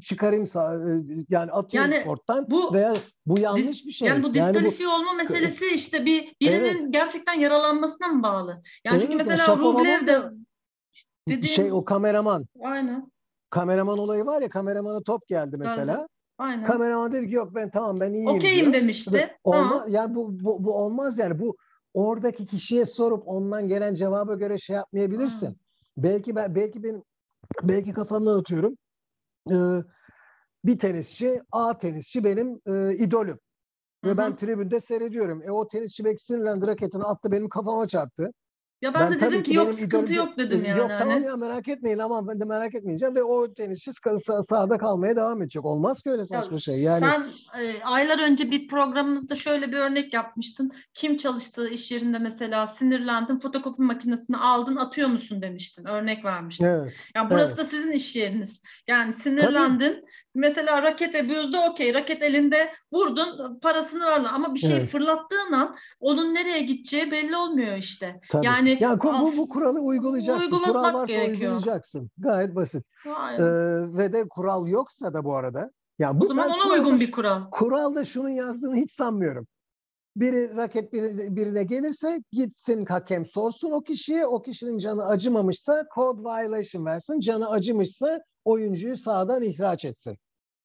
[0.00, 2.94] çıkarayım e, yani atayım yani korttan bu, veya
[3.26, 4.08] bu yanlış bir şey.
[4.08, 6.92] Yani bu diskalifiye yani olma meselesi işte bir birinin evet.
[6.92, 8.62] gerçekten yaralanmasına mı bağlı?
[8.84, 10.22] Yani evet, çünkü mesela Rublev de
[11.28, 11.54] dediğim...
[11.54, 12.46] şey o kameraman.
[12.62, 13.12] Aynen.
[13.50, 15.92] Kameraman olayı var ya kameramana top geldi mesela.
[15.92, 16.08] Aynen.
[16.38, 16.66] Aynen.
[16.66, 18.28] Kameraman dedi ki yok ben tamam ben iyiyim.
[18.28, 19.36] Okeyim demişti.
[19.44, 21.56] Olmaz yani bu, bu bu olmaz yani bu
[21.94, 25.48] oradaki kişiye sorup ondan gelen cevaba göre şey yapmayabilirsin.
[25.48, 25.56] Hmm.
[25.96, 27.02] Belki ben belki benim
[27.62, 28.76] belki kafamdan atıyorum.
[29.52, 29.56] Ee,
[30.64, 33.38] bir tenisçi, A tenisçi benim e, idolüm.
[34.04, 34.16] Ve Hı-hı.
[34.18, 35.42] ben tribünde seyrediyorum.
[35.42, 38.32] E o tenisçi belki sinirlendi raketini attı benim kafama çarptı.
[38.82, 40.78] Ya ben, ben de dedim ki yok sıkıntı yok dedim yani.
[40.78, 44.78] Yok tamam ya merak etmeyin ama ben de merak etmeyeceğim ve o tenisçi sah- sahada
[44.78, 45.64] kalmaya devam edecek.
[45.64, 46.82] Olmaz ki öyle saçma ya, şey.
[46.82, 47.26] Yani sen
[47.60, 50.72] e, aylar önce bir programımızda şöyle bir örnek yapmıştın.
[50.94, 55.84] Kim çalıştığı iş yerinde mesela sinirlendin, fotokopi makinesini aldın, atıyor musun demiştin.
[55.84, 56.66] Örnek vermiştin.
[56.66, 56.92] Evet.
[57.14, 57.58] Yani burası evet.
[57.58, 58.62] da sizin iş yeriniz.
[58.88, 59.92] Yani sinirlendin.
[59.92, 60.04] Tabii.
[60.36, 61.94] Mesela raket abuzda okey.
[61.94, 64.88] Raket elinde vurdun, parasını verdin ama bir şey evet.
[64.88, 68.20] fırlattığın an onun nereye gideceği belli olmuyor işte.
[68.30, 68.46] Tabii.
[68.46, 70.58] Yani ya bu, bu kuralı uygulayacaksın.
[70.58, 71.52] Kural varsa gerekiyor.
[71.52, 72.10] uygulayacaksın.
[72.18, 72.86] Gayet basit.
[73.06, 73.42] Ee,
[73.96, 75.70] ve de kural yoksa da bu arada.
[75.98, 77.50] Yani bu, o zaman ona uygun bir kural.
[77.50, 79.46] Kuralda şunun yazdığını hiç sanmıyorum.
[80.16, 84.26] Biri raket birine, birine gelirse gitsin hakem sorsun o kişiye.
[84.26, 87.20] O kişinin canı acımamışsa code violation versin.
[87.20, 90.18] Canı acımışsa oyuncuyu sağdan ihraç etsin.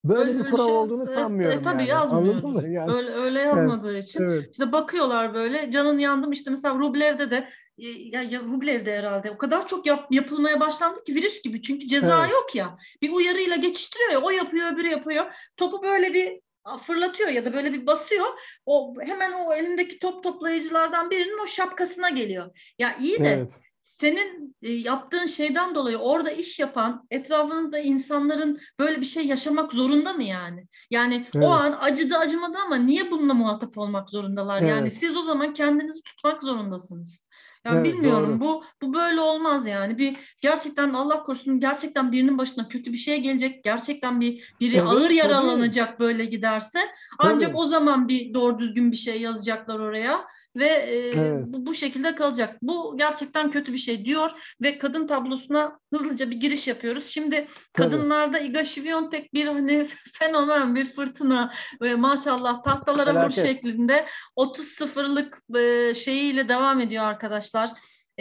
[0.04, 1.60] Böyle öyle bir kural şey, olduğunu evet, sanmıyorum.
[1.60, 1.90] E, tabii yani.
[1.90, 2.36] yazmıyor.
[2.36, 2.70] Anladın mı?
[2.70, 2.94] Yani.
[2.94, 4.24] Öyle, öyle yazmadığı evet, için.
[4.24, 4.52] Evet.
[4.52, 7.48] İşte bakıyorlar böyle canın yandım işte mesela Rublev'de de
[7.78, 11.88] e, ya, ya Rublev'de herhalde o kadar çok yap, yapılmaya başlandı ki virüs gibi çünkü
[11.88, 12.32] ceza evet.
[12.32, 12.78] yok ya.
[13.02, 15.26] Bir uyarıyla geçiştiriyor ya o yapıyor öbürü yapıyor.
[15.58, 16.42] Topu böyle bir
[16.80, 18.26] fırlatıyor ya da böyle bir basıyor.
[18.66, 22.74] O hemen o elindeki top toplayıcılardan birinin o şapkasına geliyor.
[22.80, 23.52] Ya iyi de evet
[23.82, 30.14] senin e, yaptığın şeyden dolayı orada iş yapan etrafında insanların böyle bir şey yaşamak zorunda
[30.14, 30.68] mı yani?
[30.92, 31.46] Yani evet.
[31.46, 34.62] o an acıdı acımadı ama niye bununla muhatap olmak zorundalar?
[34.62, 34.70] Evet.
[34.70, 37.22] Yani siz o zaman kendinizi tutmak zorundasınız.
[37.66, 38.40] Yani evet, bilmiyorum doğru.
[38.40, 39.98] bu bu böyle olmaz yani.
[39.98, 43.64] Bir gerçekten Allah korusun gerçekten birinin başına kötü bir şey gelecek.
[43.64, 46.00] Gerçekten bir biri evet, ağır yaralanacak tabii.
[46.00, 46.80] böyle giderse.
[47.20, 47.58] Ancak tabii.
[47.58, 50.26] o zaman bir doğru düzgün bir şey yazacaklar oraya
[50.56, 51.44] ve e, evet.
[51.48, 52.58] bu, bu şekilde kalacak.
[52.62, 54.32] Bu gerçekten kötü bir şey diyor
[54.62, 57.06] ve kadın tablosuna hızlıca bir giriş yapıyoruz.
[57.06, 57.90] Şimdi Tabii.
[57.90, 64.06] kadınlarda Iga Świątek bir hani fenomen, bir fırtına ve maşallah tahtalara vur şeklinde
[64.38, 67.70] 30-0'lık e, şeyiyle devam ediyor arkadaşlar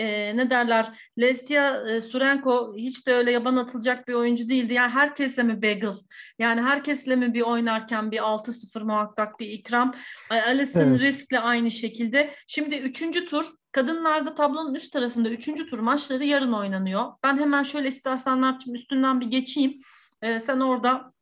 [0.01, 0.87] e, ne derler
[1.19, 4.75] Lesya e, Surenko hiç de öyle yaban atılacak bir oyuncu değildi.
[4.75, 5.95] Yani herkesle mi bagel?
[6.39, 9.95] Yani herkesle mi bir oynarken bir 6-0 muhakkak bir ikram?
[10.31, 11.01] Alison evet.
[11.01, 12.35] riskle aynı şekilde.
[12.47, 17.13] Şimdi üçüncü tur Kadınlarda tablonun üst tarafında üçüncü tur maçları yarın oynanıyor.
[17.23, 19.81] Ben hemen şöyle istersen Mert'cim üstünden bir geçeyim.
[20.23, 21.13] Ee, sen orada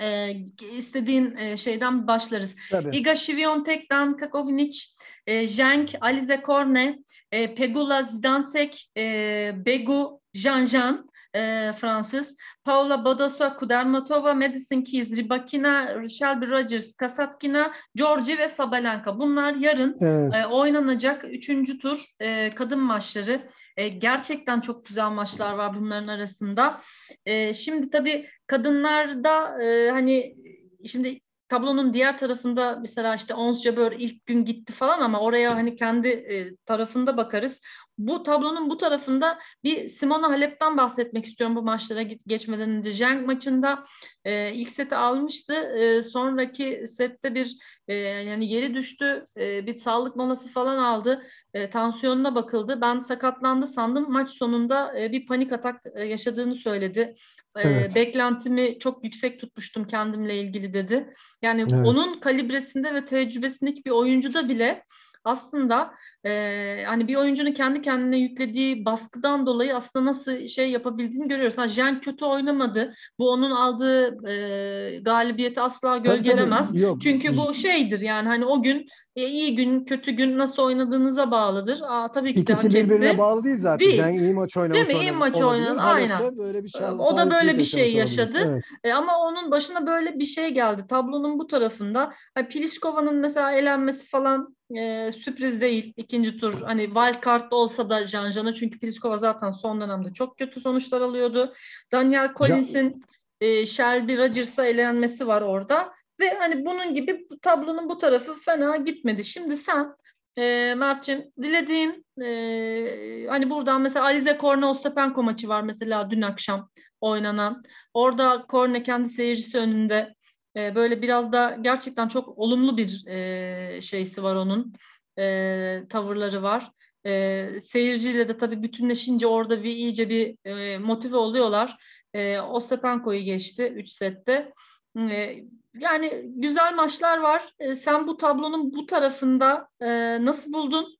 [0.00, 0.36] e,
[0.78, 2.56] istediğin e, şeyden başlarız.
[2.70, 2.96] Tabii.
[2.96, 4.93] Iga Świątek, Dan Kakovinic,
[5.26, 6.98] e, Jenk, Alize Korne,
[7.32, 16.46] e, Pegula Zidansek, e, Begu Janjan, e, Fransız, Paula Badosa, Kudermatova, Madison Keys, Rybakina, Shelby
[16.46, 19.18] Rogers, Kasatkina, Georgi ve Sabalenka.
[19.18, 20.34] Bunlar yarın evet.
[20.34, 23.40] e, oynanacak üçüncü tur e, kadın maçları.
[23.76, 26.80] E, gerçekten çok güzel maçlar var bunların arasında.
[27.26, 30.36] E, şimdi tabii kadınlarda e, hani
[30.84, 35.76] şimdi tablonun diğer tarafında mesela işte Ons Jabeur ilk gün gitti falan ama oraya hani
[35.76, 37.62] kendi e, tarafında bakarız.
[37.98, 42.90] Bu tablonun bu tarafında bir Simona Halep'ten bahsetmek istiyorum bu maçlara geçmeden önce.
[42.90, 43.84] Zheng maçında
[44.24, 45.54] e, ilk seti almıştı.
[45.54, 47.56] E, sonraki sette bir
[47.88, 49.26] e, yani geri düştü.
[49.36, 51.26] E, bir sağlık molası falan aldı.
[51.54, 52.80] E, tansiyonuna bakıldı.
[52.80, 54.12] Ben sakatlandı sandım.
[54.12, 57.14] Maç sonunda e, bir panik atak e, yaşadığını söyledi.
[57.56, 57.94] E, evet.
[57.96, 61.12] beklentimi çok yüksek tutmuştum kendimle ilgili dedi.
[61.42, 61.72] Yani evet.
[61.72, 64.84] onun kalibresinde ve tecrübesindeki bir oyuncuda bile
[65.24, 65.94] aslında
[66.24, 71.58] e, hani bir oyuncunun kendi kendine yüklediği baskıdan dolayı aslında nasıl şey yapabildiğini görüyoruz.
[71.58, 72.94] Ha, Jen kötü oynamadı.
[73.18, 76.68] Bu onun aldığı e, galibiyeti asla gölgelemez.
[76.68, 77.00] Tabii, tabii.
[77.00, 81.80] Çünkü bu şeydir yani hani o gün e, iyi gün kötü gün nasıl oynadığınıza bağlıdır.
[81.82, 83.88] Aa, tabii ki İkisi de birbirine bağlı değil zaten.
[83.88, 83.98] Değil.
[83.98, 84.88] Yani iyi maç oynamış.
[84.88, 85.04] Değil mi?
[85.04, 85.80] İyi maç oynadı.
[85.80, 86.36] Aynen.
[86.36, 88.38] Böyle bir şey, o da böyle bir şey yaşadı.
[88.46, 88.64] Evet.
[88.84, 90.82] E, ama onun başına böyle bir şey geldi.
[90.88, 92.12] Tablonun bu tarafında.
[92.36, 95.94] Yani Pliskovan'ın mesela elenmesi falan e, sürpriz değil.
[96.14, 100.60] İkinci tur hani wild card'da olsa da Janjan'a çünkü Pliskova zaten son dönemde çok kötü
[100.60, 101.54] sonuçlar alıyordu.
[101.92, 103.04] Daniel Collins'in
[103.40, 105.92] e, Shelby Rodgers'a elenmesi var orada.
[106.20, 109.24] Ve hani bunun gibi bu tablonun bu tarafı fena gitmedi.
[109.24, 109.94] Şimdi sen
[110.38, 116.68] e, Mert'ciğim dilediğin e, hani buradan mesela Alize Korne Ostapenko maçı var mesela dün akşam
[117.00, 117.62] oynanan.
[117.94, 120.14] Orada Korne kendi seyircisi önünde
[120.56, 124.72] e, böyle biraz da gerçekten çok olumlu bir e, şeysi var onun.
[125.18, 126.70] E, tavırları var.
[127.06, 131.76] E, seyirciyle de tabii bütünleşince orada bir iyice bir e, motive oluyorlar.
[132.14, 134.52] E, Ostapenko'yu geçti 3 sette.
[134.98, 135.44] E,
[135.78, 137.54] yani güzel maçlar var.
[137.58, 139.88] E, sen bu tablonun bu tarafında e,
[140.24, 140.98] nasıl buldun?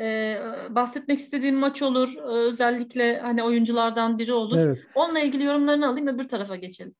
[0.00, 0.38] E,
[0.70, 2.16] bahsetmek istediğin maç olur.
[2.24, 4.58] Özellikle hani oyunculardan biri olur.
[4.58, 4.78] Evet.
[4.94, 6.94] Onunla ilgili yorumlarını alayım ve bir tarafa geçelim.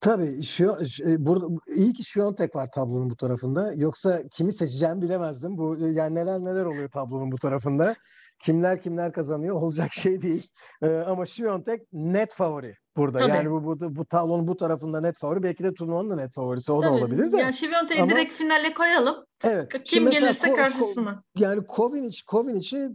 [0.00, 0.76] Tabii şu,
[1.06, 3.72] e, burada iyi ki Şiyontek var tablonun bu tarafında.
[3.76, 5.58] Yoksa kimi seçeceğimi bilemezdim.
[5.58, 7.96] Bu yani neler neler oluyor tablonun bu tarafında.
[8.42, 10.48] Kimler kimler kazanıyor olacak şey değil.
[10.82, 13.18] Ee, ama Şiyontek net favori burada.
[13.18, 13.30] Tabii.
[13.30, 15.42] Yani bu, bu bu tablonun bu tarafında net favori.
[15.42, 16.90] Belki de turnuvanın da net favorisi o Tabii.
[16.90, 17.36] da olabilir de.
[17.36, 18.10] Yani Şiyontek'i Ama...
[18.10, 19.16] direkt finale koyalım.
[19.44, 19.72] Evet.
[19.84, 21.10] Kim gelirse ko- karşısına.
[21.10, 22.88] Ko- yani Kovinic Kovinic'i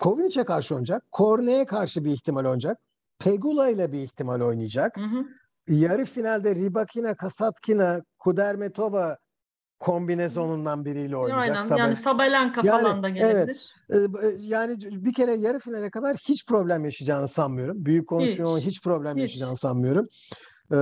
[0.00, 1.02] Kovinic'e karşı oynayacak.
[1.12, 2.78] Korne'ye karşı bir ihtimal oynayacak.
[3.18, 4.96] Pegula ile bir ihtimal oynayacak.
[4.96, 5.24] Hı hı
[5.68, 9.18] yarı finalde Ribakina, Kasatkina, Kudermetova
[9.80, 11.56] kombinezonundan biriyle oynayacak.
[11.56, 11.78] Aynen Sabel.
[11.78, 13.74] yani Sabalenka yani, falan da gelebilir.
[13.90, 17.84] Evet, e, yani bir kere yarı finale kadar hiç problem yaşayacağını sanmıyorum.
[17.84, 19.22] Büyük konuşuyor hiç, hiç problem hiç.
[19.22, 20.06] yaşayacağını sanmıyorum.
[20.72, 20.76] Ee,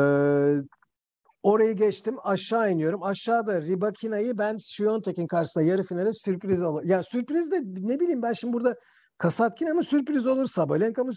[1.43, 3.03] orayı geçtim aşağı iniyorum.
[3.03, 6.85] Aşağıda Ribakina'yı ben Şiyontek'in karşısında yarı finale sürpriz alır.
[6.85, 8.77] Yani sürpriz de ne bileyim ben şimdi burada
[9.19, 10.47] Kasatkina mı sürpriz olur?
[10.47, 11.13] Sabalenka mı?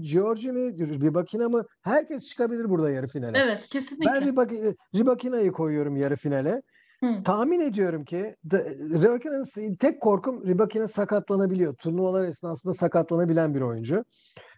[0.00, 0.78] Giorgi mi?
[1.00, 1.64] Ribakina mı?
[1.82, 3.38] Herkes çıkabilir burada yarı finale.
[3.38, 4.10] Evet kesinlikle.
[4.10, 4.52] Ben Ribak
[4.94, 6.62] Ribakina'yı koyuyorum yarı finale.
[7.00, 7.22] Hı.
[7.24, 11.74] Tahmin ediyorum ki Ribakina'nın tek korkum Ribakina sakatlanabiliyor.
[11.74, 14.04] Turnuvalar esnasında sakatlanabilen bir oyuncu.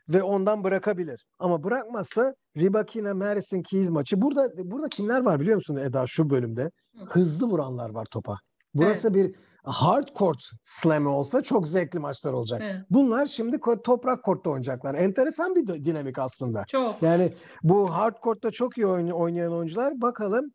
[0.08, 1.26] Ve ondan bırakabilir.
[1.38, 4.20] Ama bırakmazsa Ribakina, Mersin, Keys maçı.
[4.22, 6.70] Burada burada kimler var biliyor musun Eda şu bölümde?
[6.98, 7.04] Hı.
[7.04, 8.36] Hızlı vuranlar var topa.
[8.74, 9.16] Burası evet.
[9.16, 9.34] bir
[9.68, 12.60] hard court slam'i olsa çok zevkli maçlar olacak.
[12.64, 12.76] Evet.
[12.90, 14.94] Bunlar şimdi toprak kortta oynayacaklar.
[14.94, 16.64] Enteresan bir dinamik aslında.
[16.68, 17.02] Çok.
[17.02, 20.52] Yani bu hard court'ta çok iyi oynayan oyuncular bakalım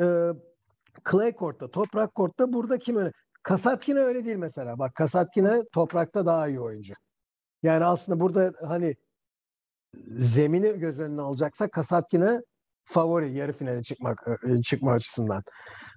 [0.00, 0.06] e,
[1.10, 3.12] clay court'ta, toprak court'ta burada kim öyle?
[3.42, 4.78] Kasatkina öyle değil mesela.
[4.78, 6.94] Bak Kasatkina toprakta daha iyi oyuncu.
[7.62, 8.94] Yani aslında burada hani
[10.18, 12.40] zemini göz önüne alacaksa Kasatkina
[12.84, 15.42] favori yarı finale çıkmak e, çıkma açısından.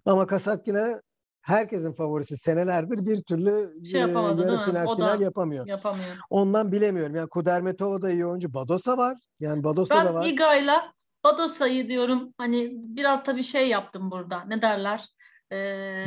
[0.05, 1.01] Ama Kasatkina
[1.41, 5.67] herkesin favorisi senelerdir bir türlü şey yapamadı, yarı final o final yapamıyor.
[5.67, 6.17] Yapamıyor.
[6.29, 7.15] Ondan bilemiyorum.
[7.15, 8.53] Yani Kudermetova da iyi oyuncu.
[8.53, 9.17] Badosa var.
[9.39, 10.23] Yani Badosa ben da var.
[10.23, 10.93] Ben Iga'yla
[11.23, 12.33] Badosa'yı diyorum.
[12.37, 14.43] Hani biraz tabii şey yaptım burada.
[14.45, 15.05] Ne derler?
[15.51, 15.57] Ee,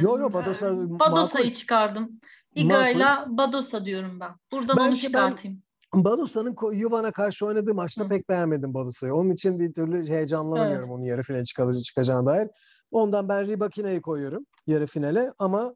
[0.01, 2.21] yo yo Badosa Badosa'yı çıkardım.
[2.55, 4.31] Iga'yla Badosa diyorum ben.
[4.53, 5.63] Buradan ben onu çıkartayım.
[5.95, 8.09] Ben Badosa'nın Yuvan'a karşı oynadığı maçta Hı.
[8.09, 9.15] pek beğenmedim Badosa'yı.
[9.15, 10.95] Onun için bir türlü heyecanlanamıyorum evet.
[10.95, 12.49] onun yarı finale çıkacağına dair.
[12.95, 15.75] Ondan ben Ribakina'yı koyuyorum yarı finale ama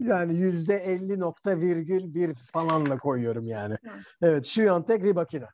[0.00, 3.76] yani yüzde elli nokta virgül bir falanla koyuyorum yani.
[4.22, 5.48] Evet, Şiviyontek Ribakina.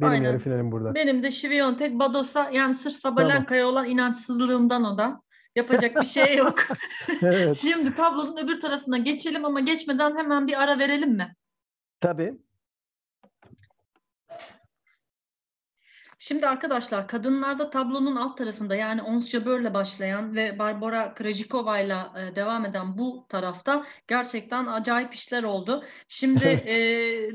[0.00, 0.24] Benim Aynen.
[0.24, 0.94] yarı finalim burada.
[0.94, 3.72] Benim de Şiviyontek Bados'a yani sırf Sabalenka'ya tamam.
[3.72, 5.20] olan inançsızlığımdan o da.
[5.56, 6.58] Yapacak bir şey yok.
[7.22, 7.56] evet.
[7.56, 11.34] Şimdi tablonun öbür tarafına geçelim ama geçmeden hemen bir ara verelim mi?
[12.00, 12.38] Tabii.
[16.18, 22.64] Şimdi arkadaşlar kadınlarda tablonun alt tarafında yani Ons Jabeur'le başlayan ve Barbara Krejcikova'yla e, devam
[22.64, 25.84] eden bu tarafta gerçekten acayip işler oldu.
[26.08, 26.76] Şimdi e,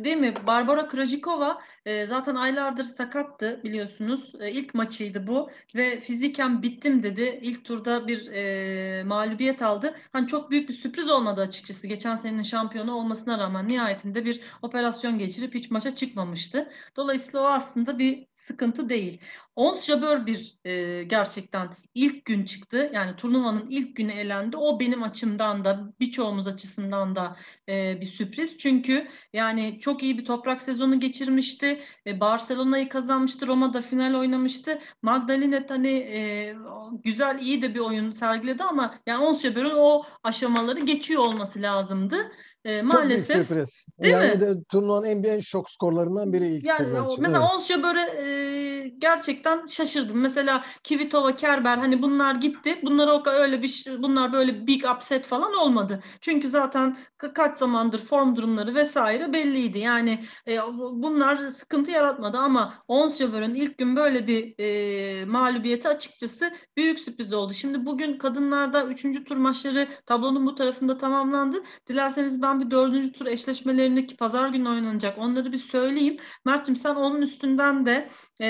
[0.04, 4.32] değil mi Barbara Krejcikova E, zaten aylardır sakattı biliyorsunuz.
[4.40, 7.40] E, ilk maçıydı bu ve fiziken bittim dedi.
[7.42, 9.96] İlk turda bir e, mağlubiyet aldı.
[10.14, 11.88] Hani çok büyük bir sürpriz olmadı açıkçası.
[11.88, 16.72] Geçen senenin şampiyonu olmasına rağmen nihayetinde bir operasyon geçirip hiç maça çıkmamıştı.
[16.96, 19.22] Dolayısıyla o aslında bir sıkıntı değil.
[19.56, 22.90] Ons Jabeur bir e, gerçekten ilk gün çıktı.
[22.94, 24.58] Yani turnuvanın ilk günü elendi.
[24.58, 27.38] O benim açımdan da birçoğumuz açısından da
[27.70, 28.58] e, bir sürpriz.
[28.58, 31.71] Çünkü yani çok iyi bir toprak sezonu geçirmişti.
[32.08, 33.48] E, Barcelona'yı kazanmıştı.
[33.48, 34.80] Roma'da final oynamıştı.
[35.02, 36.56] Magdalena hani e,
[37.04, 42.32] güzel iyi de bir oyun sergiledi ama yani Ons Jabeur'ün o aşamaları geçiyor olması lazımdı.
[42.66, 43.28] E, maalesef.
[43.28, 43.86] Çok büyük sürpriz.
[44.02, 44.42] Değil yani mi?
[44.42, 47.22] De, turnuvanın en, en şok skorlarından biri ilk yani, turnuva için.
[47.22, 47.54] Mesela evet.
[47.54, 50.20] Ons böyle e, gerçekten şaşırdım.
[50.20, 52.80] Mesela Kvitova, Kerber hani bunlar gitti.
[52.84, 56.04] Bunlar o öyle bir bunlar böyle big upset falan olmadı.
[56.22, 59.80] Çünkü zaten kaç zamandır form durumları vesaire belliydi.
[59.80, 66.52] Yani e, bunlar sıkıntı yaratmadı ama Ons Jabeur'ün ilk gün böyle bir e, mağlubiyeti açıkçası
[66.78, 67.54] büyük sürpriz oldu.
[67.54, 69.24] Şimdi bugün kadınlarda 3.
[69.24, 71.58] tur maçları tablonun bu tarafında tamamlandı.
[71.88, 76.18] Dilerseniz ben bir dördüncü tur eşleşmelerini ki pazar günü oynanacak onları bir söyleyeyim.
[76.46, 78.10] Mert'im sen onun üstünden de
[78.42, 78.50] e,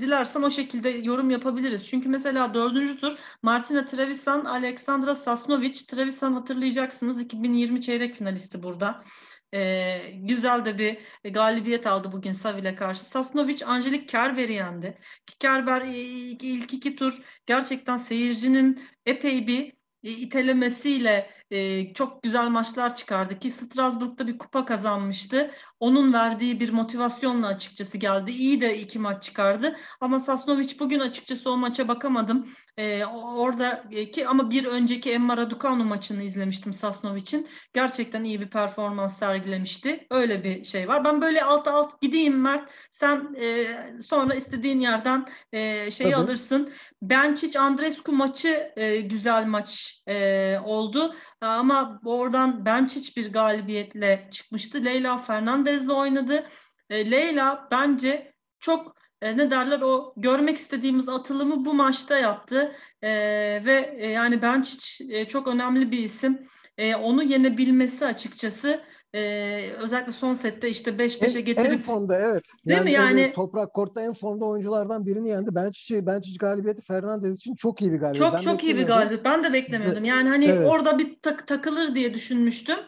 [0.00, 1.88] dilersen o şekilde yorum yapabiliriz.
[1.88, 3.12] Çünkü mesela dördüncü tur
[3.42, 5.86] Martina Trevisan, Aleksandra Sasnovic.
[5.88, 9.04] Trevisan hatırlayacaksınız 2020 çeyrek finalisti burada.
[9.54, 10.98] Ee, güzel de bir
[11.30, 13.04] galibiyet aldı bugün Savil'e karşı.
[13.04, 14.98] Sasnovic Angelik Kerber'i yendi.
[15.38, 23.50] Kerber ilk iki tur gerçekten seyircinin epey bir itelemesiyle e, çok güzel maçlar çıkardı ki
[23.50, 25.50] Strasbourg'da bir kupa kazanmıştı.
[25.80, 28.30] Onun verdiği bir motivasyonla açıkçası geldi.
[28.30, 29.76] İyi de iki maç çıkardı.
[30.00, 32.48] Ama Sasnovic bugün açıkçası o maça bakamadım.
[32.76, 37.48] E, orada ki ama bir önceki Emma Raducanu maçını izlemiştim Sasnovic'in.
[37.74, 40.06] Gerçekten iyi bir performans sergilemişti.
[40.10, 41.04] Öyle bir şey var.
[41.04, 42.70] Ben böyle alt alt gideyim Mert.
[42.90, 43.66] Sen e,
[44.02, 46.22] sonra istediğin yerden e, şeyi Tabii.
[46.22, 46.72] alırsın.
[47.02, 51.14] Benčić Andrescu maçı e, güzel maç e, oldu.
[51.42, 54.84] Ama oradan Benčić bir galibiyetle çıkmıştı.
[54.84, 56.46] Leyla Fernandez'le oynadı.
[56.90, 62.76] E, Leyla bence çok e, ne derler o görmek istediğimiz atılımı bu maçta yaptı.
[63.02, 63.10] E,
[63.64, 66.46] ve e, yani Benčić e, çok önemli bir isim.
[66.78, 68.82] E, onu yenebilmesi açıkçası
[69.14, 72.44] ee, özellikle son sette işte 5-5'e getirip en fonda evet.
[72.66, 73.32] Değil yani mi yani?
[73.34, 75.54] Toprak Kort'ta en fonda oyunculardan birini yendi.
[75.54, 78.30] Bençic Bençic galibiyeti Fernandez için çok iyi bir galibiyet.
[78.30, 79.24] Çok ben çok iyi bir galibiyet.
[79.24, 80.04] Ben de beklemiyordum.
[80.04, 80.68] Yani hani evet.
[80.70, 82.78] orada bir tak, takılır diye düşünmüştüm.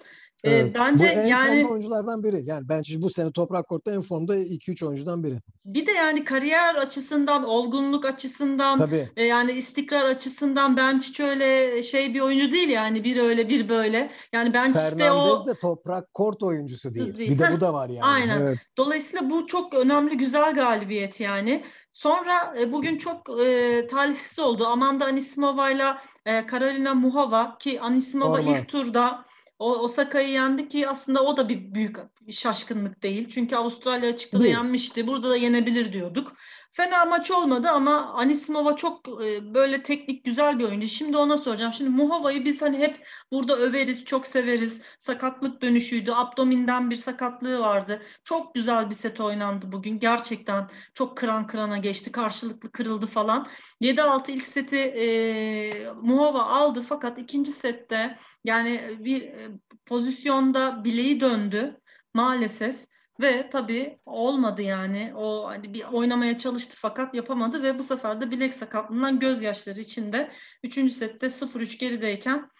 [0.45, 0.75] Evet.
[0.75, 2.43] bence bu en yani formda oyunculardan biri.
[2.45, 5.39] Yani bence bu sene Toprak Kort'ta en formda 2-3 oyuncudan biri.
[5.65, 9.09] Bir de yani kariyer açısından, olgunluk açısından, Tabii.
[9.17, 13.69] E, yani istikrar açısından ben hiç öyle şey bir oyuncu değil yani bir öyle bir
[13.69, 14.11] böyle.
[14.33, 17.19] Yani ben işte o de Toprak Kort oyuncusu değil.
[17.19, 17.31] değil.
[17.31, 18.05] Bir de Heh, bu da var yani.
[18.05, 18.41] Aynen.
[18.41, 18.59] Evet.
[18.77, 21.65] Dolayısıyla bu çok önemli güzel galibiyet yani.
[21.93, 24.67] Sonra e, bugün çok e, talihsiz oldu.
[24.67, 25.85] Amanda Anisimova ile
[26.27, 28.59] e, Karolina Muhova ki Anisimova Normal.
[28.59, 29.25] ilk turda
[29.59, 31.97] o Osaka'yı yendi ki aslında o da bir büyük
[32.31, 33.29] şaşkınlık değil.
[33.29, 35.07] Çünkü Avustralya açıkta da yenmişti.
[35.07, 36.33] Burada da yenebilir diyorduk.
[36.77, 40.89] Fena maç olmadı ama Anisimova çok e, böyle teknik güzel bir oyuncu.
[40.89, 41.73] Şimdi ona soracağım.
[41.73, 44.81] Şimdi Muhova'yı biz hani hep burada överiz, çok severiz.
[44.99, 46.13] Sakatlık dönüşüydü.
[46.13, 48.03] Abdominden bir sakatlığı vardı.
[48.25, 49.99] Çok güzel bir set oynandı bugün.
[49.99, 52.13] Gerçekten çok kıran kırana geçti.
[52.13, 53.49] Karşılıklı kırıldı falan.
[53.81, 59.51] 7-6 ilk seti e, Muhova aldı fakat ikinci sette yani bir e,
[59.87, 61.81] pozisyonda bileği döndü
[62.15, 62.77] maalesef.
[63.21, 65.13] Ve tabii olmadı yani.
[65.17, 70.31] O hani bir oynamaya çalıştı fakat yapamadı ve bu sefer de bilek sakatlığından gözyaşları içinde
[70.63, 70.93] 3.
[70.93, 72.51] sette 0-3 gerideyken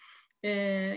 [0.43, 0.49] e,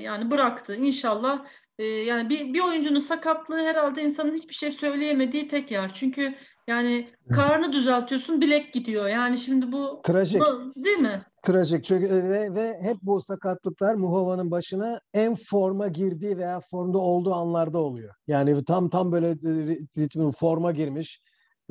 [0.02, 0.76] yani bıraktı.
[0.76, 1.46] İnşallah
[1.78, 5.94] e, yani bir, bir oyuncunun sakatlığı herhalde insanın hiçbir şey söyleyemediği tek yer.
[5.94, 6.34] Çünkü
[6.68, 9.08] yani karnı düzeltiyorsun bilek gidiyor.
[9.08, 10.40] Yani şimdi bu trajik.
[10.40, 11.22] Bu, değil mi?
[11.42, 11.84] Trajik.
[11.84, 17.34] Çünkü e, ve, ve hep bu sakatlıklar Muhova'nın başına en forma girdiği veya formda olduğu
[17.34, 18.14] anlarda oluyor.
[18.26, 21.20] Yani tam tam böyle e, ritmin forma girmiş,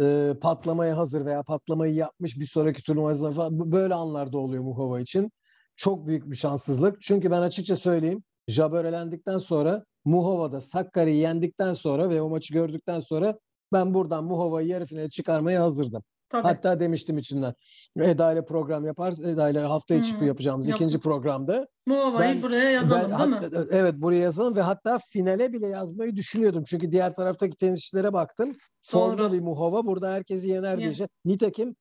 [0.01, 5.31] e, patlamaya hazır veya patlamayı yapmış bir sonraki turnuva falan böyle anlarda oluyor Muhova için.
[5.75, 7.01] Çok büyük bir şanssızlık.
[7.01, 12.99] Çünkü ben açıkça söyleyeyim, Jabeur elendikten sonra Muhova'da Sakkari'yi yendikten sonra ve o maçı gördükten
[12.99, 13.37] sonra
[13.73, 16.03] ben buradan Muhova'yı yarı finale çıkarmaya hazırdım.
[16.29, 16.47] Tabii.
[16.47, 17.53] Hatta demiştim içinden.
[17.99, 19.21] Eda ile program yaparız.
[19.21, 20.27] Eda ile hafta içi hmm.
[20.27, 20.77] yapacağımız Yap.
[20.77, 21.67] ikinci programda.
[21.85, 23.67] Muhova'yı buraya yazalım ben, değil hatta, mi?
[23.71, 26.63] Evet buraya yazalım ve hatta finale bile yazmayı düşünüyordum.
[26.67, 28.57] Çünkü diğer taraftaki tenisçilere baktım.
[28.87, 31.09] Formda bir Muhova burada herkesi yener diyecek.
[31.25, 31.75] Nitekim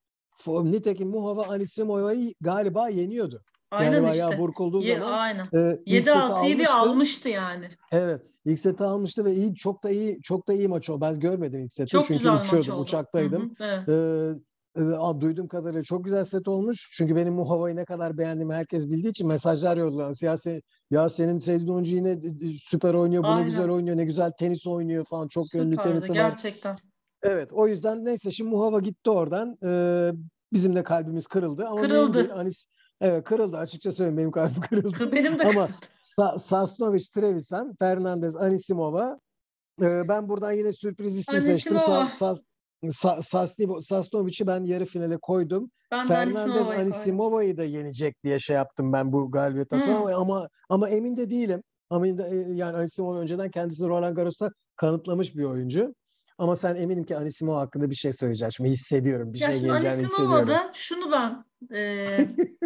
[0.46, 3.42] nitekim Muhova Anisimova'yı galiba yeniyordu.
[3.70, 4.38] Aynen yani işte.
[4.38, 5.44] burkulduğu Ye, zaman aynen.
[5.44, 5.58] E,
[6.00, 7.70] 7-6'yı bir almıştı yani.
[7.92, 8.22] Evet.
[8.46, 11.00] İlk seti almıştı ve iyi çok da iyi çok da iyi maç o.
[11.00, 13.42] Ben görmedim ilk seti Çok çünkü uçuyordum, uçaktaydım.
[13.58, 13.88] Hı hı, evet.
[14.78, 16.90] Ee, e, a- duyduğum kadarıyla çok güzel set olmuş.
[16.96, 20.16] Çünkü benim bu havayı ne kadar beğendiğimi herkes bildiği için mesajlar yolladılar.
[20.22, 22.18] Ya, se- ya senin sevdiğin oyuncu yine
[22.62, 25.28] süper oynuyor, bu ne güzel oynuyor, ne güzel tenis oynuyor falan.
[25.28, 26.16] Çok yönlü Süperdi tenisi var.
[26.16, 26.76] gerçekten.
[27.22, 29.56] Evet, o yüzden neyse şimdi Muhava gitti oradan.
[29.64, 30.10] Ee,
[30.52, 32.18] bizim de kalbimiz kırıldı ama Kırıldı.
[32.18, 32.34] değil.
[32.34, 32.64] Anis,
[33.00, 33.56] evet kırıldı.
[33.56, 35.12] Açıkça söyleyeyim benim kalbim kırıldı.
[35.12, 35.68] Benim de Ama
[36.18, 39.18] Sa- Sasnovic, Trevisan, Fernandez, Anisimova.
[39.82, 41.76] Ee, ben buradan yine sürpriz isim seçtim.
[42.82, 45.70] Sa- Sasnovic'i ben yarı finale koydum.
[45.90, 50.20] ben de Fernandez Anisimova'yı da yenecek diye şey yaptım ben bu galibiyetten sonra Hmm.
[50.20, 51.62] ama ama emin de değilim.
[51.90, 52.12] Ama e,
[52.48, 55.94] yani Anisimova önceden kendisini Roland Garros'ta kanıtlamış bir oyuncu.
[56.38, 58.56] Ama sen eminim ki Anisimova hakkında bir şey söyleyeceksin.
[58.56, 59.34] Şimdi hissediyorum.
[59.34, 60.32] Bir Ya şey geleceğini hissediyorum.
[60.32, 61.44] Anisimova'da şunu ben
[61.76, 61.80] e,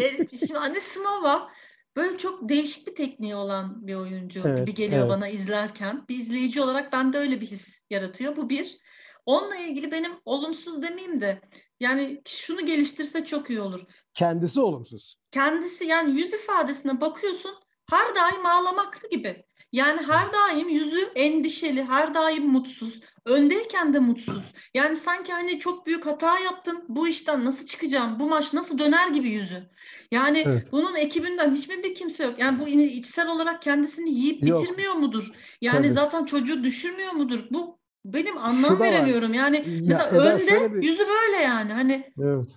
[0.00, 1.50] e, şimdi Anisimova
[1.96, 5.10] böyle çok değişik bir tekniği olan bir oyuncu Evet, gibi geliyor evet.
[5.10, 6.04] bana izlerken.
[6.08, 8.36] Bir izleyici olarak bende öyle bir his yaratıyor.
[8.36, 8.78] Bu bir.
[9.26, 11.40] Onunla ilgili benim olumsuz demeyeyim de
[11.80, 13.84] yani şunu geliştirse çok iyi olur.
[14.14, 15.16] Kendisi olumsuz.
[15.30, 17.54] Kendisi yani yüz ifadesine bakıyorsun
[17.90, 19.44] her daim ağlamaklı gibi.
[19.72, 23.00] Yani her daim yüzü endişeli, her daim mutsuz.
[23.24, 24.44] Öndeyken de mutsuz.
[24.74, 26.84] Yani sanki hani çok büyük hata yaptım.
[26.88, 28.20] Bu işten nasıl çıkacağım?
[28.20, 29.70] Bu maç nasıl döner gibi yüzü.
[30.10, 30.68] Yani Evet.
[30.72, 32.38] bunun ekibinden hiçbir bir kimse yok.
[32.38, 34.62] Yani bu içsel olarak kendisini yiyip Yok.
[34.62, 35.30] bitirmiyor mudur?
[35.60, 35.92] Yani Tabii.
[35.92, 37.46] zaten çocuğu düşürmüyor mudur?
[37.50, 38.86] Bu benim anlam var.
[38.86, 39.34] veremiyorum.
[39.34, 41.72] Yani Ya mesela Eda önde bir- yüzü böyle yani.
[41.72, 42.50] Hani Evet.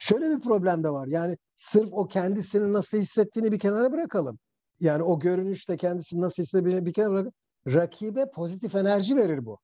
[0.00, 1.06] Şöyle bir problem de var.
[1.06, 4.38] Yani sırf o kendisini nasıl hissettiğini bir kenara bırakalım.
[4.80, 7.32] Yani o görünüşte kendisini nasıl hissettiğini bir bırakalım.
[7.66, 9.58] Rakibe pozitif enerji verir bu.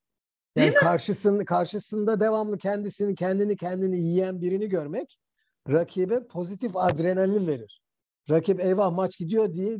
[0.56, 0.72] Yani Değil
[1.38, 1.44] mi?
[1.44, 5.18] karşısında devamlı kendisini kendini kendini yiyen birini görmek
[5.68, 7.80] rakibe pozitif adrenalin verir.
[8.30, 9.78] Rakip eyvah maç gidiyor diye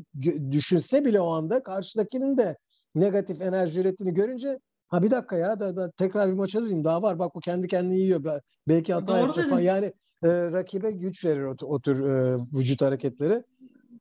[0.50, 2.56] düşünse bile o anda karşıdakinin de
[2.94, 4.58] negatif enerji ürettiğini görünce
[4.88, 7.68] ha bir dakika ya da, da tekrar bir maça döneyim daha var bak bu kendi
[7.68, 9.60] kendini yiyor Be- belki hata Doğru yapacak falan.
[9.60, 9.86] Yani
[10.24, 13.44] e, rakibe güç verir o, o tür e, vücut hareketleri.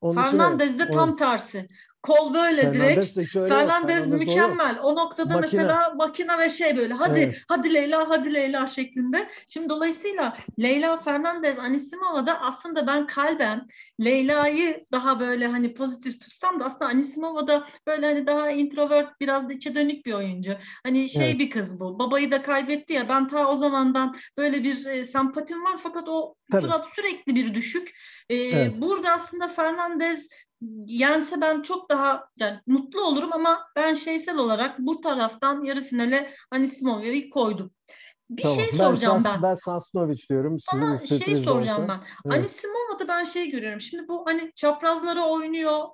[0.02, 1.70] Onun Fernandez de tam tersi.
[2.02, 2.78] Kol böyle direkt.
[2.78, 3.58] Fernandez de hiç öyle yok.
[3.58, 4.80] Fernandez Fernandez mükemmel.
[4.84, 5.62] O noktada Makine.
[5.62, 7.42] mesela makine ve şey böyle hadi Evet.
[7.48, 9.30] hadi Leyla hadi Leyla şeklinde.
[9.48, 13.68] Şimdi dolayısıyla Leyla Fernandez Anisimova'da aslında ben kalben
[14.04, 19.54] Leyla'yı daha böyle hani pozitif tutsam da aslında Anisimova'da böyle hani daha introvert biraz da
[19.54, 20.56] içe dönük bir oyuncu.
[20.84, 21.40] Hani şey Evet.
[21.40, 22.00] bir kız bu.
[22.00, 26.36] Babayı da kaybetti ya ben ta o zamandan böyle bir e, sempatim var fakat o
[26.52, 26.68] Tabii.
[26.96, 27.92] sürekli bir düşük.
[28.30, 28.74] E, Evet.
[28.78, 30.28] Burada aslında Fernandez
[30.86, 36.34] yense ben çok daha yani mutlu olurum ama ben şeysel olarak bu taraftan yarı finale
[36.52, 37.72] Anisimova'yı koydum.
[38.30, 38.58] Bir Tamam.
[38.58, 39.44] şey ben, soracağım Sas- ben.
[39.44, 40.60] Ben Sasnovic diyorum.
[40.60, 41.88] Sizin Sana bir şey de soracağım olsa.
[41.88, 42.08] ben.
[42.26, 42.40] Evet.
[42.40, 43.82] Anisimova'da ben şey görüyorum.
[43.82, 45.88] Şimdi bu hani çaprazları oynuyor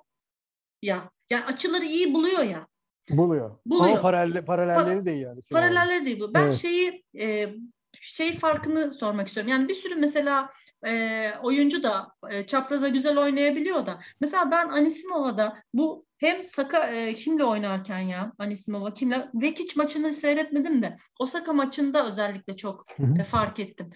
[0.82, 1.10] ya.
[1.30, 2.66] Yani açıları iyi buluyor ya.
[3.10, 3.58] Buluyor.
[3.66, 3.92] Buluyor.
[3.92, 5.40] Ama paralel, paralelleri de iyi yani.
[5.52, 6.34] Paralelleri değil bu.
[6.34, 6.54] Ben Evet.
[6.54, 7.54] şeyi e,
[8.00, 9.52] şey farkını sormak istiyorum.
[9.52, 10.50] Yani bir sürü mesela
[10.86, 14.00] e, oyuncu da e, çapraza güzel oynayabiliyor da.
[14.20, 20.82] Mesela ben Anisimova'da bu hem Saka e, kimle oynarken ya Anisimova kimle Vekic maçını seyretmedim
[20.82, 23.20] de Osaka maçında özellikle çok Hı hı.
[23.20, 23.90] e, fark ettim.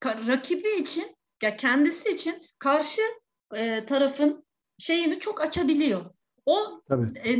[0.00, 3.02] Ka- rakibi için ya kendisi için karşı
[3.56, 4.44] e, tarafın
[4.78, 6.10] şeyini çok açabiliyor.
[6.46, 7.18] O Tabii.
[7.18, 7.38] e,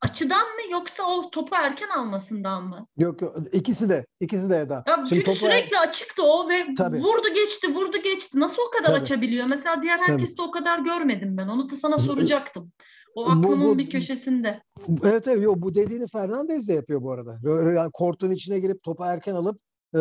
[0.00, 2.86] açıdan mı yoksa o topu erken almasından mı?
[2.96, 4.74] Yok yok ikisi de ikisi de Eda.
[4.88, 6.98] Ya Şimdi çünkü topu- sürekli açıktı o ve Tabii.
[6.98, 8.40] vurdu geçti vurdu geçti.
[8.40, 9.02] Nasıl o kadar Tabii.
[9.02, 9.46] açabiliyor?
[9.46, 11.48] Mesela diğer herkeste o kadar görmedim ben.
[11.48, 12.72] Onu da sana Bu- soracaktım.
[13.14, 14.62] O bu- aklımın bu- bir köşesinde.
[15.04, 17.38] Evet evet yok, bu dediğini Fernandez de yapıyor bu arada.
[17.72, 19.60] Yani kortun içine girip topu erken alıp
[19.94, 19.98] e,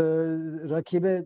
[0.69, 1.23] rakibe e,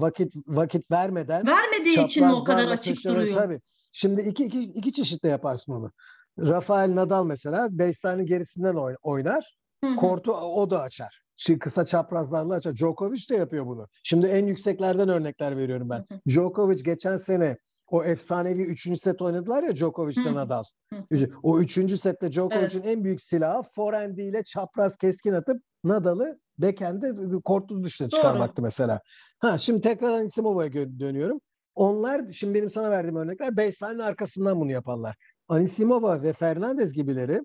[0.00, 3.34] vakit vakit vermeden Vermediği için o kadar açık duruyor?
[3.36, 3.60] Tabii.
[3.92, 5.90] Şimdi iki, iki, iki çeşitle yaparsın onu.
[6.38, 9.56] Rafael Nadal mesela baseline'in gerisinden oy- oynar.
[9.84, 9.96] Hı hı.
[9.96, 11.22] Kortu o da açar.
[11.36, 12.74] Şimdi kısa çaprazlarla açar.
[12.76, 13.88] Djokovic de yapıyor bunu.
[14.04, 15.98] Şimdi en yükseklerden örnekler veriyorum ben.
[15.98, 16.20] Hı hı.
[16.28, 17.56] Djokovic geçen sene
[17.86, 20.34] o efsanevi üçüncü set oynadılar ya Djokovic Hı ile hı.
[20.34, 20.64] Nadal.
[20.92, 27.12] Hı O üçüncü sette Djokovic'in en büyük silahı forehandiyle çapraz keskin atıp Nadal'ı backhand'e
[27.44, 28.16] kortun dışına Doğru.
[28.16, 29.00] çıkarmaktı mesela.
[29.38, 31.40] Ha şimdi tekrar Anisimova'ya gö- dönüyorum.
[31.74, 35.16] Onlar şimdi benim sana verdiğim örnekler baseline'in arkasından bunu yaparlar.
[35.52, 37.40] Anisimova ve Fernandez gibileri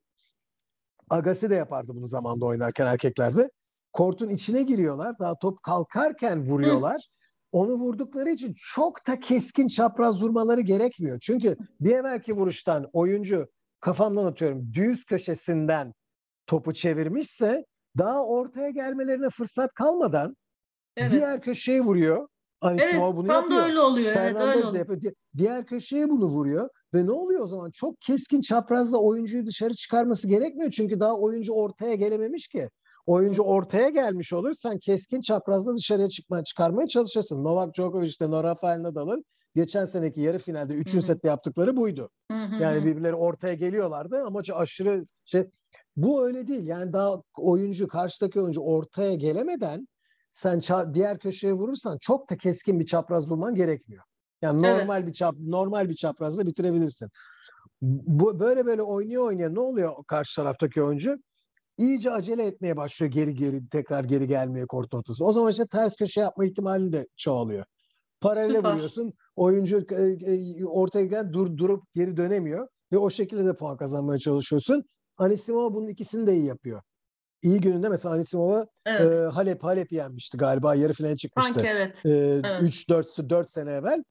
[1.09, 3.49] Agassi de yapardı bunu zamanda oynarken erkeklerde.
[3.93, 5.19] Kortun içine giriyorlar.
[5.19, 7.01] Daha top kalkarken vuruyorlar.
[7.51, 11.19] Onu vurdukları için çok da keskin çapraz vurmaları gerekmiyor.
[11.21, 13.47] Çünkü bir evvelki vuruştan oyuncu
[13.79, 15.93] kafamdan atıyorum düz köşesinden
[16.45, 17.65] topu çevirmişse
[17.97, 20.35] daha ortaya gelmelerine fırsat kalmadan
[20.97, 21.11] Evet.
[21.11, 22.27] diğer köşeye vuruyor.
[22.61, 23.61] Anisimova evet, bunu tam yapıyor.
[23.61, 24.13] da öyle oluyor.
[24.13, 24.89] Fernandez evet, öyle de oluyor.
[24.89, 25.01] yapıyor.
[25.01, 26.69] Di- Diğer köşeye bunu vuruyor.
[26.93, 27.71] Ve ne oluyor o zaman?
[27.71, 30.71] Çok keskin çaprazda oyuncuyu dışarı çıkarması gerekmiyor.
[30.71, 32.69] Çünkü daha oyuncu ortaya gelememiş ki.
[33.05, 34.53] Oyuncu ortaya gelmiş olur.
[34.53, 37.43] Sen keskin çaprazda dışarıya çıkma, çıkarmaya çalışırsın.
[37.43, 39.25] Novak Djokovic de Nora Rafael Nadal'ın
[39.55, 40.93] geçen seneki yarı finalde 3.
[40.93, 41.01] Hı hı.
[41.01, 42.09] sette yaptıkları buydu.
[42.59, 45.49] Yani birbirleri ortaya geliyorlardı ama aşırı şey
[45.95, 46.67] bu öyle değil.
[46.67, 49.87] Yani daha oyuncu karşıdaki oyuncu ortaya gelemeden
[50.37, 50.61] sen
[50.93, 54.03] diğer köşeye vurursan çok da keskin bir çapraz vurman gerekmiyor.
[54.41, 54.79] Yani Evet.
[54.79, 57.09] normal bir çap normal bir çaprazla bitirebilirsin.
[57.81, 61.15] Bu böyle böyle oynuyor oynuyor ne oluyor karşı taraftaki oyuncu?
[61.77, 65.25] İyice acele etmeye başlıyor geri geri tekrar geri gelmeye kort ortası.
[65.25, 67.65] O zaman işte ters köşe yapma ihtimali de çoğalıyor.
[68.21, 68.71] Paralele Süper.
[68.71, 69.13] vuruyorsun.
[69.35, 74.19] Oyuncu e, e, ortaya gelen dur, durup geri dönemiyor ve o şekilde de puan kazanmaya
[74.19, 74.83] çalışıyorsun.
[75.17, 76.81] Anisimova bunun ikisini de iyi yapıyor.
[77.41, 79.13] İyi gününde mesela Anisimova Evet.
[79.13, 81.53] e, Halep Halep yenmişti galiba yarı finale çıkmıştı.
[81.53, 82.05] Sanki evet.
[82.05, 82.09] E,
[82.43, 82.61] Evet.
[82.61, 84.03] 3-4 4 sene evvel.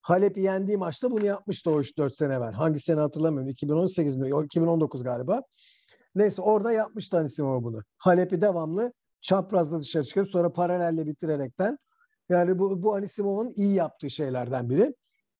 [0.00, 2.52] Halep'i yendiği maçta bunu yapmıştı o 3-4 sene evvel.
[2.52, 3.48] Hangi sene hatırlamıyorum.
[3.48, 4.28] 2018 mi?
[4.30, 5.40] Yok, 2019 galiba.
[6.14, 7.80] Neyse orada yapmıştı Anisimova bunu.
[7.98, 11.78] Halep'i devamlı çaprazla dışarı çıkarıp sonra paralelle bitirerekten
[12.28, 14.94] yani bu, bu Anisimova'nın iyi yaptığı şeylerden biri.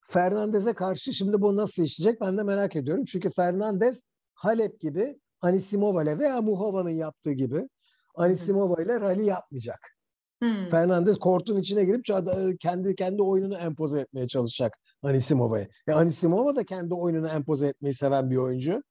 [0.08, 3.04] Fernandez'e karşı şimdi bu nasıl işleyecek ben de merak ediyorum.
[3.04, 4.00] Çünkü Fernandez
[4.34, 7.68] Halep gibi Anisimova ile veya Muhova'nın yaptığı gibi
[8.14, 9.96] Anisimova ile rally yapmayacak.
[10.42, 10.68] Hmm.
[10.70, 14.72] Fernandez kortun içine girip ça- kendi kendi oyununu empoze etmeye çalışacak
[15.02, 15.66] Anisimova'ya.
[15.86, 18.82] Ya Anisimova da kendi oyununu empoze etmeyi seven bir oyuncu.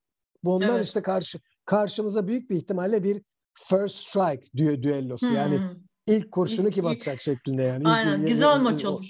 [0.43, 0.85] Bunlar Evet.
[0.85, 3.21] işte karşı karşımıza büyük bir ihtimalle bir
[3.53, 5.33] first strike dü düellosu.
[5.33, 5.69] Yani Hmm.
[6.07, 7.87] ilk kurşunu İlk- kim ilk- atacak şeklinde yani.
[7.87, 8.19] Aynen.
[8.19, 9.05] ilk- Güzel ilk- maç o- olur.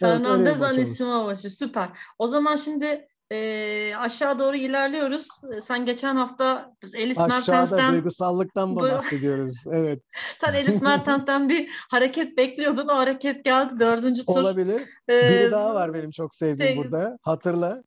[0.00, 0.78] Evet, öyle bir Fernandez maç olur.
[0.78, 1.36] Anisimova.
[1.36, 1.88] Süper.
[2.18, 5.28] O zaman şimdi e, aşağı doğru ilerliyoruz.
[5.62, 9.54] Sen geçen hafta Elis Aşağıda Mertens'ten duygusallıktan Bu- bahsediyoruz.
[9.70, 10.02] Evet.
[10.40, 12.88] sen Elis Mertens'ten bir hareket bekliyordun.
[12.88, 13.80] O hareket geldi.
[13.80, 14.36] Dördüncü tur.
[14.36, 14.80] Olabilir.
[15.08, 17.18] E, Biri daha var benim çok sevdiğim şey- burada.
[17.22, 17.82] Hatırla.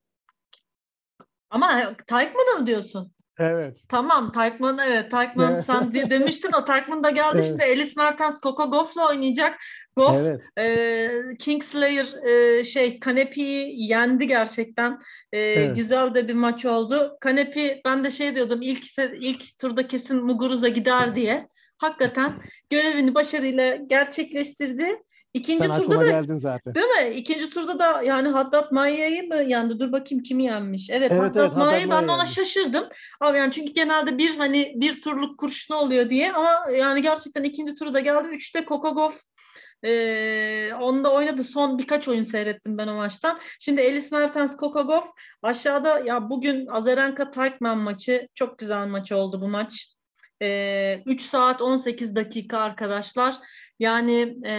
[1.50, 3.12] Ama Taykman'ı mı diyorsun?
[3.40, 3.78] Evet.
[3.90, 5.66] Tamam Taykman evet Taykman Evet.
[5.66, 7.46] sen de- demiştin o Taykman da geldi Evet.
[7.46, 9.58] şimdi Elis Mertens Coco Gauff'la oynayacak.
[9.96, 10.42] Gauff Evet.
[10.58, 15.00] e, Kingslayer e, şey Kanepi'yi yendi gerçekten.
[15.34, 15.76] E, Evet.
[15.76, 17.18] Güzel de bir maç oldu.
[17.22, 18.84] Kanepi ben de şey diyordum ilk
[19.20, 21.48] ilk turda kesin Muguruza gider diye.
[21.78, 22.34] Hakikaten
[22.70, 25.02] görevini başarıyla gerçekleştirdi.
[25.34, 26.76] İkinci Sen turda da geldin zaten.
[26.76, 27.16] Değil mi?
[27.16, 29.80] İkinci turda da yani Haddad Maia'yı mı yendi?
[29.80, 30.90] Dur bakayım kimi yenmiş.
[30.90, 32.90] Evet, Evet, Haddad evet, Maia'yı ben Maia de ona şaşırdım.
[33.20, 37.74] Abi yani çünkü genelde bir hani bir turluk kurşunu oluyor diye ama yani gerçekten ikinci
[37.74, 38.28] turu da geldi.
[38.32, 39.12] Üçte Kokogov
[39.84, 41.44] ee, onda oynadı.
[41.44, 43.40] Son birkaç oyun seyrettim ben o maçtan.
[43.60, 45.04] Şimdi Elis Mertens, Kokogov
[45.42, 49.96] aşağıda ya bugün Azarenka Taykman maçı çok güzel maç oldu bu maç.
[50.42, 53.36] Ee, 3 saat 18 dakika arkadaşlar.
[53.80, 54.54] Yani e,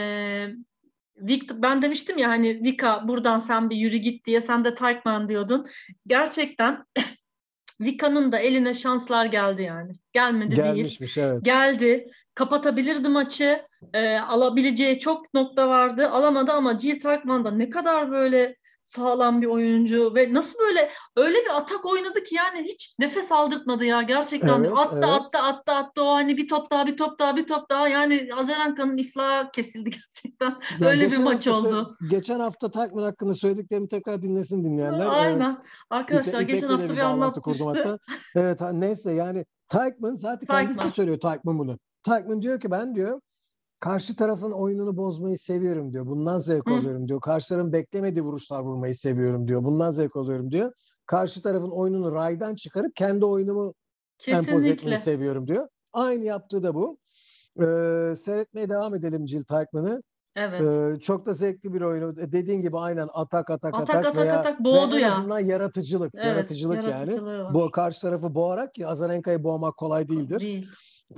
[1.17, 5.29] Victor, ben demiştim ya hani Vika buradan sen bir yürü git diye sen de Taykman
[5.29, 5.67] diyordun.
[6.07, 6.85] Gerçekten
[7.81, 9.93] Vika'nın da eline şanslar geldi yani.
[10.13, 10.75] Gelmedi değil.
[10.75, 11.45] Gelmişmiş evet.
[11.45, 12.07] Geldi.
[12.35, 13.63] Kapatabilirdi maçı.
[13.95, 16.11] Ee, alabileceği çok nokta vardı.
[16.11, 21.37] Alamadı ama Jill Taykman da ne kadar böyle sağlam bir oyuncu ve nasıl böyle öyle
[21.45, 24.61] bir atak oynadı ki yani hiç nefes aldırtmadı ya gerçekten.
[24.61, 25.05] Evet, attı, evet.
[25.05, 28.29] attı attı attı o hani bir top daha bir top daha bir top daha yani
[28.37, 30.55] Azarenka'nın iflahı kesildi gerçekten.
[30.81, 31.97] Ya öyle bir maç hafta oldu.
[32.11, 35.07] Geçen hafta Takman hakkında söylediklerimi tekrar dinlesin dinleyenler.
[35.07, 35.59] Aynen.
[35.91, 37.99] Arkadaşlar İpe- geçen hafta bir kurdum anlatmıştı.
[38.35, 40.91] Evet neyse yani Taykman zaten kendisi de Taykman.
[40.91, 41.79] söylüyor Taykman bunu.
[42.03, 43.21] Taykman diyor ki ben diyor
[43.83, 46.07] karşı tarafın oyununu bozmayı seviyorum diyor.
[46.07, 46.75] Bundan zevk Hı.
[46.75, 47.21] alıyorum diyor.
[47.21, 49.65] Karşı tarafın beklemediği vuruşlar vurmayı seviyorum diyor.
[49.65, 50.73] Bundan zevk alıyorum diyor.
[51.07, 53.75] Karşı tarafın oyununu raydan çıkarıp kendi oyunumu
[54.27, 55.69] empoze etmeyi seviyorum diyor.
[55.93, 56.99] Aynı yaptığı da bu.
[57.61, 60.03] Ee, seyretmeye devam edelim Jill Taykman'ı.
[60.37, 60.63] Evet.
[60.63, 62.21] Ee, çok da zevkli bir oyunu.
[62.21, 65.41] E, Dediğin gibi aynen atak atak Atak, atak, atak, veya, atak, veya boğdu en ya.
[65.41, 66.15] yaratıcılık.
[66.15, 67.25] Evet, yaratıcılık, yani.
[67.25, 67.55] var.
[67.55, 70.41] Bu karşı tarafı boğarak ki Azarenka'yı boğmak kolay değildir.
[70.41, 70.69] Değil.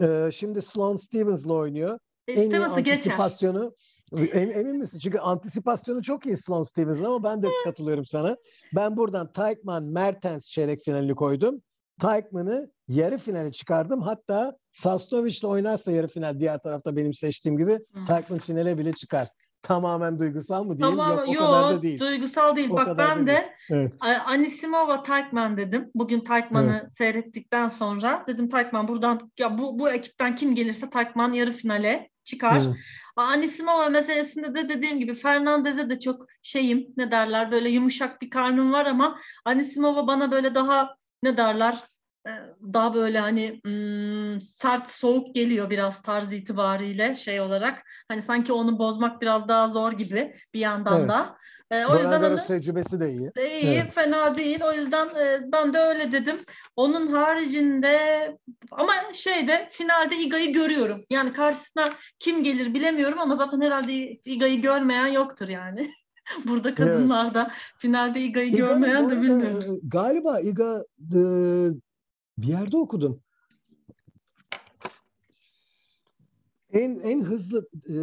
[0.00, 1.98] Ee, şimdi Sloane Stevens'la oynuyor.
[2.28, 2.94] En iyi geçer.
[2.94, 3.74] antisipasyonu
[4.32, 4.98] Em- emin misin?
[4.98, 8.36] Çünkü antisipasyonu çok iyi Sloane Stevens'ın ama ben de katılıyorum sana.
[8.74, 11.62] Ben buradan Taykman Mertens çeyrek finalini koydum.
[12.00, 14.02] Taykman'ı yarı finale çıkardım.
[14.02, 18.04] Hatta Sasnovic'le oynarsa yarı final diğer tarafta benim seçtiğim gibi Hı.
[18.06, 19.28] Taykman finale bile çıkar.
[19.62, 20.96] Tamamen duygusal mı diyeyim?
[20.98, 22.00] Tamam, Yok o yo, kadar da değil.
[22.00, 22.70] duygusal değil.
[22.70, 23.38] O Bak ben değil.
[23.38, 23.92] de Evet.
[24.26, 25.90] Anisimova Taykman dedim.
[25.94, 31.50] Bugün Taykman'ı seyrettikten sonra dedim Taykman buradan ya bu bu ekipten kim gelirse Taykman yarı
[31.52, 32.62] finale çıkar.
[32.62, 32.74] Hı.
[33.16, 38.72] Anisimova meselesinde de dediğim gibi Fernandez'e de çok şeyim ne derler böyle yumuşak bir karnım
[38.72, 41.82] var ama Anisimova bana böyle daha ne derler
[42.26, 42.32] e,
[42.72, 47.82] daha böyle hani hmm, sert soğuk geliyor biraz tarz itibariyle şey olarak.
[48.08, 51.10] Hani sanki onu bozmak biraz daha zor gibi bir yandan Evet.
[51.10, 51.38] da.
[51.70, 53.34] E, o yüzden Garros hani tecrübesi de iyi.
[53.34, 53.92] de iyi, Evet.
[53.92, 54.60] fena değil.
[54.62, 56.36] O yüzden e, ben de öyle dedim.
[56.76, 57.98] Onun haricinde
[58.70, 61.04] ama şeyde finalde Iga'yı görüyorum.
[61.10, 63.92] Yani karşısına kim gelir bilemiyorum ama zaten herhalde
[64.24, 65.90] Iga'yı görmeyen yoktur yani.
[66.44, 69.74] Burada kadınlarda finalde Iga'yı görmeyen de bilmiyorum.
[69.74, 70.84] e, Galiba Iga
[71.14, 71.20] e,
[72.38, 73.23] bir yerde okudum.
[76.74, 77.94] En en hızlı e,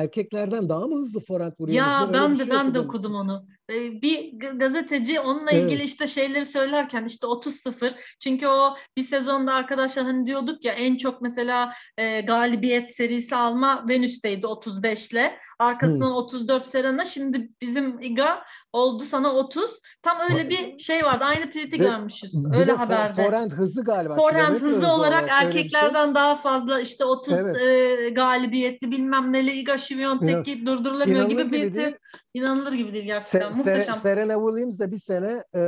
[0.00, 1.92] erkeklerden daha mı hızlı forehand vuruyormuş?
[1.92, 3.46] Ya ben de şey ben de okudum onu.
[3.72, 5.62] Ee, Bir gazeteci onunla Evet.
[5.64, 10.96] ilgili işte şeyleri söylerken işte 30-0 çünkü o bir sezonda arkadaşlar hani diyorduk ya en
[10.96, 15.36] çok mesela e, galibiyet serisi alma Venüs'teydi 35 ile.
[15.58, 17.04] Arkasından 34 Serena.
[17.04, 18.42] Şimdi bizim Iga
[18.72, 19.80] oldu sana 30.
[20.02, 21.24] Tam öyle bir şey vardı.
[21.24, 22.34] Aynı tweet'i Ve görmüşüz.
[22.54, 23.22] Öyle haberde.
[23.22, 24.16] forehand hızlı galiba.
[24.16, 25.38] Forehand kilometre hızlı olarak şey.
[25.38, 27.56] erkeklerden daha fazla işte 30 Evet.
[27.62, 31.94] e, galibiyetli bilmem neli Iga Świątek durdurulamıyor İnanılır gibi bir.
[32.34, 33.40] İnanılır gibi değil Se- gerçekten.
[33.52, 34.00] Sere- Muhteşem.
[34.00, 35.60] Serena Williams da bir sene e,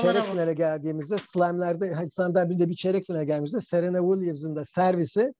[0.00, 4.64] çeyrek finale geldiğimizde slamlerde hadi senden bir de bir çeyrek finale geldiğimizde Serena Williams'ın da
[4.64, 5.34] servisi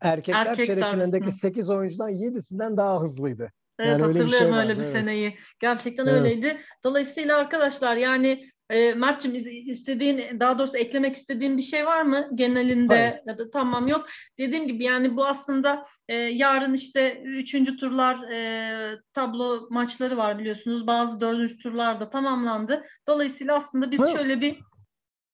[0.00, 1.40] erkekler Erkek çeyrek finalindeki servisinin.
[1.52, 3.52] 8 oyuncudan 7'sinden daha hızlıydı.
[3.78, 4.92] Evet Yani öyle bir hatırlıyorum şey öyle bir evet.
[4.92, 5.36] seneyi.
[5.60, 6.20] Gerçekten Evet.
[6.20, 6.60] öyleydi.
[6.84, 9.34] Dolayısıyla arkadaşlar yani e, Mert'cim
[9.66, 13.20] istediğin daha doğrusu eklemek istediğin bir şey var mı genelinde Hayır.
[13.26, 14.06] ya da tamam yok.
[14.38, 20.86] Dediğim gibi yani bu aslında e, yarın işte üçüncü turlar e, tablo maçları var biliyorsunuz.
[20.86, 22.82] Bazı dördüncü turlar da tamamlandı.
[23.06, 24.58] Dolayısıyla aslında biz Ha, şöyle bir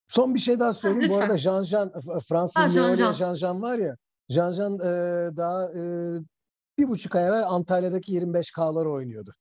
[0.07, 1.09] Son bir şey daha söyleyeyim.
[1.09, 1.21] Bu lütfen.
[1.25, 1.91] arada Jean Jean,
[2.29, 2.69] Fransız Ha,
[3.13, 3.61] Jean Jean.
[3.61, 3.95] Var ya.
[4.29, 4.87] Jean Jean e,
[5.37, 5.81] daha e,
[6.77, 9.33] bir buçuk ay evvel Antalya'daki 25K'ları oynuyordu.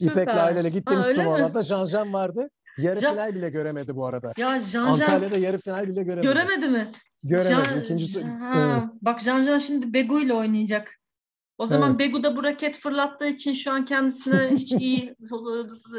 [0.00, 0.36] İpek'le süper.
[0.36, 2.50] aileyle Ha, gittiğimiz turnuvalarda Jean Jean vardı.
[2.82, 4.32] Yarı Jean- final bile göremedi bu arada.
[4.36, 6.26] Ya Jean Antalya'da yarı final bile göremedi.
[6.26, 6.90] göremedi mi?
[7.24, 7.52] Göremedi.
[7.68, 8.88] Jean- İkinci tur- Ha, Evet.
[9.02, 10.99] Bak Jean Jean şimdi Begu ile oynayacak.
[11.60, 11.98] O zaman Evet.
[11.98, 15.14] Begu da bu raket fırlattığı için şu an kendisine hiç iyi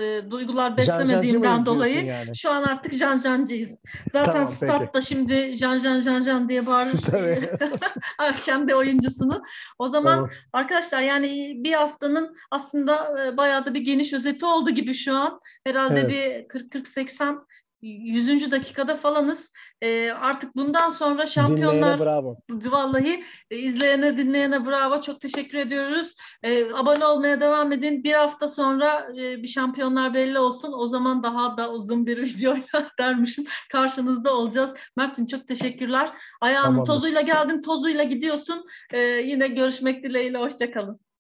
[0.02, 2.36] e, duygular beslemediğimden izliyorsun dolayı yani?
[2.36, 3.72] şu an artık Jean Jean'cıyız.
[4.12, 4.72] Zaten Tamam, peki.
[4.74, 7.50] statta şimdi Jean Jean Jean Jean diye bağırır Tabii.
[8.44, 9.44] kendi oyuncusunu.
[9.80, 10.30] O zaman Tamam.
[10.54, 15.40] arkadaşlar yani bir haftanın aslında e, bayağı da bir geniş özeti oldu gibi şu an.
[15.64, 16.52] Herhalde Evet.
[16.54, 17.38] bir 40-40-80
[17.82, 18.52] 100.
[18.52, 19.52] dakikada falanız.
[19.82, 22.38] E, artık bundan sonra şampiyonlar Dinleyene bravo.
[22.50, 25.02] Vallahi e, izleyene dinleyene bravo.
[25.02, 26.16] Çok teşekkür ediyoruz.
[26.44, 28.04] E, abone olmaya devam edin.
[28.04, 30.74] Bir hafta sonra e, bir şampiyonlar belli olsun.
[30.74, 33.46] O zaman daha da uzun bir videoyla dermişim.
[33.72, 34.74] Karşınızda olacağız.
[34.98, 36.10] Mert'im çok teşekkürler.
[36.42, 36.94] Ayağının Tamamdır.
[36.94, 38.66] tozuyla geldin, tozuyla gidiyorsun.
[38.94, 40.38] E, yine görüşmek dileğiyle.
[40.38, 41.11] Hoşçakalın.